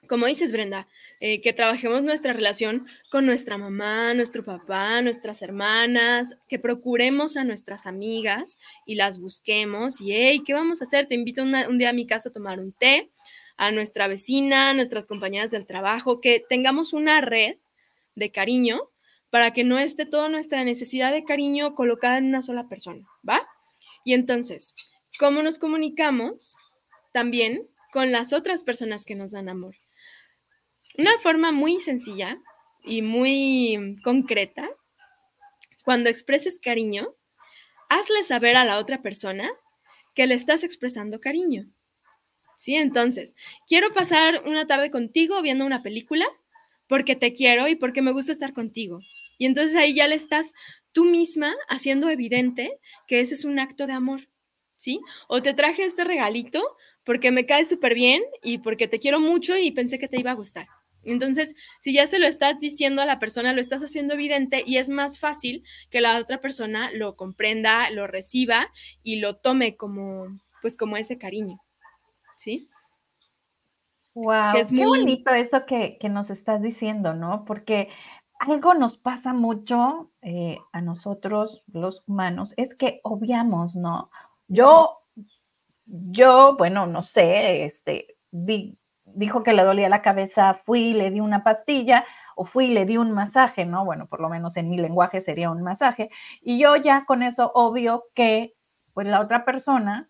como 0.08 0.26
dices, 0.26 0.52
Brenda, 0.52 0.88
eh, 1.24 1.40
que 1.40 1.54
trabajemos 1.54 2.02
nuestra 2.02 2.34
relación 2.34 2.88
con 3.12 3.28
nuestra 3.28 3.56
mamá, 3.56 4.16
nuestro 4.16 4.44
papá, 4.44 5.04
nuestras 5.04 5.44
hermanas, 5.44 6.36
que 6.50 6.58
procuremos 6.58 7.38
a 7.38 7.44
nuestras 7.44 7.86
amigas 7.86 8.58
y 8.88 8.96
las 8.96 9.20
busquemos 9.20 10.02
y, 10.02 10.14
hey, 10.14 10.42
¿qué 10.44 10.56
vamos 10.56 10.82
a 10.82 10.86
hacer? 10.86 11.06
Te 11.06 11.14
invito 11.14 11.44
un 11.44 11.78
día 11.78 11.92
a 11.92 11.94
mi 11.94 12.08
casa 12.08 12.30
a 12.30 12.34
tomar 12.34 12.60
un 12.60 12.74
té, 12.74 13.12
a 13.56 13.70
nuestra 13.70 14.08
vecina, 14.08 14.74
nuestras 14.74 15.06
compañeras 15.06 15.52
del 15.52 15.68
trabajo, 15.68 16.22
que 16.22 16.44
tengamos 16.50 16.92
una 16.92 17.22
red 17.22 17.58
de 18.16 18.32
cariño 18.32 18.90
para 19.30 19.54
que 19.54 19.64
no 19.64 19.78
esté 19.78 20.08
toda 20.08 20.28
nuestra 20.28 20.64
necesidad 20.64 21.12
de 21.12 21.24
cariño 21.24 21.76
colocada 21.76 22.18
en 22.18 22.26
una 22.26 22.42
sola 22.42 22.68
persona, 22.68 23.08
¿va? 23.28 23.48
Y 24.04 24.16
entonces, 24.16 24.74
¿cómo 25.20 25.44
nos 25.44 25.60
comunicamos? 25.60 26.58
También 27.14 27.68
con 27.94 28.12
las 28.12 28.34
otras 28.34 28.64
personas 28.64 29.06
que 29.06 29.14
nos 29.14 29.34
dan 29.34 29.50
amor. 29.50 29.76
Una 30.98 31.18
forma 31.20 31.52
muy 31.52 31.82
sencilla 31.82 32.38
y 32.84 33.02
muy 33.02 33.98
concreta, 34.04 34.70
cuando 35.84 36.10
expreses 36.10 36.60
cariño, 36.60 37.16
hazle 37.90 38.24
saber 38.24 38.56
a 38.56 38.66
la 38.66 38.78
otra 38.78 39.02
persona 39.02 39.50
que 40.16 40.28
le 40.28 40.36
estás 40.36 40.64
expresando 40.64 41.20
cariño. 41.20 41.66
¿Sí? 42.58 42.76
Entonces, 42.76 43.36
quiero 43.68 43.94
pasar 43.94 44.44
una 44.46 44.68
tarde 44.68 44.92
contigo 44.92 45.42
viendo 45.42 45.66
una 45.66 45.82
película 45.82 46.28
porque 46.88 47.16
te 47.16 47.34
quiero 47.34 47.68
y 47.68 47.76
porque 47.76 48.02
me 48.02 48.12
gusta 48.12 48.32
estar 48.32 48.54
contigo. 48.54 49.00
Y 49.40 49.46
entonces 49.46 49.76
ahí 49.76 49.96
ya 49.96 50.08
le 50.08 50.16
estás 50.16 50.54
tú 50.92 51.06
misma 51.06 51.56
haciendo 51.70 52.10
evidente 52.10 52.78
que 53.08 53.22
ese 53.22 53.34
es 53.34 53.46
un 53.46 53.60
acto 53.60 53.88
de 53.88 53.94
amor, 53.94 54.28
¿sí? 54.76 55.00
O 55.28 55.42
te 55.42 55.54
traje 55.54 55.86
este 55.86 56.04
regalito 56.04 56.62
porque 57.04 57.32
me 57.32 57.46
cae 57.46 57.66
súper 57.66 57.96
bien 57.96 58.22
y 58.44 58.60
porque 58.60 58.88
te 58.88 59.00
quiero 59.00 59.20
mucho 59.20 59.58
y 59.58 59.72
pensé 59.72 59.98
que 59.98 60.08
te 60.08 60.20
iba 60.20 60.32
a 60.32 60.36
gustar. 60.36 60.68
Entonces, 61.04 61.56
si 61.80 61.94
ya 61.94 62.08
se 62.08 62.20
lo 62.20 62.28
estás 62.28 62.60
diciendo 62.60 63.02
a 63.02 63.06
la 63.06 63.20
persona, 63.20 63.54
lo 63.54 63.62
estás 63.62 63.82
haciendo 63.82 64.14
evidente 64.14 64.64
y 64.66 64.78
es 64.78 64.90
más 64.90 65.20
fácil 65.20 65.64
que 65.90 66.02
la 66.02 66.18
otra 66.20 66.42
persona 66.42 66.92
lo 66.94 67.16
comprenda, 67.16 67.90
lo 67.90 68.08
reciba 68.08 68.70
y 69.04 69.18
lo 69.18 69.38
tome 69.38 69.76
como, 69.76 70.28
pues, 70.62 70.78
como 70.78 70.98
ese 70.98 71.18
cariño. 71.18 71.60
¿Sí? 72.38 72.70
Wow, 74.14 74.58
es 74.58 74.70
qué 74.70 74.86
bonito 74.86 75.32
eso 75.32 75.66
que, 75.66 75.98
nos 76.10 76.30
estás 76.30 76.62
diciendo, 76.62 77.14
¿no? 77.14 77.46
Porque 77.46 77.90
algo 78.40 78.74
nos 78.74 78.98
pasa 78.98 79.34
mucho 79.34 80.12
eh, 80.22 80.58
a 80.74 80.82
nosotros, 80.82 81.64
los 81.72 82.04
humanos, 82.08 82.54
es 82.58 82.76
que 82.76 83.00
obviamos, 83.04 83.76
¿no? 83.76 84.10
Yo, 84.48 84.98
yo, 85.86 86.58
bueno, 86.58 86.88
no 86.88 87.04
sé, 87.04 87.64
este, 87.64 88.18
vi, 88.32 88.78
dijo 89.16 89.44
que 89.44 89.54
le 89.54 89.64
dolía 89.64 89.90
la 89.90 90.02
cabeza, 90.02 90.54
fui, 90.66 90.94
le 90.94 91.12
di 91.12 91.20
una 91.20 91.44
pastilla 91.44 92.06
o 92.36 92.46
fui, 92.46 92.68
le 92.68 92.86
di 92.86 92.98
un 92.98 93.12
masaje, 93.12 93.66
¿no? 93.66 93.86
Bueno, 93.86 94.08
por 94.08 94.22
lo 94.22 94.30
menos 94.30 94.58
en 94.58 94.70
mi 94.70 94.78
lenguaje 94.78 95.22
sería 95.22 95.52
un 95.52 95.64
masaje. 95.64 96.10
Y 96.42 96.60
yo 96.60 96.76
ya 96.76 97.06
con 97.06 97.24
eso 97.24 97.52
obvio 97.54 98.06
que 98.14 98.54
pues 98.94 99.08
la 99.08 99.22
otra 99.22 99.46
persona 99.46 100.10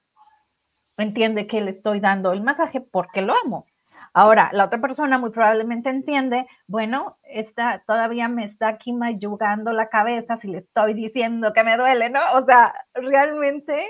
entiende 0.97 1.47
que 1.47 1.61
le 1.61 1.71
estoy 1.71 1.99
dando 1.99 2.31
el 2.31 2.41
masaje 2.41 2.81
porque 2.81 3.21
lo 3.21 3.33
amo. 3.43 3.65
Ahora, 4.13 4.49
la 4.51 4.65
otra 4.65 4.81
persona 4.81 5.17
muy 5.17 5.29
probablemente 5.29 5.89
entiende, 5.89 6.45
bueno, 6.67 7.17
está, 7.23 7.81
todavía 7.87 8.27
me 8.27 8.43
está 8.43 8.67
aquí 8.67 8.91
mayugando 8.91 9.71
la 9.71 9.87
cabeza 9.87 10.35
si 10.35 10.49
le 10.49 10.57
estoy 10.59 10.93
diciendo 10.93 11.53
que 11.53 11.63
me 11.63 11.77
duele, 11.77 12.09
¿no? 12.09 12.19
O 12.33 12.45
sea, 12.45 12.73
realmente 12.93 13.87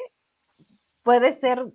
puede 1.01 1.33
ser 1.33 1.65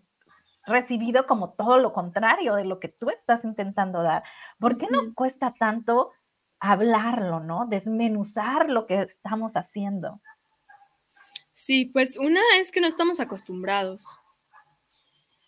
recibido 0.67 1.27
como 1.27 1.53
todo 1.55 1.79
lo 1.79 1.93
contrario 1.93 2.55
de 2.55 2.65
lo 2.65 2.81
que 2.81 2.89
tú 2.89 3.11
estás 3.11 3.45
intentando 3.45 4.03
dar. 4.03 4.25
¿Por 4.59 4.77
qué 4.77 4.87
nos 4.91 5.11
cuesta 5.15 5.55
tanto 5.59 6.13
hablarlo, 6.59 7.41
no? 7.41 7.67
Desmenuzar 7.67 8.69
lo 8.69 8.87
que 8.87 9.03
estamos 9.03 9.57
haciendo. 9.57 10.21
Sí, 11.53 11.87
pues 11.87 12.19
una 12.19 12.41
es 12.59 12.71
que 12.71 12.81
no 12.81 12.87
estamos 12.87 13.21
acostumbrados. 13.21 14.05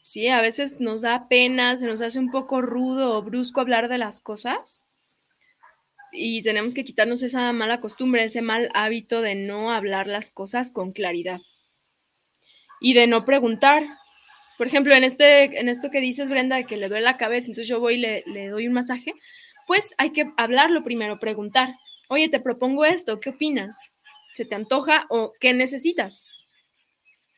Sí, 0.03 0.29
a 0.29 0.41
veces 0.41 0.81
nos 0.81 1.03
da 1.03 1.29
pena, 1.29 1.77
se 1.77 1.87
nos 1.87 2.01
hace 2.01 2.19
un 2.19 2.31
poco 2.31 2.63
rudo 2.63 3.15
o 3.15 3.23
brusco 3.23 3.61
hablar 3.61 3.89
de 3.89 3.99
las 3.99 4.21
cosas 4.21 4.87
y 6.13 6.43
tenemos 6.43 6.73
que 6.73 6.85
quitarnos 6.85 7.23
esa 7.23 7.53
mala 7.53 7.81
costumbre, 7.81 8.25
ese 8.25 8.41
mal 8.41 8.71
hábito 8.73 9.21
de 9.21 9.35
no 9.35 9.71
hablar 9.71 10.07
las 10.07 10.31
cosas 10.31 10.71
con 10.71 10.93
claridad 10.93 11.41
y 12.81 12.95
de 12.95 13.07
no 13.07 13.25
preguntar, 13.25 13.98
por 14.59 14.67
ejemplo, 14.67 14.93
en, 14.93 15.05
este, 15.05 15.45
en 15.59 15.69
esto 15.69 15.89
que 15.89 16.01
dices, 16.01 16.29
Brenda, 16.29 16.57
de 16.57 16.65
que 16.65 16.77
le 16.77 16.89
duele 16.89 17.05
la 17.05 17.17
cabeza, 17.17 17.47
entonces 17.47 17.69
yo 17.69 17.79
voy 17.79 17.95
y 17.95 17.99
le, 17.99 18.25
le 18.27 18.49
doy 18.49 18.67
un 18.67 18.75
masaje, 18.75 19.15
pues 19.69 19.95
hay 19.99 20.11
que 20.11 20.33
hablarlo 20.37 20.83
primero, 20.83 21.21
preguntar, 21.21 21.71
oye, 22.09 22.29
te 22.29 22.41
propongo 22.41 22.85
esto, 22.85 23.21
¿qué 23.21 23.31
opinas? 23.31 23.93
¿Se 24.35 24.45
te 24.45 24.57
antoja 24.57 25.07
o 25.11 25.33
qué 25.39 25.55
necesitas? 25.55 26.27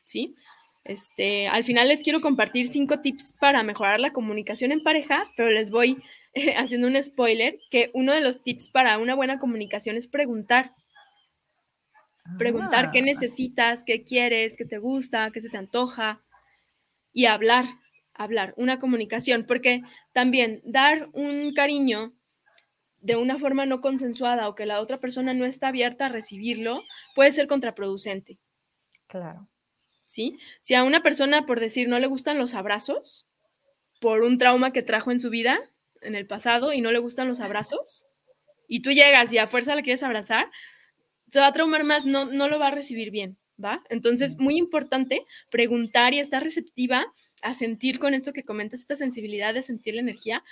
¿Sí? 0.03 0.35
Este, 0.83 1.47
al 1.47 1.63
final 1.63 1.89
les 1.89 2.01
quiero 2.01 2.21
compartir 2.21 2.67
cinco 2.67 3.01
tips 3.01 3.35
para 3.39 3.61
mejorar 3.61 3.99
la 3.99 4.13
comunicación 4.13 4.71
en 4.71 4.81
pareja, 4.81 5.31
pero 5.37 5.51
les 5.51 5.69
voy 5.69 6.01
haciendo 6.57 6.87
un 6.87 7.01
spoiler 7.03 7.59
que 7.69 7.91
uno 7.93 8.13
de 8.13 8.21
los 8.21 8.41
tips 8.41 8.71
para 8.71 8.97
una 8.97 9.13
buena 9.13 9.37
comunicación 9.37 9.95
es 9.95 10.07
preguntar. 10.07 10.71
Preguntar 12.39 12.91
qué 12.91 12.99
ah. 12.99 13.05
necesitas, 13.05 13.83
qué 13.83 14.03
quieres, 14.05 14.57
qué 14.57 14.65
te 14.65 14.79
gusta, 14.79 15.29
qué 15.31 15.39
se 15.39 15.49
te 15.49 15.57
antoja 15.57 16.19
y 17.13 17.25
hablar, 17.25 17.65
hablar, 18.13 18.53
una 18.57 18.79
comunicación, 18.79 19.45
porque 19.47 19.83
también 20.13 20.61
dar 20.63 21.09
un 21.13 21.53
cariño 21.53 22.13
de 22.99 23.15
una 23.15 23.39
forma 23.39 23.65
no 23.65 23.81
consensuada 23.81 24.47
o 24.47 24.55
que 24.55 24.65
la 24.65 24.79
otra 24.79 24.99
persona 24.99 25.33
no 25.33 25.45
está 25.45 25.69
abierta 25.69 26.05
a 26.05 26.09
recibirlo 26.09 26.81
puede 27.15 27.31
ser 27.31 27.47
contraproducente. 27.47 28.37
Claro. 29.07 29.47
¿Sí? 30.05 30.37
Si 30.61 30.75
a 30.75 30.83
una 30.83 31.01
persona, 31.01 31.45
por 31.45 31.59
decir, 31.59 31.87
no 31.87 31.99
le 31.99 32.07
gustan 32.07 32.37
los 32.37 32.53
abrazos, 32.53 33.27
por 33.99 34.23
un 34.23 34.37
trauma 34.37 34.71
que 34.73 34.83
trajo 34.83 35.11
en 35.11 35.19
su 35.19 35.29
vida 35.29 35.59
en 36.01 36.15
el 36.15 36.25
pasado 36.25 36.73
y 36.73 36.81
no 36.81 36.91
le 36.91 36.99
gustan 36.99 37.27
los 37.27 37.39
abrazos, 37.39 38.05
y 38.67 38.81
tú 38.81 38.91
llegas 38.91 39.31
y 39.33 39.37
a 39.37 39.47
fuerza 39.47 39.75
le 39.75 39.83
quieres 39.83 40.03
abrazar, 40.03 40.49
se 41.29 41.39
va 41.39 41.47
a 41.47 41.53
traumar 41.53 41.83
más, 41.83 42.05
no, 42.05 42.25
no 42.25 42.47
lo 42.47 42.59
va 42.59 42.67
a 42.67 42.71
recibir 42.71 43.11
bien. 43.11 43.37
¿Va? 43.63 43.83
Entonces, 43.89 44.37
muy 44.39 44.57
importante 44.57 45.25
preguntar 45.49 46.13
y 46.13 46.19
estar 46.19 46.43
receptiva 46.43 47.05
a 47.41 47.53
sentir 47.53 47.99
con 47.99 48.13
esto 48.13 48.33
que 48.33 48.43
comentas, 48.43 48.81
esta 48.81 48.95
sensibilidad 48.95 49.53
de 49.53 49.63
sentir 49.63 49.95
la 49.95 50.01
energía, 50.01 50.43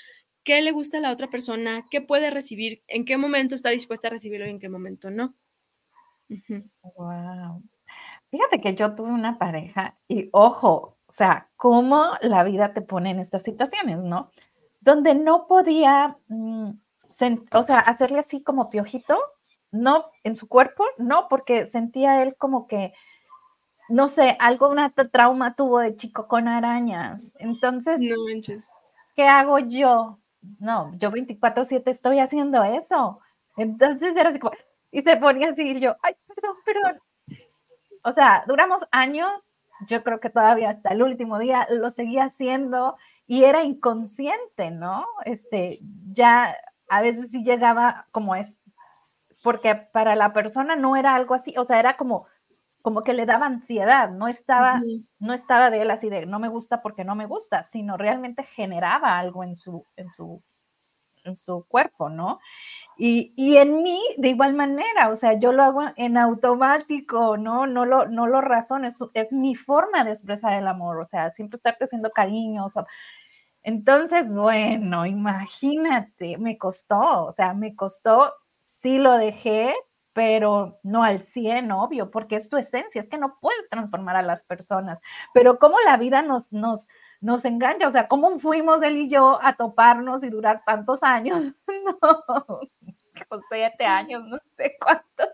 qué 0.43 0.61
le 0.61 0.71
gusta 0.71 0.97
a 0.97 1.01
la 1.01 1.11
otra 1.11 1.29
persona, 1.29 1.85
qué 1.91 2.01
puede 2.01 2.29
recibir, 2.29 2.83
en 2.87 3.05
qué 3.05 3.17
momento 3.17 3.55
está 3.55 3.69
dispuesta 3.69 4.07
a 4.07 4.11
recibirlo 4.11 4.47
y 4.47 4.51
en 4.51 4.59
qué 4.59 4.69
momento 4.69 5.11
no. 5.11 5.35
Wow. 6.95 7.63
Fíjate 8.29 8.61
que 8.61 8.75
yo 8.75 8.95
tuve 8.95 9.11
una 9.11 9.37
pareja 9.37 9.97
y 10.07 10.29
ojo, 10.31 10.97
o 11.07 11.11
sea, 11.11 11.49
cómo 11.55 12.11
la 12.21 12.43
vida 12.43 12.73
te 12.73 12.81
pone 12.81 13.09
en 13.09 13.19
estas 13.19 13.43
situaciones, 13.43 13.99
¿no? 13.99 14.31
Donde 14.79 15.15
no 15.15 15.47
podía, 15.47 16.17
mm, 16.27 16.69
o 17.51 17.63
sea, 17.63 17.79
hacerle 17.79 18.19
así 18.19 18.43
como 18.43 18.69
piojito, 18.69 19.19
no 19.71 20.05
en 20.23 20.35
su 20.35 20.47
cuerpo, 20.47 20.83
no, 20.97 21.27
porque 21.29 21.65
sentía 21.65 22.21
él 22.23 22.35
como 22.37 22.67
que, 22.67 22.93
no 23.89 24.07
sé, 24.07 24.37
algo, 24.39 24.69
una 24.69 24.91
trauma 24.91 25.55
tuvo 25.55 25.79
de 25.79 25.95
chico 25.95 26.27
con 26.27 26.47
arañas. 26.47 27.31
Entonces, 27.39 28.01
no 28.01 28.15
manches. 28.25 28.65
¿qué 29.15 29.27
hago 29.27 29.59
yo? 29.59 30.19
No, 30.59 30.93
yo 30.97 31.11
24/7 31.11 31.91
estoy 31.91 32.19
haciendo 32.19 32.63
eso. 32.63 33.19
Entonces 33.57 34.15
era 34.15 34.29
así 34.29 34.39
como, 34.39 34.53
y 34.91 35.01
se 35.01 35.17
ponía 35.17 35.49
así 35.51 35.63
y 35.71 35.79
yo, 35.79 35.95
ay, 36.03 36.15
perdón, 36.27 36.55
perdón. 36.65 36.99
O 38.03 38.13
sea, 38.13 38.43
duramos 38.47 38.87
años, 38.91 39.51
yo 39.87 40.03
creo 40.03 40.19
que 40.19 40.29
todavía 40.29 40.71
hasta 40.71 40.89
el 40.89 41.03
último 41.03 41.39
día 41.39 41.67
lo 41.69 41.89
seguía 41.89 42.25
haciendo 42.25 42.97
y 43.27 43.43
era 43.43 43.63
inconsciente, 43.63 44.71
¿no? 44.71 45.05
Este, 45.25 45.79
ya 46.11 46.55
a 46.89 47.01
veces 47.01 47.29
sí 47.31 47.43
llegaba 47.43 48.07
como 48.11 48.35
es 48.35 48.58
porque 49.43 49.75
para 49.75 50.15
la 50.15 50.33
persona 50.33 50.75
no 50.75 50.95
era 50.95 51.15
algo 51.15 51.33
así, 51.33 51.53
o 51.57 51.65
sea, 51.65 51.79
era 51.79 51.97
como, 51.97 52.25
como 52.81 53.03
que 53.03 53.13
le 53.13 53.25
daba 53.25 53.45
ansiedad, 53.45 54.09
no 54.09 54.27
estaba, 54.27 54.81
no 55.19 55.33
estaba 55.33 55.69
de 55.69 55.81
él 55.81 55.91
así 55.91 56.09
de 56.09 56.25
no 56.25 56.39
me 56.39 56.47
gusta 56.47 56.81
porque 56.81 57.03
no 57.03 57.15
me 57.15 57.25
gusta, 57.25 57.63
sino 57.63 57.97
realmente 57.97 58.43
generaba 58.43 59.17
algo 59.17 59.43
en 59.43 59.55
su, 59.55 59.85
en 59.95 60.09
su, 60.09 60.41
en 61.23 61.35
su 61.35 61.65
cuerpo, 61.67 62.09
¿no? 62.09 62.39
Y, 63.01 63.33
y, 63.37 63.55
en 63.55 63.81
mí, 63.81 64.01
de 64.17 64.27
igual 64.27 64.53
manera, 64.55 65.07
o 65.09 65.15
sea, 65.15 65.39
yo 65.39 65.53
lo 65.53 65.63
hago 65.63 65.83
en 65.95 66.17
automático, 66.17 67.37
¿no? 67.37 67.65
No 67.65 67.85
lo, 67.85 68.07
no 68.07 68.27
lo 68.27 68.41
razono, 68.41 68.87
es, 68.87 68.97
es 69.13 69.31
mi 69.31 69.55
forma 69.55 70.03
de 70.03 70.11
expresar 70.11 70.51
el 70.53 70.67
amor, 70.67 70.99
o 70.99 71.05
sea, 71.05 71.31
siempre 71.31 71.55
estarte 71.55 71.85
haciendo 71.85 72.11
cariños. 72.11 72.73
Entonces, 73.63 74.27
bueno, 74.29 75.05
imagínate, 75.05 76.37
me 76.37 76.57
costó, 76.57 77.27
o 77.27 77.33
sea, 77.33 77.53
me 77.53 77.73
costó, 77.73 78.33
sí 78.81 78.97
lo 78.97 79.13
dejé, 79.17 79.73
pero 80.13 80.79
no 80.83 81.03
al 81.03 81.21
100, 81.21 81.71
obvio, 81.71 82.11
porque 82.11 82.35
es 82.35 82.49
tu 82.49 82.57
esencia, 82.57 82.99
es 82.99 83.07
que 83.07 83.17
no 83.17 83.37
puedes 83.39 83.69
transformar 83.69 84.15
a 84.15 84.21
las 84.21 84.43
personas, 84.43 84.99
pero 85.33 85.59
cómo 85.59 85.77
la 85.85 85.97
vida 85.97 86.21
nos, 86.21 86.51
nos, 86.51 86.87
nos 87.21 87.45
engancha, 87.45 87.87
o 87.87 87.91
sea, 87.91 88.07
cómo 88.07 88.39
fuimos 88.39 88.81
él 88.81 88.97
y 88.97 89.09
yo 89.09 89.39
a 89.41 89.55
toparnos 89.55 90.23
y 90.23 90.29
durar 90.29 90.63
tantos 90.65 91.03
años, 91.03 91.53
no, 91.67 92.59
siete 93.49 93.85
años, 93.85 94.23
no 94.25 94.39
sé 94.57 94.75
cuánto, 94.81 95.33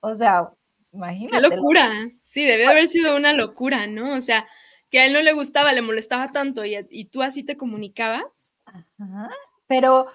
o 0.00 0.14
sea, 0.14 0.50
imagínate. 0.92 1.50
Qué 1.50 1.56
locura, 1.56 1.90
sí, 2.22 2.44
debe 2.44 2.66
haber 2.66 2.88
sido 2.88 3.16
una 3.16 3.32
locura, 3.32 3.86
¿no? 3.86 4.14
O 4.14 4.20
sea, 4.20 4.46
que 4.90 5.00
a 5.00 5.06
él 5.06 5.12
no 5.12 5.22
le 5.22 5.32
gustaba, 5.32 5.72
le 5.72 5.82
molestaba 5.82 6.30
tanto 6.30 6.64
y, 6.64 6.76
y 6.90 7.06
tú 7.06 7.22
así 7.22 7.42
te 7.42 7.56
comunicabas. 7.56 8.54
Ajá, 8.64 9.28
pero 9.66 10.06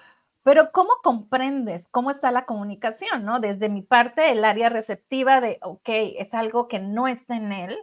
pero 0.50 0.72
¿cómo 0.72 0.94
comprendes 1.04 1.86
cómo 1.86 2.10
está 2.10 2.32
la 2.32 2.44
comunicación, 2.44 3.24
no? 3.24 3.38
Desde 3.38 3.68
mi 3.68 3.82
parte, 3.82 4.32
el 4.32 4.44
área 4.44 4.68
receptiva 4.68 5.40
de, 5.40 5.60
ok, 5.62 5.88
es 6.18 6.34
algo 6.34 6.66
que 6.66 6.80
no 6.80 7.06
está 7.06 7.36
en 7.36 7.52
él, 7.52 7.78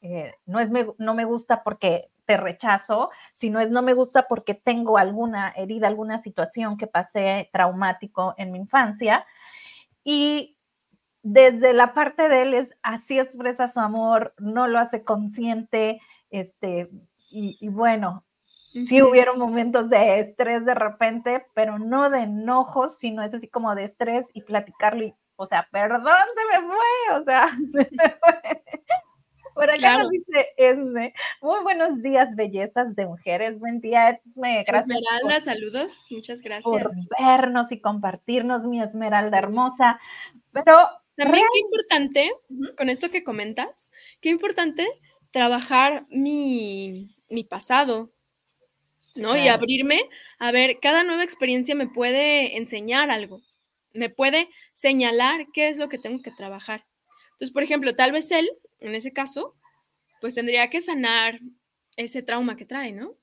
eh, 0.00 0.32
no, 0.46 0.60
es 0.60 0.70
no 0.70 1.14
me 1.14 1.24
gusta 1.24 1.64
porque 1.64 2.12
te 2.24 2.36
rechazo, 2.36 3.10
sino 3.32 3.58
es 3.58 3.72
no 3.72 3.82
me 3.82 3.94
gusta 3.94 4.28
porque 4.28 4.54
tengo 4.54 4.96
alguna 4.96 5.52
herida, 5.56 5.88
alguna 5.88 6.20
situación 6.20 6.76
que 6.76 6.86
pasé 6.86 7.50
traumático 7.52 8.36
en 8.38 8.52
mi 8.52 8.58
infancia. 8.58 9.26
Y 10.04 10.56
desde 11.24 11.72
la 11.72 11.94
parte 11.94 12.28
de 12.28 12.42
él 12.42 12.54
es 12.54 12.78
así 12.84 13.18
expresa 13.18 13.66
su 13.66 13.80
amor, 13.80 14.34
no 14.38 14.68
lo 14.68 14.78
hace 14.78 15.02
consciente, 15.02 16.00
este, 16.30 16.88
y 17.28 17.66
bueno, 17.70 18.24
Sí 18.74 19.00
hubieron 19.02 19.38
momentos 19.38 19.88
de 19.88 20.18
estrés 20.18 20.64
de 20.64 20.74
repente, 20.74 21.46
pero 21.54 21.78
no 21.78 22.10
de 22.10 22.22
enojos, 22.22 22.98
sino 22.98 23.22
es 23.22 23.32
así 23.32 23.46
como 23.46 23.72
de 23.76 23.84
estrés 23.84 24.26
y 24.34 24.42
platicarlo 24.42 25.04
y, 25.04 25.14
o 25.36 25.46
sea, 25.46 25.64
perdón, 25.70 26.02
se 26.34 26.58
me 26.58 26.66
fue, 26.66 27.20
o 27.20 27.24
sea, 27.24 27.56
Por 29.54 29.70
acá 29.70 29.98
nos 29.98 30.10
dice 30.10 30.48
Esme, 30.56 31.14
muy 31.40 31.62
buenos 31.62 32.02
días, 32.02 32.34
bellezas 32.34 32.96
de 32.96 33.06
mujeres, 33.06 33.60
buen 33.60 33.80
día, 33.80 34.20
Esme, 34.26 34.64
gracias. 34.66 34.98
Esmeralda, 34.98 35.44
saludos, 35.44 36.06
muchas 36.10 36.40
gracias. 36.40 36.64
Por 36.64 36.90
vernos 37.20 37.70
y 37.70 37.80
compartirnos, 37.80 38.64
mi 38.64 38.82
Esmeralda 38.82 39.38
hermosa, 39.38 40.00
pero... 40.52 40.88
También 41.16 41.46
qué 41.52 41.60
importante, 41.60 42.32
con 42.76 42.88
esto 42.88 43.08
que 43.08 43.22
comentas, 43.22 43.92
qué 44.20 44.30
importante 44.30 44.84
trabajar 45.30 46.02
mi, 46.10 47.14
mi 47.28 47.44
pasado, 47.44 48.10
¿no? 49.14 49.36
Y 49.36 49.48
abrirme 49.48 50.08
a 50.38 50.52
ver, 50.52 50.78
cada 50.80 51.04
nueva 51.04 51.24
experiencia 51.24 51.74
me 51.74 51.86
puede 51.88 52.56
enseñar 52.56 53.10
algo, 53.10 53.42
me 53.92 54.10
puede 54.10 54.48
señalar 54.72 55.46
qué 55.52 55.68
es 55.68 55.78
lo 55.78 55.88
que 55.88 55.98
tengo 55.98 56.22
que 56.22 56.30
trabajar. 56.32 56.84
Entonces, 57.32 57.52
por 57.52 57.62
ejemplo, 57.62 57.94
tal 57.94 58.12
vez 58.12 58.30
él, 58.30 58.48
en 58.80 58.94
ese 58.94 59.12
caso, 59.12 59.54
pues 60.20 60.34
tendría 60.34 60.70
que 60.70 60.80
sanar 60.80 61.40
ese 61.96 62.22
trauma 62.22 62.56
que 62.56 62.66
trae, 62.66 62.92
¿no? 62.92 63.16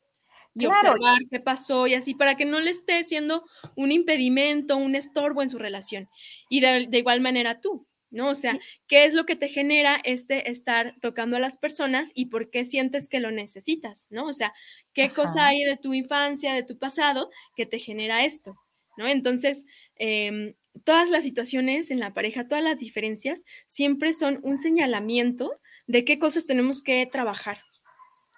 Y 0.57 0.65
observar 0.65 1.19
qué 1.31 1.39
pasó 1.39 1.87
y 1.87 1.93
así, 1.95 2.13
para 2.15 2.35
que 2.35 2.45
no 2.45 2.59
le 2.59 2.71
esté 2.71 3.03
siendo 3.05 3.45
un 3.75 3.91
impedimento, 3.91 4.77
un 4.77 4.95
estorbo 4.95 5.41
en 5.41 5.49
su 5.49 5.57
relación. 5.57 6.09
Y 6.49 6.61
de, 6.61 6.87
de 6.87 6.97
igual 6.99 7.21
manera 7.21 7.61
tú, 7.61 7.87
¿no? 8.11 8.29
O 8.29 8.35
sea, 8.35 8.59
¿qué 8.87 9.05
es 9.05 9.13
lo 9.13 9.25
que 9.25 9.35
te 9.35 9.47
genera 9.47 9.99
este 10.03 10.51
estar 10.51 10.95
tocando 11.01 11.37
a 11.37 11.39
las 11.39 11.57
personas 11.57 12.11
y 12.13 12.25
por 12.25 12.49
qué 12.49 12.65
sientes 12.65 13.09
que 13.09 13.19
lo 13.19 13.31
necesitas, 13.31 14.07
¿no? 14.11 14.27
O 14.27 14.33
sea, 14.33 14.53
¿qué 14.93 15.11
cosa 15.11 15.47
hay 15.47 15.63
de 15.63 15.77
tu 15.77 15.93
infancia, 15.93 16.53
de 16.53 16.63
tu 16.63 16.77
pasado, 16.77 17.29
que 17.55 17.65
te 17.65 17.79
genera 17.79 18.25
esto, 18.25 18.57
¿no? 18.97 19.07
Entonces, 19.07 19.65
em, 19.95 20.53
todas 20.83 21.09
las 21.09 21.23
situaciones 21.23 21.91
en 21.91 21.99
la 21.99 22.13
pareja, 22.13 22.47
todas 22.47 22.63
las 22.63 22.79
diferencias, 22.79 23.43
siempre 23.65 24.13
son 24.13 24.39
un 24.43 24.59
señalamiento 24.59 25.59
de 25.87 26.05
qué 26.05 26.19
cosas 26.19 26.45
tenemos 26.45 26.83
que 26.83 27.05
trabajar. 27.05 27.57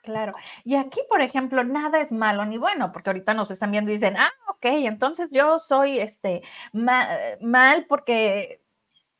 Claro. 0.04 0.34
Y 0.66 0.76
aquí, 0.76 1.00
por 1.08 1.22
ejemplo, 1.22 1.64
nada 1.64 2.02
es 2.02 2.12
malo 2.12 2.44
ni 2.46 2.58
bueno, 2.58 2.92
porque 2.92 3.10
ahorita 3.10 3.34
nos 3.34 3.52
están 3.52 3.72
viendo 3.72 3.90
y 3.90 3.94
dicen, 3.94 4.16
ah, 4.18 4.32
ok, 4.50 4.66
entonces 4.66 5.30
yo 5.32 5.60
soy 5.60 6.00
este 6.00 6.42
mal 6.74 7.86
porque 7.88 8.63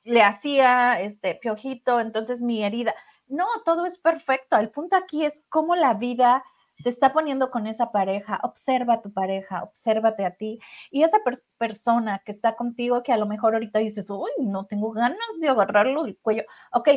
le 0.04 0.22
hacía 0.22 1.00
este 1.02 1.36
piojito, 1.36 2.00
entonces 2.00 2.42
mi 2.42 2.64
herida. 2.64 2.94
No, 3.28 3.46
todo 3.66 3.86
es 3.86 3.98
perfecto. 3.98 4.58
El 4.58 4.70
punto 4.70 4.96
aquí 4.96 5.26
es 5.26 5.42
cómo 5.50 5.76
la 5.76 5.94
vida 5.94 6.44
te 6.84 6.90
está 6.90 7.14
poniendo 7.14 7.52
con 7.52 7.68
esa 7.68 7.92
pareja. 7.92 8.40
Observa 8.44 8.96
a 8.96 9.02
tu 9.02 9.14
pareja, 9.14 9.64
obsérvate 9.64 10.26
a 10.26 10.36
ti. 10.36 10.60
Y 10.92 11.04
esa 11.04 11.20
persona 11.58 12.22
que 12.26 12.32
está 12.32 12.56
contigo, 12.56 13.04
que 13.04 13.14
a 13.14 13.18
lo 13.18 13.26
mejor 13.26 13.54
ahorita 13.54 13.80
dices, 13.80 14.10
uy, 14.10 14.32
no 14.40 14.66
tengo 14.66 14.92
ganas 14.92 15.20
de 15.40 15.50
agarrarlo 15.50 16.04
del 16.04 16.18
cuello. 16.18 16.44
Ok, 16.72 16.90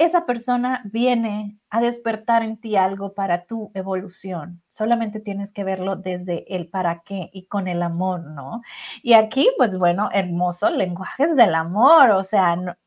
esa 0.00 0.24
persona 0.24 0.80
viene 0.86 1.58
a 1.68 1.82
despertar 1.82 2.42
en 2.42 2.56
ti 2.58 2.74
algo 2.74 3.12
para 3.12 3.44
tu 3.44 3.70
evolución. 3.74 4.62
Solamente 4.66 5.20
tienes 5.20 5.52
que 5.52 5.62
verlo 5.62 5.94
desde 5.94 6.56
el 6.56 6.68
para 6.68 7.02
qué 7.04 7.28
y 7.34 7.44
con 7.44 7.68
el 7.68 7.82
amor, 7.82 8.22
¿no? 8.22 8.62
Y 9.02 9.12
aquí, 9.12 9.50
pues 9.58 9.76
bueno, 9.76 10.08
hermoso, 10.14 10.70
lenguajes 10.70 11.36
del 11.36 11.54
amor, 11.54 12.12
o 12.12 12.24
sea, 12.24 12.78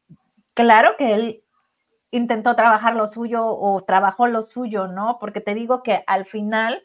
claro 0.56 0.96
que 0.98 1.14
él 1.14 1.44
intentó 2.10 2.56
trabajar 2.56 2.96
lo 2.96 3.06
suyo 3.06 3.46
o 3.46 3.84
trabajó 3.84 4.26
lo 4.26 4.42
suyo, 4.42 4.88
¿no? 4.88 5.20
Porque 5.20 5.40
te 5.40 5.54
digo 5.54 5.84
que 5.84 6.04
al 6.08 6.26
final, 6.26 6.82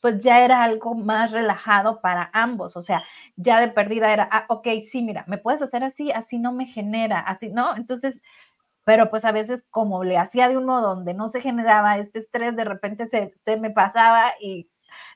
pues 0.00 0.22
ya 0.22 0.44
era 0.44 0.62
algo 0.62 0.94
más 0.94 1.32
relajado 1.32 2.00
para 2.00 2.30
ambos, 2.32 2.76
o 2.76 2.82
sea, 2.82 3.02
ya 3.34 3.58
de 3.60 3.66
perdida 3.68 4.12
era, 4.12 4.28
ah, 4.30 4.46
ok, 4.48 4.68
sí, 4.88 5.02
mira, 5.02 5.24
me 5.26 5.38
puedes 5.38 5.60
hacer 5.60 5.82
así, 5.82 6.12
así 6.12 6.38
no 6.38 6.52
me 6.52 6.66
genera, 6.66 7.18
así, 7.18 7.48
¿no? 7.50 7.76
Entonces 7.76 8.20
pero 8.84 9.10
pues 9.10 9.24
a 9.24 9.32
veces 9.32 9.62
como 9.70 10.04
le 10.04 10.18
hacía 10.18 10.48
de 10.48 10.56
uno 10.56 10.80
donde 10.80 11.14
no 11.14 11.28
se 11.28 11.40
generaba 11.40 11.98
este 11.98 12.18
estrés, 12.18 12.56
de 12.56 12.64
repente 12.64 13.06
se, 13.06 13.32
me 13.56 13.70
pasaba 13.70 14.32
y 14.40 14.68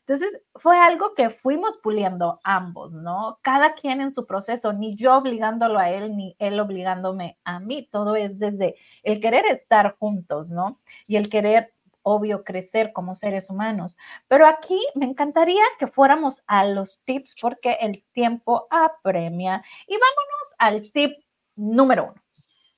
entonces 0.07 0.40
fue 0.55 0.79
algo 0.79 1.14
que 1.14 1.31
fuimos 1.31 1.79
puliendo 1.83 2.40
ambos, 2.44 2.92
¿no? 2.94 3.38
Cada 3.42 3.74
quien 3.74 4.00
en 4.00 4.12
su 4.12 4.27
proceso, 4.27 4.72
ni 4.72 4.96
yo 4.96 5.16
obligándolo 5.16 5.79
a 5.79 5.90
él, 5.90 6.16
ni 6.16 6.37
él 6.38 6.61
obligándome 6.61 7.38
a 7.44 7.59
mí, 7.59 7.88
todo 7.90 8.14
es 8.16 8.38
desde 8.38 8.77
el 9.03 9.20
querer 9.20 9.46
estar 9.46 9.96
juntos, 9.98 10.50
¿no? 10.50 10.81
Y 11.07 11.16
el 11.16 11.29
querer, 11.29 11.72
obvio, 12.03 12.44
crecer 12.44 12.92
como 12.92 13.14
seres 13.16 13.50
humanos. 13.50 13.96
Pero 14.29 14.46
aquí 14.46 14.79
me 14.94 15.07
encantaría 15.07 15.64
que 15.79 15.87
fuéramos 15.87 16.42
a 16.46 16.64
los 16.64 17.00
tips 17.05 17.35
porque 17.40 17.79
el 17.81 18.05
tiempo 18.12 18.66
apremia. 18.70 19.64
Y 19.88 19.94
vámonos 19.94 20.55
al 20.59 20.92
tip 20.92 21.16
número 21.57 22.12
uno. 22.12 22.23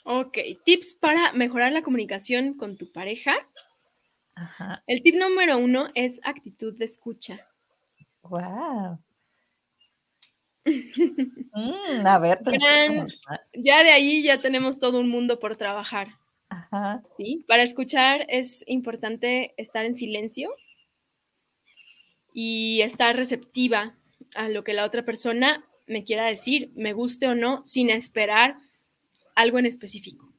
Ok, 0.08 0.38
tips 0.64 0.94
para 0.94 1.32
mejorar 1.32 1.72
la 1.72 1.82
comunicación 1.82 2.54
con 2.54 2.76
tu 2.76 2.92
pareja. 2.92 3.34
El 4.86 5.02
tip 5.02 5.16
número 5.16 5.58
uno 5.58 5.88
es 5.96 6.20
actitud 6.22 6.78
de 6.78 6.84
escucha. 6.84 7.40
Wow. 8.22 9.00
Mm, 11.58 12.06
a 12.06 12.18
ver, 12.18 12.40
ya 13.54 13.82
de 13.84 13.90
ahí 13.90 14.22
ya 14.22 14.38
tenemos 14.40 14.78
todo 14.80 14.98
un 14.98 15.08
mundo 15.08 15.38
por 15.38 15.56
trabajar. 15.56 16.08
Ajá. 16.48 17.02
¿sí? 17.16 17.44
Para 17.48 17.62
escuchar 17.62 18.26
es 18.28 18.64
importante 18.66 19.54
estar 19.56 19.86
en 19.86 19.94
silencio 19.94 20.54
y 22.34 22.82
estar 22.82 23.16
receptiva 23.16 23.94
a 24.34 24.48
lo 24.48 24.64
que 24.64 24.74
la 24.74 24.84
otra 24.84 25.04
persona 25.04 25.64
me 25.86 26.04
quiera 26.04 26.26
decir, 26.26 26.72
me 26.74 26.92
guste 26.92 27.28
o 27.28 27.34
no, 27.34 27.64
sin 27.64 27.88
esperar 27.88 28.58
algo 29.36 29.60
en 29.60 29.66
específico. 29.66 30.32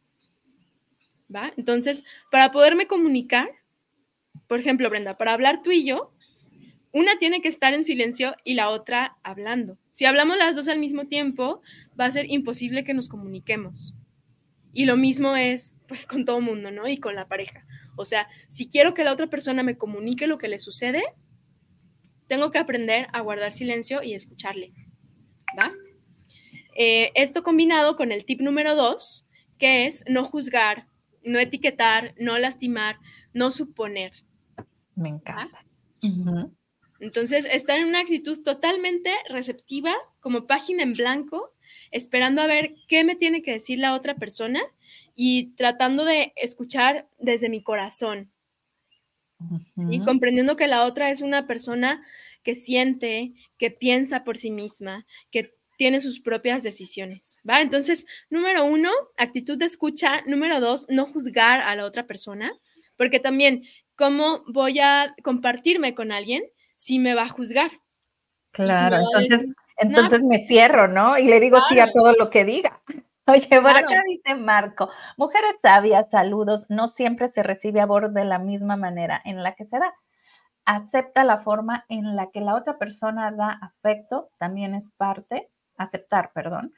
¿Va? 1.34 1.54
Entonces, 1.56 2.04
para 2.32 2.52
poderme 2.52 2.88
comunicar, 2.88 3.50
por 4.48 4.60
ejemplo, 4.60 4.90
Brenda, 4.90 5.18
para 5.18 5.34
hablar 5.34 5.62
tú 5.64 5.72
y 5.72 5.86
yo, 5.86 6.14
una 6.92 7.18
tiene 7.20 7.42
que 7.42 7.48
estar 7.48 7.74
en 7.74 7.84
silencio 7.84 8.36
y 8.44 8.56
la 8.56 8.70
otra 8.70 9.18
hablando. 9.24 9.78
Si 9.92 10.06
hablamos 10.06 10.38
las 10.38 10.56
dos 10.56 10.68
al 10.68 10.80
mismo 10.80 11.08
tiempo, 11.08 11.62
va 12.00 12.06
a 12.06 12.12
ser 12.12 12.30
imposible 12.32 12.84
que 12.84 12.94
nos 12.94 13.10
comuniquemos. 13.10 13.94
Y 14.74 14.86
lo 14.86 14.98
mismo 14.98 15.36
es 15.36 15.78
pues 15.88 16.06
con 16.06 16.26
todo 16.26 16.42
mundo, 16.42 16.72
¿no? 16.72 16.88
Y 16.88 16.98
con 16.98 17.16
la 17.16 17.28
pareja. 17.28 17.66
O 17.96 18.06
sea, 18.06 18.28
si 18.50 18.70
quiero 18.70 18.94
que 18.94 19.04
la 19.04 19.12
otra 19.12 19.28
persona 19.28 19.64
me 19.64 19.78
comunique 19.78 20.28
lo 20.28 20.38
que 20.38 20.48
le 20.48 20.60
sucede, 20.60 21.04
tengo 22.28 22.52
que 22.52 22.60
aprender 22.60 23.08
a 23.14 23.22
guardar 23.22 23.52
silencio 23.52 24.04
y 24.04 24.14
escucharle. 24.14 24.74
¿Va? 25.60 25.74
Eh, 26.80 27.12
esto 27.16 27.42
combinado 27.42 27.96
con 27.96 28.12
el 28.12 28.24
tip 28.24 28.40
número 28.40 28.76
dos, 28.76 29.28
que 29.58 29.88
es 29.88 30.06
no 30.08 30.24
juzgar, 30.24 30.86
no 31.24 31.40
etiquetar, 31.40 32.14
no 32.20 32.38
lastimar, 32.38 33.00
no 33.34 33.50
suponer. 33.50 34.14
Me 34.96 35.10
encanta. 35.10 35.66
Entonces, 37.00 37.48
estar 37.52 37.80
en 37.80 37.88
una 37.88 38.02
actitud 38.02 38.44
totalmente 38.44 39.12
receptiva, 39.28 39.94
como 40.20 40.46
página 40.46 40.84
en 40.84 40.94
blanco, 40.94 41.52
esperando 41.90 42.42
a 42.44 42.48
ver 42.48 42.76
qué 42.88 43.04
me 43.04 43.16
tiene 43.16 43.42
que 43.42 43.54
decir 43.54 43.80
la 43.80 43.96
otra 43.96 44.16
persona 44.16 44.62
y 45.16 45.56
tratando 45.56 46.06
de 46.06 46.32
escuchar 46.36 47.08
desde 47.18 47.50
mi 47.50 47.64
corazón. 47.64 48.32
¿sí? 49.76 50.00
Comprendiendo 50.06 50.56
que 50.56 50.68
la 50.68 50.86
otra 50.86 51.10
es 51.10 51.22
una 51.22 51.48
persona 51.48 52.04
que 52.44 52.54
siente, 52.56 53.34
que 53.58 53.72
piensa 53.72 54.24
por 54.24 54.38
sí 54.38 54.52
misma, 54.52 55.06
que 55.32 55.57
tiene 55.78 56.02
sus 56.02 56.20
propias 56.20 56.64
decisiones, 56.64 57.40
¿va? 57.48 57.62
Entonces, 57.62 58.06
número 58.30 58.66
uno, 58.66 58.92
actitud 59.18 59.58
de 59.58 59.66
escucha. 59.66 60.22
Número 60.26 60.60
dos, 60.60 60.88
no 60.90 61.06
juzgar 61.06 61.62
a 61.62 61.76
la 61.76 61.86
otra 61.86 62.08
persona, 62.08 62.52
porque 62.98 63.20
también, 63.20 63.64
¿cómo 63.96 64.44
voy 64.48 64.80
a 64.80 65.16
compartirme 65.24 65.96
con 65.96 66.12
alguien 66.12 66.44
si 66.76 67.00
me 67.00 67.14
va 67.14 67.24
a 67.24 67.30
juzgar? 67.30 67.72
Claro, 68.52 68.98
entonces, 68.98 69.48
entonces 69.78 70.24
me 70.24 70.40
cierro, 70.40 70.88
¿no? 70.88 71.18
Y 71.18 71.24
le 71.24 71.40
digo 71.40 71.60
sí 71.70 71.80
a 71.80 71.92
todo 71.92 72.14
lo 72.14 72.30
que 72.30 72.44
diga. 72.44 72.82
Oye, 73.28 73.48
por 73.62 73.76
acá 73.76 74.02
dice 74.08 74.36
Marco, 74.36 74.90
mujeres 75.18 75.58
sabias, 75.62 76.10
saludos, 76.10 76.66
no 76.70 76.88
siempre 76.88 77.28
se 77.28 77.44
recibe 77.44 77.82
amor 77.82 78.12
de 78.12 78.24
la 78.24 78.40
misma 78.40 78.78
manera 78.78 79.22
en 79.26 79.44
la 79.44 79.54
que 79.54 79.66
se 79.66 79.78
da. 79.78 79.94
Acepta 80.64 81.26
la 81.26 81.40
forma 81.40 81.86
en 81.90 82.16
la 82.16 82.32
que 82.32 82.40
la 82.40 82.56
otra 82.56 82.78
persona 82.78 83.32
da 83.32 83.60
afecto, 83.62 84.30
también 84.38 84.74
es 84.76 84.92
parte, 84.92 85.50
aceptar, 85.78 86.32
perdón, 86.34 86.74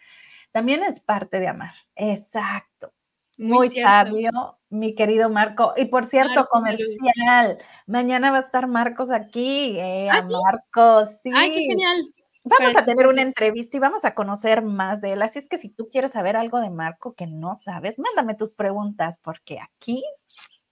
también 0.52 0.84
es 0.84 1.00
parte 1.00 1.40
de 1.40 1.48
amar. 1.48 1.74
Exacto. 1.96 2.94
Muy, 3.38 3.70
sabio, 3.70 4.60
mi 4.70 4.96
querido 4.96 5.30
Marco. 5.30 5.74
Y 5.78 5.86
por 5.86 6.06
cierto, 6.06 6.46
comercial. 6.48 7.58
Mañana 7.88 8.32
va 8.32 8.40
a 8.40 8.42
estar 8.42 8.68
Marcos 8.68 9.12
aquí. 9.12 9.80
Eh, 9.80 10.10
¿Ah, 10.12 10.22
Marcos, 10.22 11.18
sí. 11.24 11.32
Ay, 11.34 11.54
qué 11.54 11.62
genial. 11.62 12.14
Vamos 12.44 12.76
a 12.76 12.84
tener 12.84 13.08
una 13.08 13.22
entrevista 13.22 13.78
y 13.78 13.80
vamos 13.80 14.04
a 14.04 14.14
conocer 14.14 14.62
más 14.62 15.00
de 15.00 15.14
él. 15.14 15.22
Así 15.22 15.40
es 15.40 15.48
que 15.48 15.58
si 15.58 15.70
tú 15.70 15.90
quieres 15.90 16.12
saber 16.12 16.36
algo 16.36 16.60
de 16.60 16.70
Marco 16.70 17.14
que 17.14 17.28
no 17.28 17.56
sabes, 17.56 17.98
mándame 17.98 18.36
tus 18.36 18.54
preguntas 18.54 19.20
porque 19.22 19.60
aquí 19.60 20.04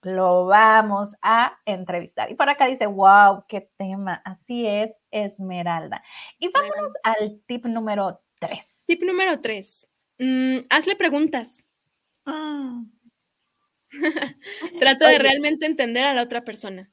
lo 0.02 0.46
vamos 0.46 1.16
a 1.22 1.58
entrevistar. 1.66 2.32
Y 2.32 2.36
por 2.36 2.50
acá 2.50 2.68
dice, 2.68 2.86
wow, 2.86 3.46
qué 3.48 3.70
tema. 3.78 4.22
Así 4.26 4.66
es, 4.66 5.02
Esmeralda. 5.12 6.04
Y 6.40 6.50
vámonos 6.50 6.94
al 7.04 7.42
tip 7.46 7.66
número 7.66 8.22
tres. 8.40 8.84
Tip 8.88 9.04
número 9.04 9.42
tres. 9.42 9.88
Mm, 10.20 10.60
hazle 10.70 10.96
preguntas. 10.96 11.66
Ah. 12.26 12.84
Trata 14.80 15.08
de 15.08 15.20
realmente 15.20 15.66
entender 15.66 16.04
a 16.04 16.14
la 16.14 16.24
otra 16.24 16.44
persona. 16.44 16.92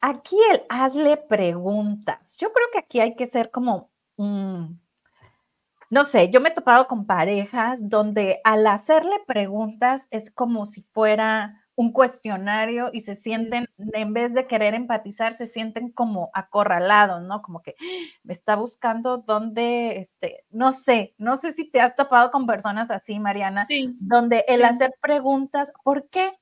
Aquí 0.00 0.36
el 0.52 0.62
hazle 0.68 1.16
preguntas. 1.16 2.36
Yo 2.38 2.52
creo 2.52 2.66
que 2.72 2.78
aquí 2.78 3.00
hay 3.00 3.16
que 3.16 3.26
ser 3.26 3.50
como, 3.50 3.90
no 4.16 6.04
sé, 6.04 6.30
yo 6.30 6.40
me 6.40 6.50
he 6.50 6.52
topado 6.52 6.86
con 6.86 7.06
parejas 7.06 7.88
donde 7.88 8.40
al 8.44 8.66
hacerle 8.66 9.16
preguntas 9.26 10.06
es 10.10 10.30
como 10.30 10.66
si 10.66 10.82
fuera 10.92 11.65
un 11.76 11.92
cuestionario 11.92 12.90
y 12.92 13.00
se 13.00 13.14
sienten, 13.14 13.68
en 13.78 14.12
vez 14.14 14.32
de 14.34 14.46
querer 14.46 14.74
empatizar, 14.74 15.34
se 15.34 15.46
sienten 15.46 15.90
como 15.92 16.30
acorralados, 16.32 17.22
¿no? 17.22 17.42
Como 17.42 17.62
que 17.62 17.74
me 18.24 18.32
está 18.32 18.56
buscando 18.56 19.18
dónde, 19.18 19.98
este, 19.98 20.44
no 20.50 20.72
sé, 20.72 21.14
no 21.18 21.36
sé 21.36 21.52
si 21.52 21.70
te 21.70 21.80
has 21.80 21.94
topado 21.94 22.30
con 22.30 22.46
personas 22.46 22.90
así, 22.90 23.20
Mariana, 23.20 23.66
donde 24.06 24.44
el 24.48 24.64
hacer 24.64 24.94
preguntas, 25.00 25.70
¿por 25.84 26.08
qué? 26.08 26.32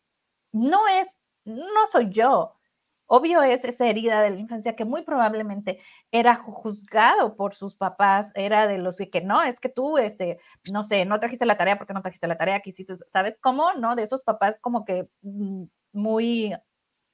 No 0.53 0.87
es, 0.89 1.21
no 1.45 1.87
soy 1.91 2.11
yo, 2.11 2.55
Obvio 3.07 3.43
es 3.43 3.65
esa 3.65 3.87
herida 3.87 4.23
de 4.23 4.31
la 4.31 4.39
infancia 4.39 4.77
que 4.77 4.85
muy 4.85 5.03
probablemente 5.03 5.79
era 6.11 6.37
juzgado 6.37 7.37
por 7.37 7.55
sus 7.55 7.77
papás, 7.77 8.33
era 8.35 8.67
de 8.67 8.79
los 8.79 8.97
que 8.97 9.21
no, 9.21 9.43
es 9.43 9.61
que 9.61 9.69
tú, 9.69 9.99
este, 9.99 10.39
no 10.73 10.83
sé, 10.83 11.05
no 11.05 11.21
trajiste 11.21 11.45
la 11.45 11.57
tarea 11.57 11.77
porque 11.77 11.93
no 11.93 12.03
trajiste 12.03 12.27
la 12.27 12.39
tarea, 12.39 12.61
quisiste, 12.61 12.97
¿sabes 13.07 13.39
cómo? 13.39 13.73
¿No? 13.75 13.95
De 13.95 14.03
esos 14.03 14.23
papás 14.23 14.59
como 14.61 14.85
que 14.85 15.09
mm, 15.23 15.65
muy, 15.93 16.55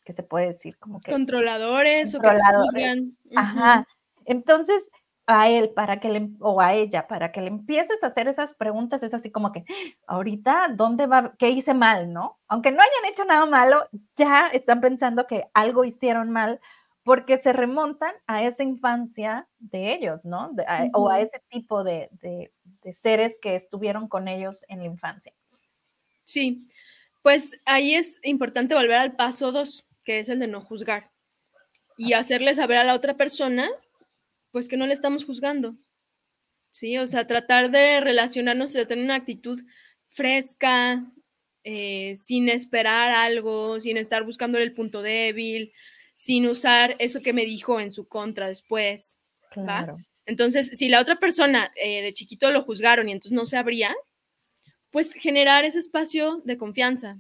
¿qué 0.05 0.13
se 0.13 0.23
puede 0.23 0.49
decir? 0.49 0.79
Como 0.79 1.01
que... 1.01 1.11
Controladores, 1.11 2.13
controladores. 2.13 3.03
o 3.03 3.39
Ajá. 3.39 3.87
Entonces, 4.27 4.91
a 5.31 5.49
él 5.49 5.71
para 5.71 6.01
que 6.01 6.09
le, 6.09 6.29
o 6.41 6.61
a 6.61 6.75
ella 6.75 7.07
para 7.07 7.31
que 7.31 7.41
le 7.41 7.47
empieces 7.47 8.03
a 8.03 8.09
hacer 8.09 8.27
esas 8.27 8.53
preguntas, 8.53 9.03
es 9.05 9.15
así 9.15 9.31
como 9.31 9.53
que, 9.53 9.65
ahorita, 10.07 10.69
¿dónde 10.75 11.07
va? 11.07 11.35
¿Qué 11.39 11.51
hice 11.51 11.73
mal? 11.73 12.13
¿No? 12.13 12.41
Aunque 12.49 12.73
no 12.73 12.81
hayan 12.81 13.13
hecho 13.13 13.25
nada 13.25 13.47
malo, 13.47 13.89
ya 14.17 14.49
están 14.49 14.81
pensando 14.81 15.29
que 15.29 15.47
algo 15.55 15.85
hicieron 15.85 16.31
mal 16.31 16.61
porque 17.05 17.39
se 17.39 17.53
remontan 17.53 18.13
a 18.27 18.43
esa 18.43 18.65
infancia 18.65 19.47
de 19.59 19.95
ellos, 19.95 20.25
¿no? 20.25 20.51
O 20.95 21.09
a 21.09 21.21
ese 21.21 21.41
tipo 21.49 21.85
de, 21.85 22.09
de, 22.21 22.53
de 22.83 22.93
seres 22.93 23.39
que 23.41 23.55
estuvieron 23.55 24.09
con 24.09 24.27
ellos 24.27 24.65
en 24.69 24.81
la 24.81 24.87
infancia. 24.87 25.33
Sí, 26.25 26.69
pues 27.23 27.57
ahí 27.65 27.95
es 27.95 28.19
importante 28.25 28.75
volver 28.75 28.99
al 28.99 29.13
paso 29.15 29.53
dos, 29.53 29.85
que 30.05 30.19
es 30.19 30.29
el 30.29 30.41
de 30.41 30.49
no 30.49 30.61
juzgar 30.61 31.11
y 31.97 32.15
hacerle 32.15 32.55
saber 32.55 32.79
a 32.79 32.85
la 32.85 32.95
otra 32.95 33.15
persona 33.15 33.69
pues 34.53 34.69
que 34.69 34.77
no 34.77 34.87
le 34.87 34.95
estamos 34.95 35.25
juzgando. 35.25 35.77
Sí, 36.71 36.97
o 36.99 37.07
sea, 37.07 37.27
tratar 37.27 37.71
de 37.71 38.01
relacionarnos, 38.01 38.73
de 38.73 38.87
tener 38.87 39.05
una 39.05 39.17
actitud 39.17 39.61
fresca, 40.09 41.05
eh, 41.65 42.15
sin 42.17 42.49
esperar 42.49 43.13
algo, 43.13 43.81
sin 43.81 43.97
estar 43.97 44.25
buscando 44.25 44.59
el 44.59 44.73
punto 44.73 45.03
débil, 45.03 45.73
sin 46.15 46.47
usar 46.47 46.97
eso 46.99 47.21
que 47.21 47.33
me 47.33 47.45
dijo 47.45 47.81
en 47.81 47.93
su 47.93 48.07
contra 48.07 48.49
después. 48.49 49.19
Claro. 49.51 49.99
Entonces, 50.27 50.71
si 50.79 50.89
la 50.89 51.01
otra 51.01 51.17
persona 51.17 51.71
eh, 51.77 52.03
de 52.03 52.13
chiquito 52.13 52.51
lo 52.51 52.63
juzgaron 52.63 53.09
y 53.09 53.13
entonces 53.13 53.33
no 53.33 53.47
se 53.47 53.57
abría, 53.57 53.95
pues 54.91 55.13
generar 55.15 55.65
ese 55.65 55.79
espacio 55.79 56.41
de 56.45 56.57
confianza. 56.57 57.19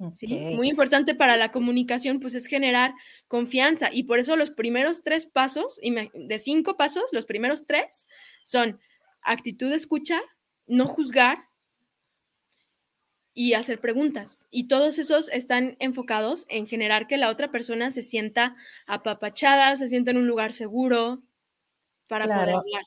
Muy 0.00 0.70
importante 0.70 1.14
para 1.14 1.36
la 1.36 1.52
comunicación, 1.52 2.20
pues 2.20 2.34
es 2.34 2.46
generar 2.46 2.94
confianza 3.28 3.90
y 3.92 4.04
por 4.04 4.18
eso 4.18 4.34
los 4.34 4.50
primeros 4.50 5.02
tres 5.02 5.26
pasos, 5.26 5.78
de 5.82 6.38
cinco 6.38 6.78
pasos, 6.78 7.04
los 7.12 7.26
primeros 7.26 7.66
tres 7.66 8.06
son 8.44 8.80
actitud 9.20 9.68
de 9.68 9.76
escucha, 9.76 10.18
no 10.66 10.86
juzgar 10.86 11.44
y 13.34 13.52
hacer 13.52 13.78
preguntas. 13.80 14.48
Y 14.50 14.68
todos 14.68 14.98
esos 14.98 15.28
están 15.28 15.76
enfocados 15.80 16.46
en 16.48 16.66
generar 16.66 17.06
que 17.06 17.18
la 17.18 17.28
otra 17.28 17.50
persona 17.50 17.90
se 17.90 18.02
sienta 18.02 18.56
apapachada, 18.86 19.76
se 19.76 19.88
sienta 19.88 20.12
en 20.12 20.16
un 20.16 20.26
lugar 20.26 20.52
seguro 20.52 21.22
para 22.08 22.24
poder 22.24 22.54
hablar 22.54 22.84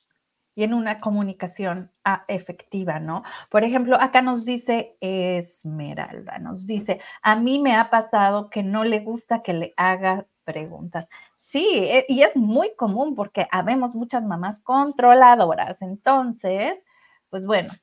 y 0.56 0.64
en 0.64 0.74
una 0.74 1.00
comunicación 1.00 1.92
ah, 2.04 2.26
efectiva, 2.28 3.00
¿no? 3.00 3.24
Por 3.50 3.64
ejemplo, 3.64 4.00
acá 4.00 4.22
nos 4.22 4.46
dice 4.46 4.98
Esmeralda, 5.02 6.38
nos 6.40 6.68
dice, 6.68 7.00
a 7.22 7.36
mí 7.36 7.60
me 7.60 7.76
ha 7.76 7.90
pasado 7.90 8.50
que 8.50 8.64
no 8.64 8.84
le 8.84 9.00
gusta 9.00 9.42
que 9.42 9.54
le 9.54 9.74
haga 9.78 10.28
preguntas. 10.44 11.08
Sí, 11.36 11.68
e, 11.72 12.06
y 12.08 12.22
es 12.22 12.36
muy 12.38 12.76
común 12.76 13.16
porque 13.16 13.48
habemos 13.52 13.96
muchas 13.96 14.24
mamás 14.24 14.60
controladoras. 14.60 15.82
Entonces, 15.82 16.84
pues 17.30 17.46
bueno, 17.46 17.74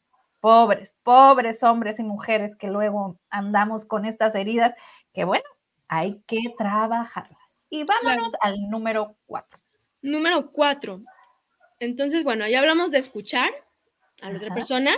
pobres, 0.41 0.97
pobres 1.03 1.63
hombres 1.63 1.99
y 1.99 2.03
mujeres 2.03 2.57
que 2.57 2.69
luego 2.69 3.19
andamos 3.31 3.85
con 3.85 4.05
estas 4.05 4.35
heridas, 4.35 4.75
que 5.13 5.25
bueno, 5.25 5.45
hay 5.89 6.23
que 6.27 6.39
trabajarlas. 6.57 7.61
Y 7.69 7.85
vámonos 7.85 8.33
al 8.41 8.69
número 8.69 9.17
cuatro. 9.27 9.59
Número 10.03 10.51
cuatro, 10.51 11.01
entonces, 11.81 12.25
bueno, 12.25 12.47
ya 12.47 12.61
hablamos 12.61 12.91
de 12.93 12.99
escuchar 12.99 13.51
a 14.21 14.31
la 14.31 14.37
otra 14.37 14.55
persona, 14.55 14.95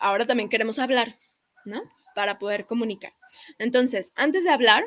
ahora 0.00 0.26
también 0.26 0.48
queremos 0.48 0.80
hablar, 0.80 1.16
¿no? 1.64 1.82
Para 2.14 2.40
poder 2.40 2.66
comunicar. 2.66 3.14
Entonces, 3.58 4.12
antes 4.16 4.44
de 4.44 4.50
hablar, 4.50 4.84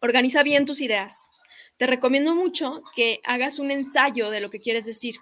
organiza 0.00 0.42
bien 0.42 0.66
tus 0.66 0.80
ideas. 0.80 1.30
Te 1.76 1.86
recomiendo 1.86 2.34
mucho 2.34 2.82
que 2.94 3.20
hagas 3.24 3.60
un 3.60 3.70
ensayo 3.70 4.30
de 4.30 4.40
lo 4.40 4.50
que 4.50 4.60
quieres 4.60 4.84
decir, 4.84 5.16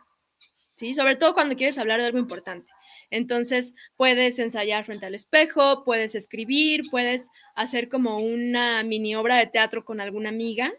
¿sí? 0.74 0.94
Sobre 0.94 1.16
todo 1.16 1.34
cuando 1.34 1.54
quieres 1.54 1.78
hablar 1.78 2.00
de 2.00 2.06
algo 2.06 2.18
importante. 2.18 2.72
Entonces, 3.10 3.74
puedes 3.96 4.38
ensayar 4.38 4.84
frente 4.84 5.04
al 5.04 5.14
espejo, 5.14 5.84
puedes 5.84 6.14
escribir, 6.14 6.84
puedes 6.90 7.30
hacer 7.54 7.90
como 7.90 8.16
una 8.16 8.82
mini 8.84 9.14
obra 9.14 9.36
de 9.36 9.46
teatro 9.46 9.84
con 9.84 10.00
alguna 10.00 10.30
amiga 10.30 10.72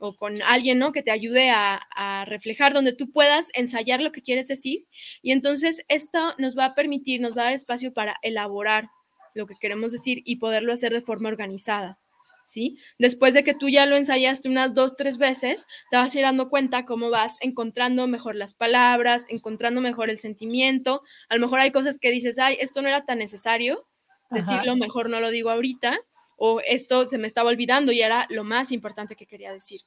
o 0.00 0.16
con 0.16 0.42
alguien, 0.42 0.78
¿no? 0.78 0.92
Que 0.92 1.02
te 1.02 1.10
ayude 1.10 1.50
a, 1.50 1.86
reflejar, 2.26 2.72
donde 2.72 2.92
tú 2.92 3.10
puedas 3.10 3.48
ensayar 3.54 4.00
lo 4.00 4.12
que 4.12 4.22
quieres 4.22 4.48
decir. 4.48 4.86
Y 5.22 5.32
entonces 5.32 5.82
esto 5.88 6.34
nos 6.38 6.56
va 6.56 6.66
a 6.66 6.74
permitir, 6.74 7.20
nos 7.20 7.36
va 7.36 7.42
a 7.42 7.44
dar 7.46 7.54
espacio 7.54 7.92
para 7.92 8.16
elaborar 8.22 8.88
lo 9.34 9.46
que 9.46 9.54
queremos 9.60 9.92
decir 9.92 10.22
y 10.24 10.36
poderlo 10.36 10.72
hacer 10.72 10.92
de 10.92 11.02
forma 11.02 11.28
organizada. 11.28 11.98
¿sí? 12.44 12.78
Después 12.98 13.34
de 13.34 13.44
que 13.44 13.54
tú 13.54 13.68
ya 13.68 13.86
lo 13.86 13.96
ensayaste 13.96 14.48
unas 14.48 14.74
dos, 14.74 14.96
tres 14.96 15.18
veces, 15.18 15.66
te 15.90 15.96
vas 15.96 16.14
a 16.14 16.18
ir 16.18 16.24
dando 16.24 16.48
cuenta 16.48 16.84
cómo 16.84 17.10
vas 17.10 17.36
encontrando 17.40 18.06
mejor 18.08 18.34
las 18.34 18.54
palabras, 18.54 19.26
encontrando 19.28 19.80
mejor 19.80 20.10
el 20.10 20.18
sentimiento. 20.18 21.02
A 21.28 21.36
lo 21.36 21.42
mejor 21.42 21.60
hay 21.60 21.70
cosas 21.70 21.98
que 21.98 22.10
dices, 22.10 22.38
ay, 22.38 22.56
esto 22.60 22.82
no 22.82 22.88
era 22.88 23.02
tan 23.02 23.18
necesario 23.18 23.86
decirlo, 24.30 24.76
mejor 24.76 25.10
no 25.10 25.20
lo 25.20 25.30
digo 25.30 25.50
ahorita, 25.50 25.98
o 26.42 26.60
esto 26.66 27.06
se 27.06 27.18
me 27.18 27.26
estaba 27.26 27.50
olvidando 27.50 27.92
y 27.92 28.00
era 28.00 28.26
lo 28.30 28.44
más 28.44 28.72
importante 28.72 29.14
que 29.14 29.26
quería 29.26 29.52
decir. 29.52 29.82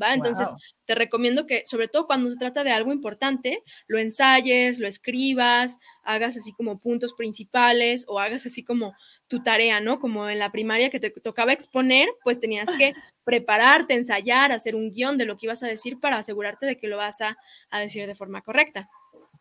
¿Va? 0.00 0.14
Entonces, 0.14 0.48
te 0.84 0.96
recomiendo 0.96 1.46
que, 1.46 1.62
sobre 1.64 1.86
todo 1.86 2.06
cuando 2.06 2.28
se 2.28 2.38
trata 2.38 2.64
de 2.64 2.72
algo 2.72 2.92
importante, 2.92 3.62
lo 3.86 3.98
ensayes, 3.98 4.80
lo 4.80 4.88
escribas, 4.88 5.78
hagas 6.02 6.36
así 6.36 6.52
como 6.52 6.80
puntos 6.80 7.14
principales 7.14 8.04
o 8.08 8.18
hagas 8.18 8.46
así 8.46 8.64
como 8.64 8.94
tu 9.28 9.44
tarea, 9.44 9.80
¿no? 9.80 10.00
Como 10.00 10.28
en 10.28 10.40
la 10.40 10.50
primaria 10.50 10.90
que 10.90 10.98
te 10.98 11.10
tocaba 11.10 11.52
exponer, 11.52 12.08
pues 12.24 12.40
tenías 12.40 12.68
que 12.76 12.92
prepararte, 13.24 13.94
ensayar, 13.94 14.50
hacer 14.50 14.74
un 14.74 14.90
guion 14.90 15.18
de 15.18 15.24
lo 15.24 15.36
que 15.36 15.46
ibas 15.46 15.62
a 15.62 15.68
decir 15.68 16.00
para 16.00 16.18
asegurarte 16.18 16.66
de 16.66 16.78
que 16.78 16.88
lo 16.88 16.96
vas 16.96 17.20
a, 17.20 17.36
decir 17.78 18.08
de 18.08 18.16
forma 18.16 18.42
correcta, 18.42 18.88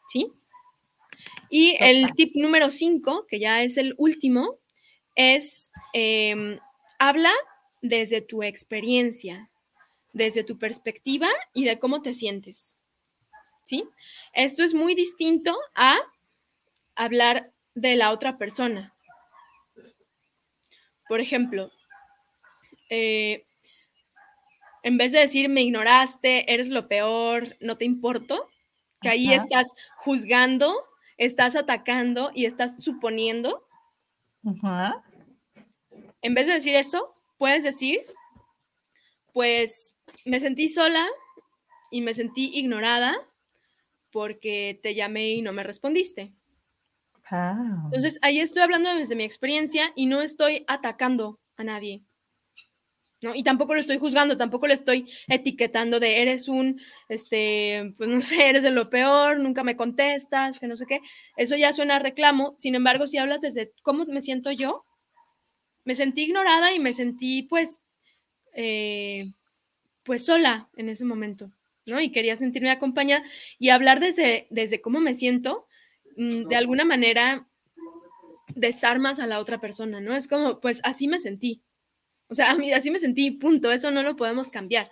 ¿sí? 0.09 0.27
Y 1.49 1.75
el 1.79 2.13
tip 2.13 2.35
número 2.35 2.69
5, 2.69 3.25
que 3.27 3.39
ya 3.39 3.63
es 3.63 3.77
el 3.77 3.95
último, 3.97 4.55
es 5.15 5.71
em, 5.93 6.59
habla 6.97 7.31
desde 7.81 8.21
tu 8.21 8.43
experiencia, 8.43 9.49
desde 10.13 10.43
tu 10.43 10.57
perspectiva 10.57 11.29
y 11.53 11.65
de 11.65 11.79
cómo 11.79 12.01
te 12.01 12.13
sientes. 12.13 12.79
¿Sí? 13.63 13.87
Esto 14.33 14.63
es 14.63 14.73
muy 14.73 14.95
distinto 14.95 15.57
a 15.75 15.97
hablar 16.95 17.51
de 17.75 17.95
la 17.95 18.11
otra 18.11 18.37
persona. 18.37 18.93
Por 21.07 21.21
ejemplo, 21.21 21.71
eh, 22.89 23.45
en 24.83 24.97
vez 24.97 25.11
de 25.11 25.19
decir 25.19 25.49
me 25.49 25.61
ignoraste, 25.61 26.51
eres 26.51 26.69
lo 26.69 26.87
peor, 26.87 27.55
no 27.59 27.77
te 27.77 27.85
importo, 27.85 28.49
que 29.01 29.09
ahí 29.09 29.31
estás 29.33 29.71
juzgando, 29.97 30.75
estás 31.17 31.55
atacando 31.55 32.31
y 32.33 32.45
estás 32.45 32.83
suponiendo. 32.83 33.67
En 36.21 36.33
vez 36.33 36.47
de 36.47 36.53
decir 36.53 36.75
eso, 36.75 37.01
puedes 37.37 37.63
decir, 37.63 37.99
pues 39.33 39.95
me 40.25 40.39
sentí 40.39 40.69
sola 40.69 41.07
y 41.91 42.01
me 42.01 42.13
sentí 42.13 42.51
ignorada 42.57 43.15
porque 44.11 44.79
te 44.81 44.95
llamé 44.95 45.29
y 45.29 45.41
no 45.41 45.53
me 45.53 45.63
respondiste. 45.63 46.33
Entonces, 47.85 48.17
ahí 48.21 48.39
estoy 48.39 48.63
hablando 48.63 48.93
desde 48.95 49.15
mi 49.15 49.23
experiencia 49.23 49.91
y 49.95 50.07
no 50.07 50.21
estoy 50.21 50.65
atacando 50.67 51.39
a 51.57 51.63
nadie. 51.63 52.05
¿No? 53.21 53.35
Y 53.35 53.43
tampoco 53.43 53.73
lo 53.73 53.79
estoy 53.79 53.97
juzgando, 53.97 54.37
tampoco 54.37 54.67
le 54.67 54.73
estoy 54.73 55.09
etiquetando 55.27 55.99
de 55.99 56.21
eres 56.21 56.47
un, 56.47 56.81
este, 57.09 57.93
pues 57.97 58.09
no 58.09 58.21
sé, 58.21 58.49
eres 58.49 58.63
de 58.63 58.71
lo 58.71 58.89
peor, 58.89 59.39
nunca 59.39 59.63
me 59.63 59.75
contestas, 59.75 60.59
que 60.59 60.67
no 60.67 60.77
sé 60.77 60.85
qué. 60.87 61.01
Eso 61.37 61.55
ya 61.55 61.73
suena 61.73 61.97
a 61.97 61.99
reclamo. 61.99 62.55
Sin 62.57 62.75
embargo, 62.75 63.07
si 63.07 63.17
hablas 63.17 63.41
desde 63.41 63.73
cómo 63.83 64.05
me 64.05 64.21
siento 64.21 64.51
yo, 64.51 64.85
me 65.83 65.95
sentí 65.95 66.23
ignorada 66.23 66.73
y 66.73 66.79
me 66.79 66.93
sentí, 66.93 67.43
pues, 67.43 67.81
eh, 68.53 69.31
pues 70.03 70.25
sola 70.25 70.69
en 70.75 70.89
ese 70.89 71.05
momento, 71.05 71.51
¿no? 71.85 71.99
Y 72.01 72.11
quería 72.11 72.37
sentirme 72.37 72.71
acompañada 72.71 73.23
y 73.57 73.69
hablar 73.69 73.99
desde, 73.99 74.47
desde 74.49 74.81
cómo 74.81 74.99
me 74.99 75.13
siento, 75.13 75.67
mm, 76.15 76.47
de 76.47 76.55
alguna 76.55 76.85
manera 76.85 77.47
desarmas 78.55 79.19
a 79.19 79.27
la 79.27 79.39
otra 79.39 79.59
persona, 79.59 80.01
¿no? 80.01 80.15
Es 80.15 80.27
como, 80.27 80.59
pues 80.59 80.81
así 80.83 81.07
me 81.07 81.19
sentí. 81.19 81.61
O 82.29 82.35
sea, 82.35 82.51
a 82.51 82.55
mí 82.55 82.71
así 82.73 82.91
me 82.91 82.99
sentí, 82.99 83.31
punto, 83.31 83.71
eso 83.71 83.91
no 83.91 84.03
lo 84.03 84.15
podemos 84.15 84.49
cambiar. 84.49 84.89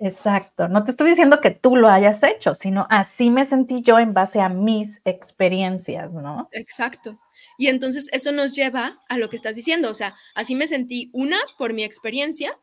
Exacto, 0.00 0.68
no 0.68 0.84
te 0.84 0.92
estoy 0.92 1.10
diciendo 1.10 1.40
que 1.40 1.50
tú 1.50 1.74
lo 1.74 1.88
hayas 1.88 2.22
hecho, 2.22 2.54
sino 2.54 2.86
así 2.88 3.30
me 3.30 3.44
sentí 3.44 3.82
yo 3.82 3.98
en 3.98 4.14
base 4.14 4.40
a 4.40 4.48
mis 4.48 5.00
experiencias, 5.04 6.14
¿no? 6.14 6.48
Exacto. 6.52 7.18
Y 7.56 7.66
entonces 7.66 8.06
eso 8.12 8.30
nos 8.30 8.54
lleva 8.54 9.00
a 9.08 9.18
lo 9.18 9.28
que 9.28 9.34
estás 9.34 9.56
diciendo, 9.56 9.90
o 9.90 9.94
sea, 9.94 10.14
así 10.36 10.54
me 10.54 10.68
sentí 10.68 11.10
una 11.12 11.38
por 11.58 11.72
mi 11.72 11.82
experiencia 11.82 12.56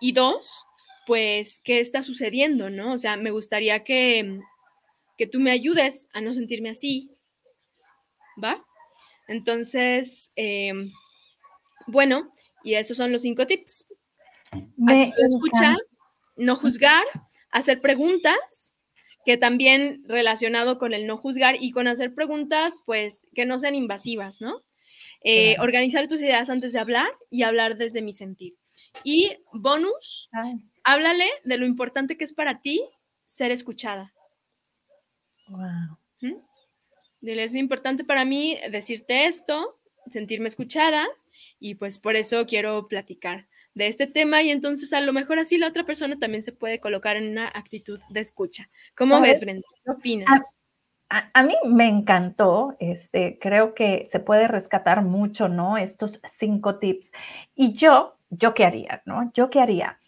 y 0.00 0.10
dos, 0.10 0.66
pues, 1.06 1.60
qué 1.62 1.78
está 1.78 2.02
sucediendo, 2.02 2.70
¿no? 2.70 2.92
O 2.92 2.98
sea, 2.98 3.16
me 3.16 3.30
gustaría 3.30 3.84
que, 3.84 4.40
que 5.16 5.28
tú 5.28 5.38
me 5.38 5.52
ayudes 5.52 6.08
a 6.12 6.20
no 6.20 6.34
sentirme 6.34 6.70
así, 6.70 7.16
¿va? 8.42 8.64
Entonces, 9.28 10.30
em, 10.34 10.90
bueno, 11.86 12.32
y 12.64 12.74
esos 12.74 12.96
son 12.96 13.12
los 13.12 13.22
cinco 13.22 13.46
tips. 13.46 13.86
Me 14.76 15.12
escuchar, 15.16 15.78
no 16.36 16.56
juzgar, 16.56 17.04
hacer 17.50 17.80
preguntas, 17.80 18.72
que 19.24 19.36
también 19.36 20.02
relacionado 20.06 20.78
con 20.78 20.92
el 20.94 21.06
no 21.06 21.16
juzgar 21.16 21.56
y 21.60 21.70
con 21.70 21.86
hacer 21.86 22.14
preguntas, 22.14 22.82
pues 22.84 23.26
que 23.34 23.46
no 23.46 23.58
sean 23.58 23.74
invasivas, 23.74 24.40
¿no? 24.40 24.62
Eh, 25.24 25.56
organizar 25.60 26.08
tus 26.08 26.20
ideas 26.20 26.50
antes 26.50 26.72
de 26.72 26.80
hablar 26.80 27.08
y 27.30 27.44
hablar 27.44 27.76
desde 27.76 28.02
mi 28.02 28.12
sentir. 28.12 28.56
Y 29.04 29.36
bonus, 29.52 30.28
háblale 30.82 31.26
de 31.44 31.56
lo 31.56 31.66
importante 31.66 32.16
que 32.16 32.24
es 32.24 32.32
para 32.32 32.60
ti 32.60 32.82
ser 33.26 33.52
escuchada. 33.52 34.12
Wow. 35.48 35.98
Dile, 37.20 37.44
es 37.44 37.54
importante 37.54 38.04
para 38.04 38.24
mí 38.24 38.58
decirte 38.70 39.26
esto, 39.26 39.78
sentirme 40.08 40.48
escuchada 40.48 41.08
y 41.62 41.76
pues 41.76 41.98
por 41.98 42.16
eso 42.16 42.44
quiero 42.46 42.88
platicar 42.88 43.46
de 43.74 43.86
este 43.86 44.06
tema 44.06 44.42
y 44.42 44.50
entonces 44.50 44.92
a 44.92 45.00
lo 45.00 45.12
mejor 45.12 45.38
así 45.38 45.56
la 45.56 45.68
otra 45.68 45.84
persona 45.84 46.18
también 46.18 46.42
se 46.42 46.52
puede 46.52 46.80
colocar 46.80 47.16
en 47.16 47.30
una 47.30 47.48
actitud 47.48 48.00
de 48.10 48.20
escucha. 48.20 48.66
¿Cómo 48.96 49.20
ves, 49.20 49.40
Brenda? 49.40 49.66
¿Qué 49.84 49.90
opinas? 49.90 50.54
A, 51.08 51.42
mí 51.42 51.54
me 51.66 51.88
encantó, 51.88 52.74
este, 52.80 53.38
creo 53.38 53.74
que 53.74 54.08
se 54.10 54.18
puede 54.18 54.48
rescatar 54.48 55.04
mucho, 55.04 55.46
¿no? 55.46 55.76
Estos 55.76 56.20
cinco 56.24 56.78
tips. 56.78 57.12
Y 57.54 57.74
yo, 57.74 58.16
¿yo 58.30 58.54
qué 58.54 58.64
haría, 58.64 59.02
no? 59.04 59.30
¿Yo 59.34 59.50
qué 59.50 59.60
haría? 59.60 59.98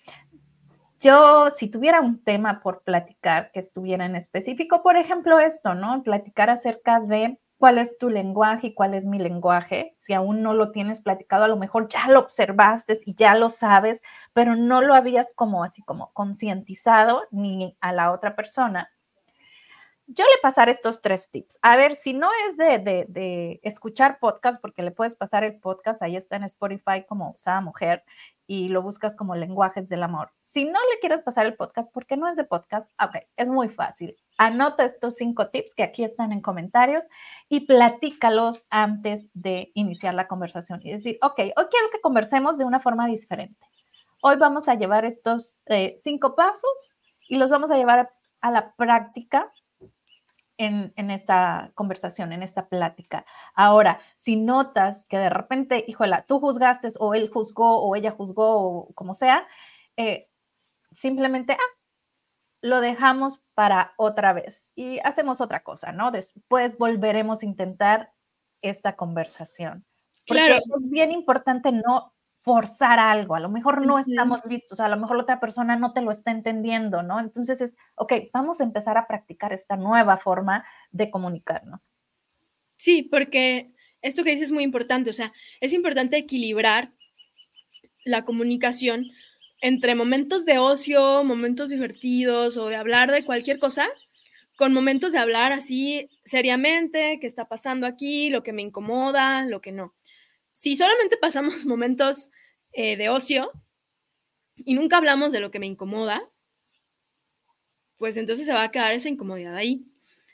Yo, 1.00 1.50
si 1.50 1.68
tuviera 1.68 2.00
un 2.00 2.24
tema 2.24 2.62
por 2.62 2.82
platicar 2.84 3.50
que 3.52 3.60
estuviera 3.60 4.06
en 4.06 4.16
específico, 4.16 4.82
por 4.82 4.96
ejemplo, 4.96 5.38
esto, 5.40 5.74
¿no? 5.74 6.02
Platicar 6.02 6.48
acerca 6.48 7.00
de 7.00 7.38
cuál 7.58 7.78
es 7.78 7.96
tu 7.98 8.10
lenguaje 8.10 8.68
y 8.68 8.74
cuál 8.74 8.94
es 8.94 9.06
mi 9.06 9.18
lenguaje. 9.18 9.94
Si 9.98 10.12
aún 10.14 10.42
no 10.42 10.54
lo 10.54 10.70
tienes 10.72 11.00
platicado, 11.00 11.44
a 11.44 11.48
lo 11.48 11.56
mejor 11.56 11.88
ya 11.88 12.06
lo 12.08 12.20
observaste 12.20 12.98
y 13.06 13.14
ya 13.14 13.34
lo 13.34 13.50
sabes, 13.50 14.02
pero 14.32 14.56
no 14.56 14.82
lo 14.82 14.94
habías 14.94 15.32
como 15.34 15.64
así 15.64 15.82
como 15.82 16.12
concientizado 16.12 17.22
ni 17.30 17.76
a 17.80 17.92
la 17.92 18.12
otra 18.12 18.36
persona 18.36 18.90
yo 20.06 20.24
le 20.24 20.40
pasaré 20.42 20.70
estos 20.70 21.00
tres 21.00 21.30
tips. 21.30 21.58
A 21.62 21.76
ver, 21.76 21.94
si 21.94 22.12
no 22.12 22.28
es 22.46 22.56
de, 22.56 23.60
escuchar 23.62 24.18
podcast, 24.18 24.60
porque 24.60 24.82
le 24.82 24.90
puedes 24.90 25.14
pasar 25.14 25.44
el 25.44 25.58
podcast, 25.58 26.02
ahí 26.02 26.16
está 26.16 26.36
en 26.36 26.44
Spotify 26.44 27.04
como 27.08 27.30
Usada 27.30 27.60
Mujer 27.60 28.04
y 28.46 28.68
lo 28.68 28.82
buscas 28.82 29.16
como 29.16 29.34
lenguajes 29.34 29.88
del 29.88 30.02
amor. 30.02 30.32
Si 30.42 30.64
no 30.66 30.78
le 30.92 30.98
quieres 31.00 31.22
pasar 31.22 31.46
el 31.46 31.56
podcast, 31.56 31.90
porque 31.92 32.16
no 32.16 32.28
es 32.28 32.36
de 32.36 32.44
podcast, 32.44 32.92
ok, 33.02 33.16
es 33.36 33.48
muy 33.48 33.70
fácil. 33.70 34.16
Anota 34.36 34.84
estos 34.84 35.16
cinco 35.16 35.48
tips 35.48 35.74
que 35.74 35.82
aquí 35.82 36.04
están 36.04 36.32
en 36.32 36.42
comentarios 36.42 37.04
y 37.48 37.60
platícalos 37.60 38.64
antes 38.68 39.28
de 39.32 39.72
iniciar 39.74 40.14
la 40.14 40.28
conversación 40.28 40.80
y 40.82 40.92
decir, 40.92 41.18
ok, 41.22 41.38
hoy 41.38 41.66
quiero 41.70 41.90
que 41.90 42.00
conversemos 42.02 42.58
de 42.58 42.64
una 42.64 42.80
forma 42.80 43.06
diferente. 43.06 43.66
Hoy 44.20 44.36
vamos 44.36 44.68
a 44.68 44.74
llevar 44.74 45.04
estos 45.06 45.58
eh, 45.66 45.94
cinco 45.96 46.34
pasos 46.34 46.92
y 47.26 47.36
los 47.36 47.50
vamos 47.50 47.70
a 47.70 47.76
llevar 47.76 48.12
a 48.40 48.50
la 48.50 48.74
práctica 48.74 49.50
en, 50.58 50.92
esta 51.10 51.72
conversación, 51.74 52.32
en 52.32 52.42
esta 52.42 52.68
plática. 52.68 53.24
Ahora, 53.54 54.00
si 54.16 54.36
notas 54.36 55.04
que 55.06 55.18
de 55.18 55.30
repente, 55.30 55.84
híjola, 55.86 56.24
tú 56.26 56.40
juzgaste 56.40 56.88
o 56.98 57.14
él 57.14 57.30
juzgó 57.32 57.80
o 57.80 57.96
ella 57.96 58.10
juzgó 58.10 58.56
o 58.60 58.94
como 58.94 59.14
sea, 59.14 59.46
eh, 59.96 60.28
simplemente, 60.92 61.54
ah, 61.54 61.78
lo 62.62 62.80
dejamos 62.80 63.42
para 63.54 63.92
otra 63.96 64.32
vez 64.32 64.72
y 64.74 64.98
hacemos 65.00 65.40
otra 65.40 65.62
cosa, 65.62 65.92
¿no? 65.92 66.10
Después 66.10 66.76
volveremos 66.78 67.42
a 67.42 67.46
intentar 67.46 68.12
esta 68.62 68.96
conversación. 68.96 69.84
claro. 70.24 70.56
es 70.78 70.90
bien 70.90 71.12
importante 71.12 71.72
no 71.72 72.13
forzar 72.44 72.98
algo, 72.98 73.34
a 73.34 73.40
lo 73.40 73.48
mejor 73.48 73.86
no 73.86 73.98
estamos 73.98 74.40
listos, 74.46 74.78
a 74.78 74.88
lo 74.88 74.98
mejor 74.98 75.16
la 75.16 75.22
otra 75.22 75.40
persona 75.40 75.76
no 75.76 75.94
te 75.94 76.02
lo 76.02 76.10
está 76.10 76.30
entendiendo, 76.30 77.02
¿no? 77.02 77.18
Entonces 77.18 77.62
es, 77.62 77.74
ok, 77.94 78.12
vamos 78.34 78.60
a 78.60 78.64
empezar 78.64 78.98
a 78.98 79.06
practicar 79.06 79.54
esta 79.54 79.78
nueva 79.78 80.18
forma 80.18 80.62
de 80.90 81.10
comunicarnos. 81.10 81.94
Sí, 82.76 83.02
porque 83.02 83.72
esto 84.02 84.22
que 84.22 84.32
dices 84.32 84.48
es 84.48 84.52
muy 84.52 84.62
importante, 84.62 85.08
o 85.08 85.14
sea, 85.14 85.32
es 85.62 85.72
importante 85.72 86.18
equilibrar 86.18 86.92
la 88.04 88.26
comunicación 88.26 89.06
entre 89.62 89.94
momentos 89.94 90.44
de 90.44 90.58
ocio, 90.58 91.24
momentos 91.24 91.70
divertidos 91.70 92.58
o 92.58 92.68
de 92.68 92.76
hablar 92.76 93.10
de 93.10 93.24
cualquier 93.24 93.58
cosa, 93.58 93.88
con 94.56 94.74
momentos 94.74 95.12
de 95.12 95.18
hablar 95.18 95.52
así 95.52 96.10
seriamente, 96.26 97.16
qué 97.22 97.26
está 97.26 97.46
pasando 97.46 97.86
aquí, 97.86 98.28
lo 98.28 98.42
que 98.42 98.52
me 98.52 98.60
incomoda, 98.60 99.46
lo 99.46 99.62
que 99.62 99.72
no 99.72 99.94
si 100.64 100.76
solamente 100.76 101.18
pasamos 101.18 101.66
momentos 101.66 102.30
eh, 102.72 102.96
de 102.96 103.10
ocio 103.10 103.52
y 104.56 104.72
nunca 104.72 104.96
hablamos 104.96 105.30
de 105.30 105.40
lo 105.40 105.50
que 105.50 105.58
me 105.58 105.66
incomoda, 105.66 106.22
pues 107.98 108.16
entonces 108.16 108.46
se 108.46 108.54
va 108.54 108.62
a 108.62 108.70
quedar 108.70 108.94
esa 108.94 109.10
incomodidad 109.10 109.54
ahí. 109.56 109.84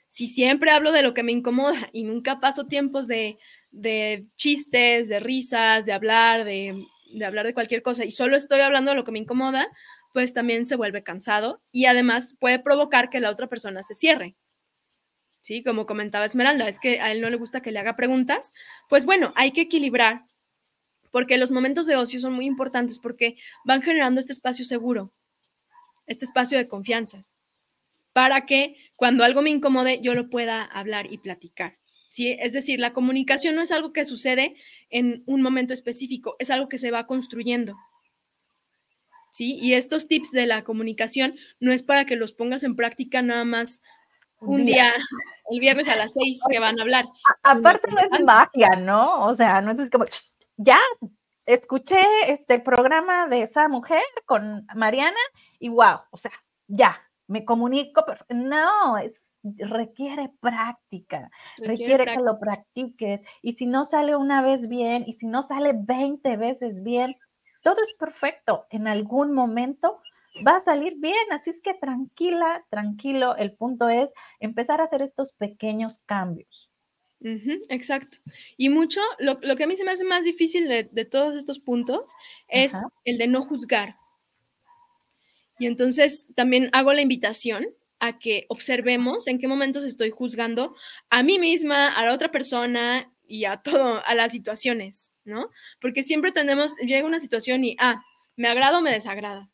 Si 0.07 0.29
siempre 0.29 0.71
hablo 0.71 0.93
de 0.93 1.03
lo 1.03 1.15
que 1.15 1.25
me 1.25 1.33
incomoda 1.33 1.89
y 1.93 2.05
nunca 2.05 2.39
paso 2.39 2.69
tiempos 2.69 3.09
de, 3.09 3.39
chistes, 4.37 5.09
de 5.09 5.19
risas, 5.19 5.85
de 5.85 5.93
hablar, 5.93 6.45
de, 6.45 6.81
de 7.13 7.25
hablar 7.25 7.45
de 7.45 7.55
cualquier 7.55 7.83
cosa 7.83 8.05
y 8.05 8.13
solo 8.13 8.37
estoy 8.37 8.61
hablando 8.61 8.93
de 8.93 8.97
lo 8.99 9.05
que 9.05 9.11
me 9.11 9.19
incomoda, 9.19 9.67
pues 10.13 10.33
también 10.33 10.65
se 10.65 10.77
vuelve 10.77 11.03
cansado 11.03 11.61
y 11.73 11.87
además 11.87 12.37
puede 12.39 12.61
provocar 12.61 13.11
que 13.11 13.19
la 13.19 13.31
otra 13.31 13.49
persona 13.49 13.83
se 13.83 13.97
cierre. 13.97 14.37
¿Sí? 15.41 15.63
Como 15.63 15.87
comentaba 15.87 16.27
Esmeralda, 16.27 16.69
es 16.69 16.79
que 16.79 17.01
a 17.01 17.13
él 17.13 17.21
no 17.21 17.31
le 17.31 17.37
gusta 17.37 17.63
que 17.63 17.73
le 17.73 17.79
haga 17.79 17.97
preguntas. 17.97 18.53
Pues 18.89 19.07
bueno, 19.07 19.33
hay 19.37 19.53
que 19.53 19.63
equilibrar 19.63 20.25
porque 21.11 21.39
los 21.39 21.51
momentos 21.51 21.87
de 21.87 21.97
ocio 21.97 22.21
son 22.21 22.33
muy 22.33 22.47
importantes 22.47 22.99
porque 22.99 23.37
van 23.65 23.83
generando 23.83 24.21
este 24.21 24.33
espacio 24.33 24.65
seguro, 24.65 25.13
este 26.07 26.25
espacio 26.25 26.59
de 26.59 26.69
confianza, 26.69 27.23
para 28.13 28.47
que 28.47 28.77
cuando 28.97 29.25
algo 29.25 29.43
me 29.43 29.51
incomode 29.51 30.01
yo 30.03 30.15
lo 30.15 30.31
pueda 30.31 30.65
hablar 30.65 31.13
y 31.13 31.19
platicar. 31.19 31.73
¿sí? 32.09 32.37
Es 32.41 32.53
decir, 32.53 32.79
la 32.79 32.93
comunicación 32.93 33.55
no 33.55 33.63
es 33.63 33.73
algo 33.73 33.93
que 33.93 34.05
sucede 34.05 34.57
en 34.91 35.23
un 35.27 35.43
momento 35.43 35.73
específico, 35.73 36.37
es 36.39 36.51
algo 36.51 36.69
que 36.69 36.79
se 36.79 36.91
va 36.91 37.07
construyendo. 37.07 37.77
¿sí? 39.33 39.59
Y 39.61 39.75
estos 39.75 40.07
tips 40.07 40.31
de 40.33 40.47
la 40.47 40.65
comunicación 40.65 41.37
no 41.61 41.73
es 41.73 41.83
para 41.83 42.05
que 42.05 42.17
los 42.17 42.33
pongas 42.33 42.63
en 42.63 42.77
práctica 42.77 43.23
nada 43.23 43.45
más 43.45 43.81
un 44.41 44.65
día, 44.65 44.93
el 45.51 45.61
viernes 45.61 45.89
a 45.89 45.97
las 45.97 46.13
seis 46.13 46.41
que 46.51 46.59
van 46.59 46.79
a 46.79 46.83
hablar. 46.83 47.07
aparte 47.43 47.91
no 47.91 48.01
es 48.01 48.25
magia, 48.25 48.71
¿no? 48.77 49.27
O 49.27 49.35
sea, 49.35 49.61
no 49.61 49.71
es 49.71 49.91
como, 49.91 50.07
ya 50.57 50.79
escuché 51.47 52.01
este 52.29 52.59
programa 52.59 53.27
de 53.27 53.43
esa 53.43 53.69
mujer 53.69 54.03
con 54.27 54.67
Mariana 54.75 55.21
y 55.59 55.69
wow, 55.69 56.01
o 56.11 56.17
sea, 56.17 56.33
ya, 56.67 56.97
me 57.27 57.45
comunico, 57.45 58.05
pero 58.07 58.25
no, 58.29 58.99
es, 58.99 59.21
requiere 59.43 60.31
práctica, 60.41 61.31
requiere, 61.59 62.05
que 62.05 62.21
lo 62.21 62.39
practiques 62.39 63.23
y 63.43 63.53
si 63.53 63.67
no 63.67 63.85
sale 63.85 64.17
una 64.17 64.43
vez 64.43 64.69
bien 64.69 65.05
y 65.07 65.15
si 65.15 65.27
no 65.27 65.43
sale 65.43 65.73
20 65.75 66.37
veces 66.37 66.83
bien, 66.83 67.17
todo 67.63 67.77
es 67.83 67.93
perfecto. 67.95 68.67
En 68.71 68.87
algún 68.87 69.33
momento 69.33 70.01
va 70.47 70.57
a 70.57 70.61
salir 70.61 70.95
bien, 70.99 71.33
así 71.33 71.51
es 71.51 71.61
que 71.61 71.75
tranquila, 71.75 72.65
tranquilo, 72.71 73.37
el 73.37 73.53
punto 73.53 73.89
es 73.89 74.13
empezar 74.39 74.81
a 74.81 74.85
hacer 74.85 75.03
estos 75.03 75.33
pequeños 75.33 75.99
cambios. 76.07 76.71
exacto. 77.23 78.19
Y 78.57 78.69
mucho, 78.69 79.01
lo, 79.19 79.41
que 79.41 79.65
a 79.65 79.67
mí 79.67 79.77
se 79.77 79.85
me 79.85 79.93
hace 79.93 80.05
más 80.05 80.25
difícil 80.25 80.69
de, 80.69 81.05
todos 81.05 81.37
estos 81.37 81.59
puntos 81.59 82.11
es 82.49 82.73
el 83.05 83.19
de 83.19 83.27
no 83.27 83.43
juzgar. 83.43 83.95
Y 85.59 85.67
entonces 85.67 86.27
también 86.35 86.71
hago 86.73 86.93
la 86.95 87.03
invitación 87.03 87.67
a 87.99 88.19
que 88.19 88.47
observemos 88.49 89.27
en 89.27 89.39
qué 89.39 89.47
momentos 89.47 89.85
estoy 89.85 90.11
juzgando 90.11 90.75
a 91.11 91.23
mí 91.23 91.39
misma, 91.39 91.89
a 91.89 92.07
la 92.07 92.15
otra 92.15 92.31
persona 92.31 93.13
y 93.29 93.45
a 93.45 93.59
todo, 93.59 94.03
a 94.07 94.15
las 94.15 94.33
situaciones, 94.33 95.13
¿no? 95.25 95.51
Porque 95.83 96.03
siempre 96.03 96.33
tenemos, 96.33 96.75
llega 96.77 97.07
una 97.07 97.21
situación 97.21 97.63
y, 97.63 97.77
ah, 97.79 98.03
me 98.37 98.49
agrada 98.49 98.79
o 98.79 98.81
me 98.81 98.91
desagrada. 98.91 99.51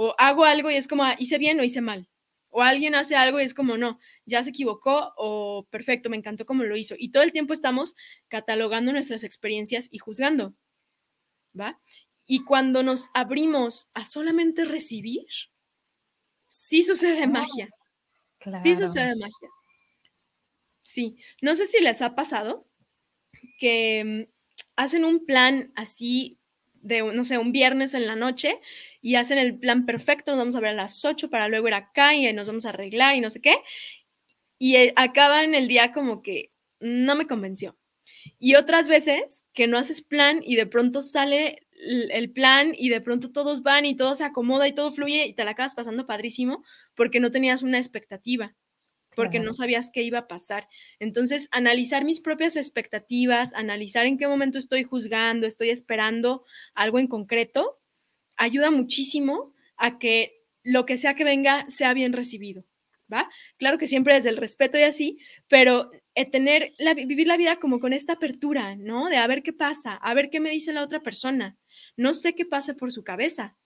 O 0.00 0.14
hago 0.16 0.44
algo 0.44 0.70
y 0.70 0.76
es 0.76 0.86
como, 0.86 1.02
ah, 1.02 1.16
hice 1.18 1.38
bien 1.38 1.58
o 1.58 1.64
hice 1.64 1.80
mal. 1.80 2.08
O 2.50 2.62
alguien 2.62 2.94
hace 2.94 3.16
algo 3.16 3.40
y 3.40 3.42
es 3.42 3.52
como, 3.52 3.76
no, 3.76 3.98
ya 4.26 4.44
se 4.44 4.50
equivocó 4.50 5.12
o 5.16 5.66
perfecto, 5.70 6.08
me 6.08 6.16
encantó 6.16 6.46
como 6.46 6.62
lo 6.62 6.76
hizo. 6.76 6.94
Y 6.96 7.10
todo 7.10 7.24
el 7.24 7.32
tiempo 7.32 7.52
estamos 7.52 7.96
catalogando 8.28 8.92
nuestras 8.92 9.24
experiencias 9.24 9.88
y 9.90 9.98
juzgando, 9.98 10.54
¿va? 11.58 11.80
Y 12.26 12.44
cuando 12.44 12.84
nos 12.84 13.08
abrimos 13.12 13.90
a 13.92 14.06
solamente 14.06 14.64
recibir, 14.64 15.26
sí 16.46 16.84
sucede 16.84 17.26
magia. 17.26 17.68
Sí 18.62 18.76
sucede 18.76 19.16
magia. 19.16 19.48
Sí, 20.84 21.18
no 21.42 21.56
sé 21.56 21.66
si 21.66 21.82
les 21.82 22.02
ha 22.02 22.14
pasado, 22.14 22.68
que 23.58 24.04
mm, 24.04 24.32
hacen 24.76 25.04
un 25.04 25.26
plan 25.26 25.72
así 25.74 26.38
de, 26.82 27.02
no 27.02 27.24
sé, 27.24 27.36
un 27.38 27.50
viernes 27.50 27.94
en 27.94 28.06
la 28.06 28.14
noche 28.14 28.60
y 29.00 29.14
hacen 29.14 29.38
el 29.38 29.58
plan 29.58 29.86
perfecto, 29.86 30.32
nos 30.32 30.38
vamos 30.38 30.56
a 30.56 30.60
ver 30.60 30.70
a 30.70 30.74
las 30.74 31.04
8 31.04 31.30
para 31.30 31.48
luego 31.48 31.68
ir 31.68 31.74
acá 31.74 32.14
y 32.14 32.32
nos 32.32 32.46
vamos 32.46 32.66
a 32.66 32.70
arreglar 32.70 33.16
y 33.16 33.20
no 33.20 33.30
sé 33.30 33.40
qué. 33.40 33.56
Y 34.58 34.76
eh, 34.76 34.92
acaban 34.96 35.54
el 35.54 35.68
día 35.68 35.92
como 35.92 36.22
que 36.22 36.52
no 36.80 37.14
me 37.14 37.26
convenció. 37.26 37.76
Y 38.38 38.56
otras 38.56 38.88
veces 38.88 39.44
que 39.54 39.66
no 39.66 39.78
haces 39.78 40.02
plan 40.02 40.40
y 40.44 40.56
de 40.56 40.66
pronto 40.66 41.02
sale 41.02 41.66
el 41.72 42.32
plan 42.32 42.72
y 42.76 42.88
de 42.88 43.00
pronto 43.00 43.30
todos 43.30 43.62
van 43.62 43.86
y 43.86 43.96
todo 43.96 44.16
se 44.16 44.24
acomoda 44.24 44.66
y 44.66 44.74
todo 44.74 44.92
fluye 44.92 45.26
y 45.26 45.32
te 45.34 45.44
la 45.44 45.52
acabas 45.52 45.76
pasando 45.76 46.06
padrísimo 46.06 46.64
porque 46.96 47.20
no 47.20 47.30
tenías 47.30 47.62
una 47.62 47.78
expectativa 47.78 48.56
porque 49.18 49.40
no 49.40 49.52
sabías 49.52 49.90
qué 49.92 50.04
iba 50.04 50.20
a 50.20 50.28
pasar. 50.28 50.68
Entonces, 51.00 51.48
analizar 51.50 52.04
mis 52.04 52.20
propias 52.20 52.54
expectativas, 52.54 53.52
analizar 53.52 54.06
en 54.06 54.16
qué 54.16 54.28
momento 54.28 54.58
estoy 54.58 54.84
juzgando, 54.84 55.48
estoy 55.48 55.70
esperando 55.70 56.44
algo 56.72 57.00
en 57.00 57.08
concreto, 57.08 57.77
ayuda 58.38 58.70
muchísimo 58.70 59.52
a 59.76 59.98
que 59.98 60.42
lo 60.62 60.86
que 60.86 60.96
sea 60.96 61.14
que 61.14 61.24
venga 61.24 61.68
sea 61.68 61.92
bien 61.92 62.12
recibido, 62.14 62.64
¿va? 63.12 63.28
Claro 63.58 63.76
que 63.76 63.88
siempre 63.88 64.14
desde 64.14 64.30
el 64.30 64.38
respeto 64.38 64.78
y 64.78 64.82
así, 64.82 65.18
pero 65.48 65.90
eh, 66.14 66.24
tener 66.24 66.72
la, 66.78 66.94
vivir 66.94 67.26
la 67.26 67.36
vida 67.36 67.56
como 67.56 67.80
con 67.80 67.92
esta 67.92 68.14
apertura, 68.14 68.76
¿no? 68.76 69.08
De 69.08 69.18
a 69.18 69.26
ver 69.26 69.42
qué 69.42 69.52
pasa, 69.52 69.94
a 69.94 70.14
ver 70.14 70.30
qué 70.30 70.40
me 70.40 70.50
dice 70.50 70.72
la 70.72 70.82
otra 70.82 71.00
persona. 71.00 71.56
No 71.96 72.14
sé 72.14 72.34
qué 72.34 72.46
pasa 72.46 72.74
por 72.74 72.92
su 72.92 73.04
cabeza, 73.04 73.56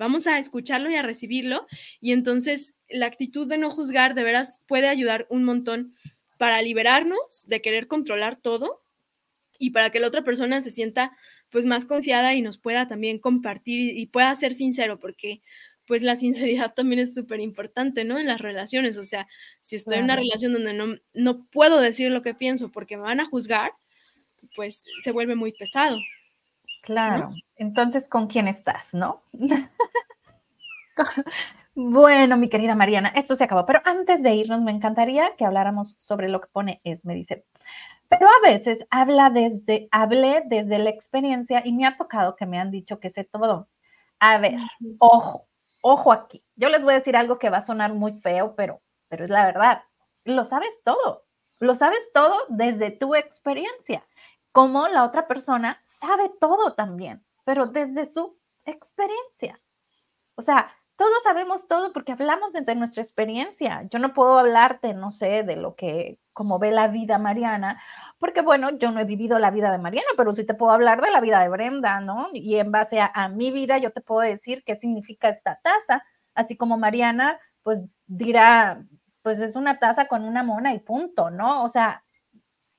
Vamos 0.00 0.26
a 0.26 0.38
escucharlo 0.38 0.90
y 0.90 0.94
a 0.94 1.02
recibirlo. 1.02 1.66
Y 2.00 2.12
entonces 2.12 2.74
la 2.88 3.04
actitud 3.04 3.46
de 3.46 3.58
no 3.58 3.70
juzgar 3.70 4.14
de 4.14 4.22
veras 4.22 4.62
puede 4.66 4.88
ayudar 4.88 5.26
un 5.28 5.44
montón 5.44 5.94
para 6.38 6.62
liberarnos 6.62 7.18
de 7.46 7.60
querer 7.60 7.86
controlar 7.86 8.36
todo 8.36 8.82
y 9.58 9.72
para 9.72 9.90
que 9.90 10.00
la 10.00 10.08
otra 10.08 10.24
persona 10.24 10.62
se 10.62 10.70
sienta 10.70 11.12
pues 11.50 11.64
más 11.64 11.86
confiada 11.86 12.34
y 12.34 12.42
nos 12.42 12.58
pueda 12.58 12.88
también 12.88 13.18
compartir 13.18 13.96
y 13.96 14.06
pueda 14.06 14.34
ser 14.36 14.54
sincero, 14.54 14.98
porque 14.98 15.42
pues 15.86 16.02
la 16.02 16.16
sinceridad 16.16 16.74
también 16.74 17.00
es 17.00 17.14
súper 17.14 17.40
importante, 17.40 18.04
¿no? 18.04 18.18
En 18.18 18.26
las 18.26 18.40
relaciones, 18.40 18.98
o 18.98 19.04
sea, 19.04 19.26
si 19.62 19.76
estoy 19.76 19.98
en 19.98 20.04
una 20.04 20.16
relación 20.16 20.52
donde 20.52 20.72
no, 20.72 20.96
no 21.14 21.44
puedo 21.46 21.80
decir 21.80 22.10
lo 22.10 22.22
que 22.22 22.34
pienso 22.34 22.70
porque 22.70 22.96
me 22.96 23.02
van 23.02 23.20
a 23.20 23.26
juzgar, 23.26 23.72
pues 24.56 24.84
se 25.02 25.12
vuelve 25.12 25.34
muy 25.34 25.52
pesado. 25.52 25.98
Claro, 26.82 27.34
entonces, 27.56 28.08
¿con 28.08 28.26
quién 28.26 28.48
estás, 28.48 28.94
no? 28.94 29.22
bueno, 31.74 32.36
mi 32.36 32.48
querida 32.48 32.74
Mariana, 32.74 33.12
esto 33.14 33.36
se 33.36 33.44
acabó, 33.44 33.66
pero 33.66 33.82
antes 33.84 34.22
de 34.22 34.34
irnos, 34.34 34.62
me 34.62 34.70
encantaría 34.70 35.36
que 35.36 35.44
habláramos 35.44 35.94
sobre 35.98 36.28
lo 36.28 36.40
que 36.40 36.48
pone 36.50 36.80
me 37.04 37.14
dice, 37.14 37.44
pero 38.10 38.26
a 38.28 38.40
veces 38.42 38.86
habla 38.90 39.30
desde, 39.30 39.88
hablé 39.92 40.42
desde 40.46 40.78
la 40.80 40.90
experiencia 40.90 41.62
y 41.64 41.72
me 41.72 41.86
ha 41.86 41.96
tocado 41.96 42.36
que 42.36 42.46
me 42.46 42.58
han 42.58 42.70
dicho 42.72 43.00
que 43.00 43.08
sé 43.10 43.24
todo. 43.24 43.70
A 44.18 44.38
ver, 44.38 44.56
ojo, 44.98 45.48
ojo 45.82 46.12
aquí. 46.12 46.44
Yo 46.56 46.68
les 46.68 46.82
voy 46.82 46.92
a 46.94 46.98
decir 46.98 47.16
algo 47.16 47.38
que 47.38 47.50
va 47.50 47.58
a 47.58 47.66
sonar 47.66 47.94
muy 47.94 48.14
feo, 48.20 48.54
pero, 48.56 48.82
pero 49.08 49.24
es 49.24 49.30
la 49.30 49.46
verdad. 49.46 49.84
Lo 50.26 50.44
sabes 50.44 50.82
todo. 50.84 51.24
Lo 51.60 51.76
sabes 51.76 52.10
todo 52.12 52.36
desde 52.48 52.90
tu 52.90 53.14
experiencia 53.14 54.04
como 54.52 54.88
la 54.88 55.04
otra 55.04 55.28
persona 55.28 55.80
sabe 55.84 56.30
todo 56.40 56.74
también, 56.74 57.24
pero 57.44 57.66
desde 57.66 58.06
su 58.06 58.36
experiencia. 58.64 59.58
O 60.36 60.42
sea, 60.42 60.74
todos 61.00 61.22
sabemos 61.22 61.66
todo 61.66 61.94
porque 61.94 62.12
hablamos 62.12 62.52
desde 62.52 62.74
nuestra 62.74 63.02
experiencia. 63.02 63.88
Yo 63.90 63.98
no 63.98 64.12
puedo 64.12 64.38
hablarte, 64.38 64.92
no 64.92 65.10
sé, 65.10 65.44
de 65.44 65.56
lo 65.56 65.74
que, 65.74 66.18
como 66.34 66.58
ve 66.58 66.72
la 66.72 66.88
vida 66.88 67.16
Mariana, 67.16 67.80
porque 68.18 68.42
bueno, 68.42 68.76
yo 68.76 68.90
no 68.90 69.00
he 69.00 69.06
vivido 69.06 69.38
la 69.38 69.50
vida 69.50 69.72
de 69.72 69.78
Mariana, 69.78 70.08
pero 70.18 70.34
sí 70.34 70.44
te 70.44 70.52
puedo 70.52 70.72
hablar 70.72 71.00
de 71.00 71.10
la 71.10 71.22
vida 71.22 71.40
de 71.40 71.48
Brenda, 71.48 72.00
¿no? 72.00 72.28
Y 72.34 72.56
en 72.56 72.70
base 72.70 73.00
a, 73.00 73.10
a 73.14 73.30
mi 73.30 73.50
vida, 73.50 73.78
yo 73.78 73.92
te 73.92 74.02
puedo 74.02 74.20
decir 74.20 74.62
qué 74.62 74.76
significa 74.76 75.30
esta 75.30 75.58
taza, 75.62 76.04
así 76.34 76.54
como 76.58 76.76
Mariana, 76.76 77.40
pues 77.62 77.80
dirá, 78.06 78.84
pues 79.22 79.40
es 79.40 79.56
una 79.56 79.78
taza 79.78 80.06
con 80.06 80.26
una 80.26 80.42
mona 80.42 80.74
y 80.74 80.80
punto, 80.80 81.30
¿no? 81.30 81.64
O 81.64 81.70
sea, 81.70 82.04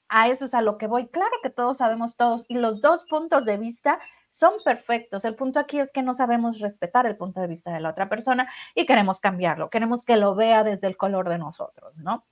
a 0.09 0.28
eso 0.28 0.45
es 0.45 0.53
a 0.53 0.61
lo 0.61 0.78
que 0.78 0.86
voy. 0.86 1.07
Claro 1.07 1.32
que 1.41 1.49
todos 1.49 1.80
sabemos 1.80 2.17
todos 2.17 2.45
y 2.49 2.53
los 2.53 2.82
dos 2.82 3.03
puntos 3.09 3.45
de 3.45 3.57
vista 3.57 3.97
son 4.32 4.53
perfectos. 4.63 5.25
El 5.25 5.36
punto 5.36 5.59
aquí 5.59 5.77
es 5.79 5.91
que 5.91 6.01
no 6.01 6.13
sabemos 6.15 6.59
respetar 6.59 7.05
el 7.05 7.17
punto 7.17 7.41
de 7.41 7.47
vista 7.47 7.71
de 7.71 7.82
la 7.82 7.89
otra 7.89 8.07
persona 8.07 8.49
y 8.73 8.86
queremos 8.86 9.19
cambiarlo, 9.19 9.69
queremos 9.69 10.03
que 10.03 10.15
lo 10.15 10.34
vea 10.36 10.63
desde 10.63 10.88
el 10.88 10.95
color 10.95 11.27
de 11.27 11.38
nosotros, 11.38 11.97
¿no? 11.99 12.25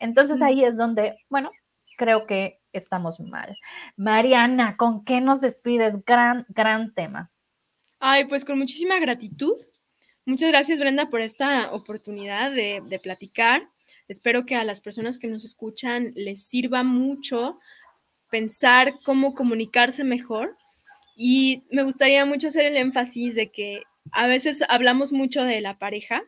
Entonces 0.00 0.42
ahí 0.42 0.64
es 0.64 0.76
donde, 0.76 1.16
bueno, 1.30 1.52
creo 1.96 2.26
que 2.26 2.60
estamos 2.72 3.20
mal. 3.20 3.56
Mariana, 3.96 4.76
¿con 4.76 5.04
qué 5.04 5.20
nos 5.20 5.40
despides? 5.40 6.04
Gran, 6.04 6.44
gran 6.48 6.92
tema. 6.92 7.30
Ay, 8.00 8.24
pues 8.24 8.44
con 8.44 8.58
muchísima 8.58 8.98
gratitud. 8.98 9.54
Muchas 10.26 10.48
gracias, 10.48 10.80
Brenda, 10.80 11.08
por 11.08 11.20
esta 11.20 11.72
oportunidad 11.72 12.50
de, 12.50 12.82
de 12.84 12.98
platicar. 12.98 13.68
Espero 14.08 14.44
que 14.44 14.56
a 14.56 14.64
las 14.64 14.80
personas 14.80 15.20
que 15.20 15.28
nos 15.28 15.44
escuchan 15.44 16.12
les 16.16 16.44
sirva 16.44 16.82
mucho 16.82 17.60
pensar 18.28 18.92
cómo 19.04 19.34
comunicarse 19.34 20.02
mejor, 20.02 20.56
Y 21.16 21.64
me 21.70 21.82
gustaría 21.82 22.24
mucho 22.24 22.48
hacer 22.48 22.64
el 22.66 22.76
énfasis 22.76 23.34
de 23.34 23.50
que 23.50 23.82
a 24.12 24.26
veces 24.26 24.62
hablamos 24.68 25.12
mucho 25.12 25.44
de 25.44 25.60
la 25.60 25.78
pareja, 25.78 26.22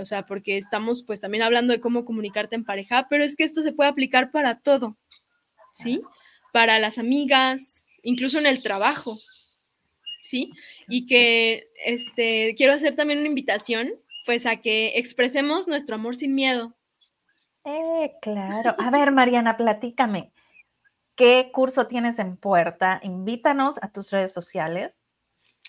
o 0.00 0.04
sea, 0.04 0.26
porque 0.26 0.56
estamos 0.56 1.02
pues 1.04 1.20
también 1.20 1.42
hablando 1.42 1.72
de 1.72 1.80
cómo 1.80 2.04
comunicarte 2.04 2.56
en 2.56 2.64
pareja, 2.64 3.06
pero 3.08 3.22
es 3.22 3.36
que 3.36 3.44
esto 3.44 3.62
se 3.62 3.72
puede 3.72 3.90
aplicar 3.90 4.30
para 4.30 4.58
todo, 4.60 4.96
¿sí? 5.72 6.02
Para 6.52 6.78
las 6.78 6.98
amigas, 6.98 7.84
incluso 8.02 8.38
en 8.38 8.46
el 8.46 8.62
trabajo, 8.62 9.20
¿sí? 10.20 10.50
Y 10.88 11.06
que 11.06 11.68
este, 11.84 12.54
quiero 12.56 12.72
hacer 12.72 12.96
también 12.96 13.20
una 13.20 13.28
invitación, 13.28 13.92
pues 14.26 14.46
a 14.46 14.56
que 14.56 14.92
expresemos 14.96 15.68
nuestro 15.68 15.94
amor 15.94 16.16
sin 16.16 16.34
miedo. 16.34 16.74
Eh, 17.64 18.12
claro. 18.20 18.74
A 18.78 18.90
ver, 18.90 19.12
Mariana, 19.12 19.56
platícame. 19.56 20.32
¿Qué 21.14 21.50
curso 21.52 21.86
tienes 21.86 22.18
en 22.18 22.36
puerta? 22.36 23.00
Invítanos 23.02 23.78
a 23.82 23.92
tus 23.92 24.10
redes 24.10 24.32
sociales. 24.32 24.98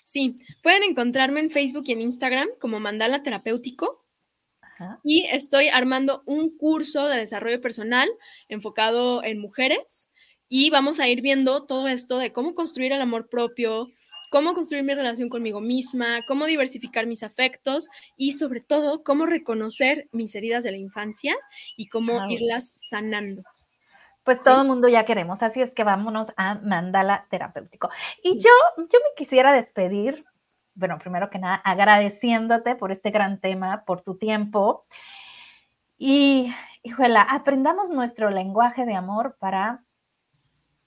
Sí, 0.04 0.40
pueden 0.62 0.82
encontrarme 0.82 1.40
en 1.40 1.50
Facebook 1.50 1.84
y 1.86 1.92
en 1.92 2.00
Instagram 2.00 2.48
como 2.60 2.80
Mandala 2.80 3.22
Terapéutico. 3.22 4.04
Y 5.04 5.24
estoy 5.26 5.68
armando 5.68 6.22
un 6.26 6.56
curso 6.56 7.06
de 7.06 7.18
desarrollo 7.18 7.60
personal 7.60 8.08
enfocado 8.48 9.22
en 9.22 9.38
mujeres 9.38 10.10
y 10.48 10.70
vamos 10.70 10.98
a 10.98 11.08
ir 11.08 11.20
viendo 11.20 11.64
todo 11.64 11.86
esto 11.88 12.18
de 12.18 12.32
cómo 12.32 12.54
construir 12.54 12.92
el 12.92 13.00
amor 13.00 13.28
propio, 13.28 13.88
cómo 14.30 14.52
construir 14.52 14.82
mi 14.82 14.94
relación 14.94 15.28
conmigo 15.28 15.60
misma, 15.60 16.22
cómo 16.26 16.46
diversificar 16.46 17.06
mis 17.06 17.22
afectos 17.22 17.88
y 18.16 18.32
sobre 18.32 18.60
todo 18.60 19.04
cómo 19.04 19.26
reconocer 19.26 20.08
mis 20.10 20.34
heridas 20.34 20.64
de 20.64 20.72
la 20.72 20.78
infancia 20.78 21.36
y 21.76 21.86
cómo 21.86 22.28
irlas 22.28 22.74
sanando. 22.90 23.44
Pues 24.24 24.42
todo 24.42 24.62
el 24.62 24.66
mundo 24.66 24.88
ya 24.88 25.04
queremos, 25.04 25.42
así 25.42 25.60
es 25.60 25.72
que 25.72 25.84
vámonos 25.84 26.32
a 26.38 26.54
Mandala 26.54 27.26
Terapéutico. 27.28 27.90
Y 28.22 28.38
yo, 28.38 28.50
yo 28.78 28.98
me 28.98 29.14
quisiera 29.16 29.52
despedir, 29.52 30.24
bueno, 30.74 30.98
primero 30.98 31.28
que 31.28 31.38
nada, 31.38 31.56
agradeciéndote 31.56 32.74
por 32.74 32.90
este 32.90 33.10
gran 33.10 33.38
tema, 33.38 33.84
por 33.84 34.00
tu 34.00 34.16
tiempo. 34.16 34.86
Y, 35.98 36.54
híjole, 36.82 37.18
aprendamos 37.28 37.90
nuestro 37.90 38.30
lenguaje 38.30 38.86
de 38.86 38.94
amor 38.94 39.36
para 39.38 39.84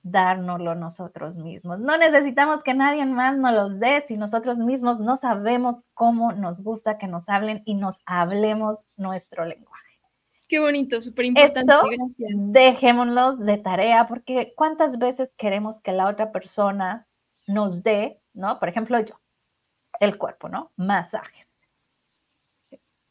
dárnoslo 0.01 0.73
nosotros 0.73 1.37
mismos. 1.37 1.79
No 1.79 1.97
necesitamos 1.97 2.63
que 2.63 2.73
nadie 2.73 3.05
más 3.05 3.37
nos 3.37 3.53
los 3.53 3.79
dé 3.79 4.03
si 4.07 4.17
nosotros 4.17 4.57
mismos 4.57 4.99
no 4.99 5.15
sabemos 5.15 5.85
cómo 5.93 6.31
nos 6.31 6.61
gusta 6.61 6.97
que 6.97 7.07
nos 7.07 7.29
hablen 7.29 7.61
y 7.65 7.75
nos 7.75 7.99
hablemos 8.05 8.83
nuestro 8.95 9.45
lenguaje. 9.45 9.86
Qué 10.47 10.59
bonito, 10.59 11.01
súper 11.01 11.25
importante. 11.25 11.59
Eso, 11.59 11.81
dejémonos 12.53 13.39
de 13.39 13.57
tarea, 13.57 14.07
porque 14.07 14.53
cuántas 14.55 14.97
veces 14.97 15.33
queremos 15.37 15.79
que 15.79 15.91
la 15.91 16.07
otra 16.07 16.31
persona 16.31 17.05
nos 17.47 17.83
dé, 17.83 18.21
¿no? 18.33 18.57
Por 18.59 18.69
ejemplo, 18.69 18.99
yo, 19.01 19.19
el 19.99 20.17
cuerpo, 20.17 20.47
¿no? 20.47 20.71
Masajes. 20.77 21.57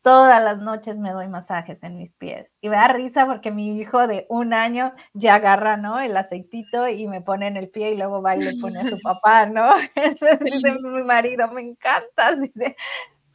Todas 0.00 0.42
las 0.42 0.58
noches 0.58 0.98
me 0.98 1.10
doy 1.10 1.26
masajes 1.26 1.82
en 1.82 1.98
mis 1.98 2.14
pies. 2.14 2.56
Y 2.60 2.68
me 2.68 2.76
da 2.76 2.86
risa 2.86 3.26
porque 3.26 3.50
mi 3.50 3.76
hijo 3.76 4.06
de 4.06 4.24
un 4.28 4.54
año 4.54 4.94
ya 5.14 5.34
agarra, 5.34 5.76
¿no? 5.76 5.98
El 5.98 6.16
aceitito 6.16 6.88
y 6.88 7.08
me 7.08 7.22
pone 7.22 7.48
en 7.48 7.56
el 7.56 7.68
pie 7.68 7.90
y 7.90 7.96
luego 7.96 8.22
va 8.22 8.36
y 8.36 8.40
le 8.40 8.60
pone 8.60 8.78
a 8.78 8.88
su 8.88 8.98
papá, 9.02 9.46
¿no? 9.46 9.68
Entonces 9.96 10.38
dice 10.40 10.74
mi 10.80 11.02
marido, 11.02 11.48
me 11.48 11.62
encantas, 11.62 12.40
dice, 12.40 12.76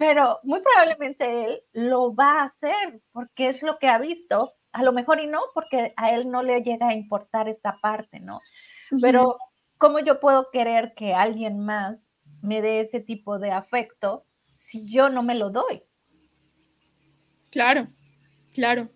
pero 0.01 0.39
muy 0.41 0.61
probablemente 0.61 1.45
él 1.45 1.61
lo 1.73 2.15
va 2.15 2.39
a 2.39 2.45
hacer 2.45 3.03
porque 3.11 3.49
es 3.49 3.61
lo 3.61 3.77
que 3.77 3.87
ha 3.87 3.99
visto, 3.99 4.51
a 4.71 4.81
lo 4.81 4.93
mejor 4.93 5.19
y 5.19 5.27
no, 5.27 5.41
porque 5.53 5.93
a 5.95 6.09
él 6.09 6.27
no 6.27 6.41
le 6.41 6.63
llega 6.63 6.87
a 6.87 6.95
importar 6.95 7.47
esta 7.47 7.77
parte, 7.83 8.19
¿no? 8.19 8.41
Pero 8.99 9.37
¿cómo 9.77 9.99
yo 9.99 10.19
puedo 10.19 10.49
querer 10.51 10.95
que 10.95 11.13
alguien 11.13 11.63
más 11.63 12.07
me 12.41 12.63
dé 12.63 12.79
ese 12.79 12.99
tipo 12.99 13.37
de 13.37 13.51
afecto 13.51 14.25
si 14.57 14.89
yo 14.89 15.09
no 15.09 15.21
me 15.21 15.35
lo 15.35 15.51
doy? 15.51 15.83
Claro, 17.51 17.85
claro. 18.55 18.89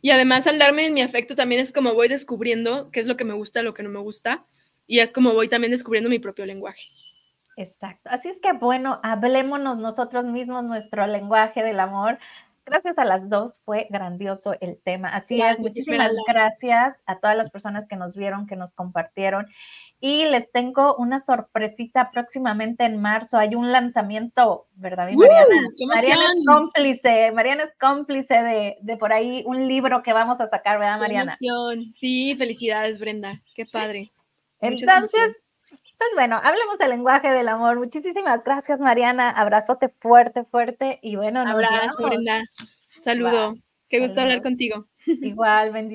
Y 0.00 0.10
además 0.10 0.48
al 0.48 0.58
darme 0.58 0.90
mi 0.90 1.02
afecto 1.02 1.36
también 1.36 1.60
es 1.60 1.70
como 1.70 1.94
voy 1.94 2.08
descubriendo 2.08 2.90
qué 2.90 2.98
es 2.98 3.06
lo 3.06 3.16
que 3.16 3.24
me 3.24 3.34
gusta, 3.34 3.62
lo 3.62 3.74
que 3.74 3.84
no 3.84 3.90
me 3.90 4.00
gusta, 4.00 4.44
y 4.88 4.98
es 4.98 5.12
como 5.12 5.34
voy 5.34 5.48
también 5.48 5.70
descubriendo 5.70 6.10
mi 6.10 6.18
propio 6.18 6.46
lenguaje. 6.46 6.82
Exacto. 7.56 8.10
Así 8.10 8.28
es 8.28 8.40
que 8.40 8.52
bueno, 8.52 9.00
hablémonos 9.02 9.78
nosotros 9.78 10.24
mismos 10.24 10.64
nuestro 10.64 11.06
lenguaje 11.06 11.62
del 11.62 11.80
amor. 11.80 12.18
Gracias 12.64 12.96
a 12.96 13.04
las 13.04 13.28
dos, 13.28 13.58
fue 13.64 13.88
grandioso 13.90 14.54
el 14.60 14.78
tema. 14.80 15.08
Así 15.08 15.42
es, 15.42 15.58
muchísimas 15.58 16.12
gracias 16.28 16.96
a 17.06 17.18
todas 17.18 17.36
las 17.36 17.50
personas 17.50 17.88
que 17.88 17.96
nos 17.96 18.14
vieron, 18.14 18.46
que 18.46 18.54
nos 18.54 18.72
compartieron. 18.72 19.46
Y 19.98 20.26
les 20.26 20.50
tengo 20.52 20.94
una 20.96 21.18
sorpresita 21.18 22.12
próximamente 22.12 22.84
en 22.84 23.00
marzo. 23.00 23.36
Hay 23.36 23.56
un 23.56 23.72
lanzamiento, 23.72 24.68
¿verdad, 24.74 25.10
Mariana? 25.12 25.46
Mariana 25.88 26.24
es 26.32 26.44
cómplice, 26.46 27.32
Mariana 27.32 27.64
es 27.64 27.72
cómplice 27.80 28.34
de, 28.80 28.96
por 28.96 29.12
ahí 29.12 29.42
un 29.44 29.66
libro 29.66 30.04
que 30.04 30.12
vamos 30.12 30.40
a 30.40 30.46
sacar, 30.46 30.78
¿verdad, 30.78 31.00
Mariana? 31.00 31.32
Sí, 31.92 32.36
felicidades, 32.36 33.00
Brenda. 33.00 33.42
Qué 33.56 33.66
padre. 33.66 34.12
Entonces, 34.60 35.36
pues 36.02 36.14
bueno, 36.16 36.40
hablemos 36.42 36.78
del 36.78 36.90
lenguaje 36.90 37.30
del 37.30 37.46
amor. 37.46 37.78
Muchísimas 37.78 38.42
gracias, 38.42 38.80
Mariana. 38.80 39.30
Abrazote 39.30 39.88
fuerte, 40.00 40.44
fuerte. 40.44 40.98
Y 41.00 41.14
bueno, 41.14 41.40
Abrazo, 41.46 42.02
Brenda. 42.02 42.42
Saludo. 43.00 43.54
Qué 43.88 44.00
gusto 44.00 44.20
hablar 44.20 44.42
contigo. 44.42 44.86
Igual, 45.06 45.70
bendiciones. 45.70 45.90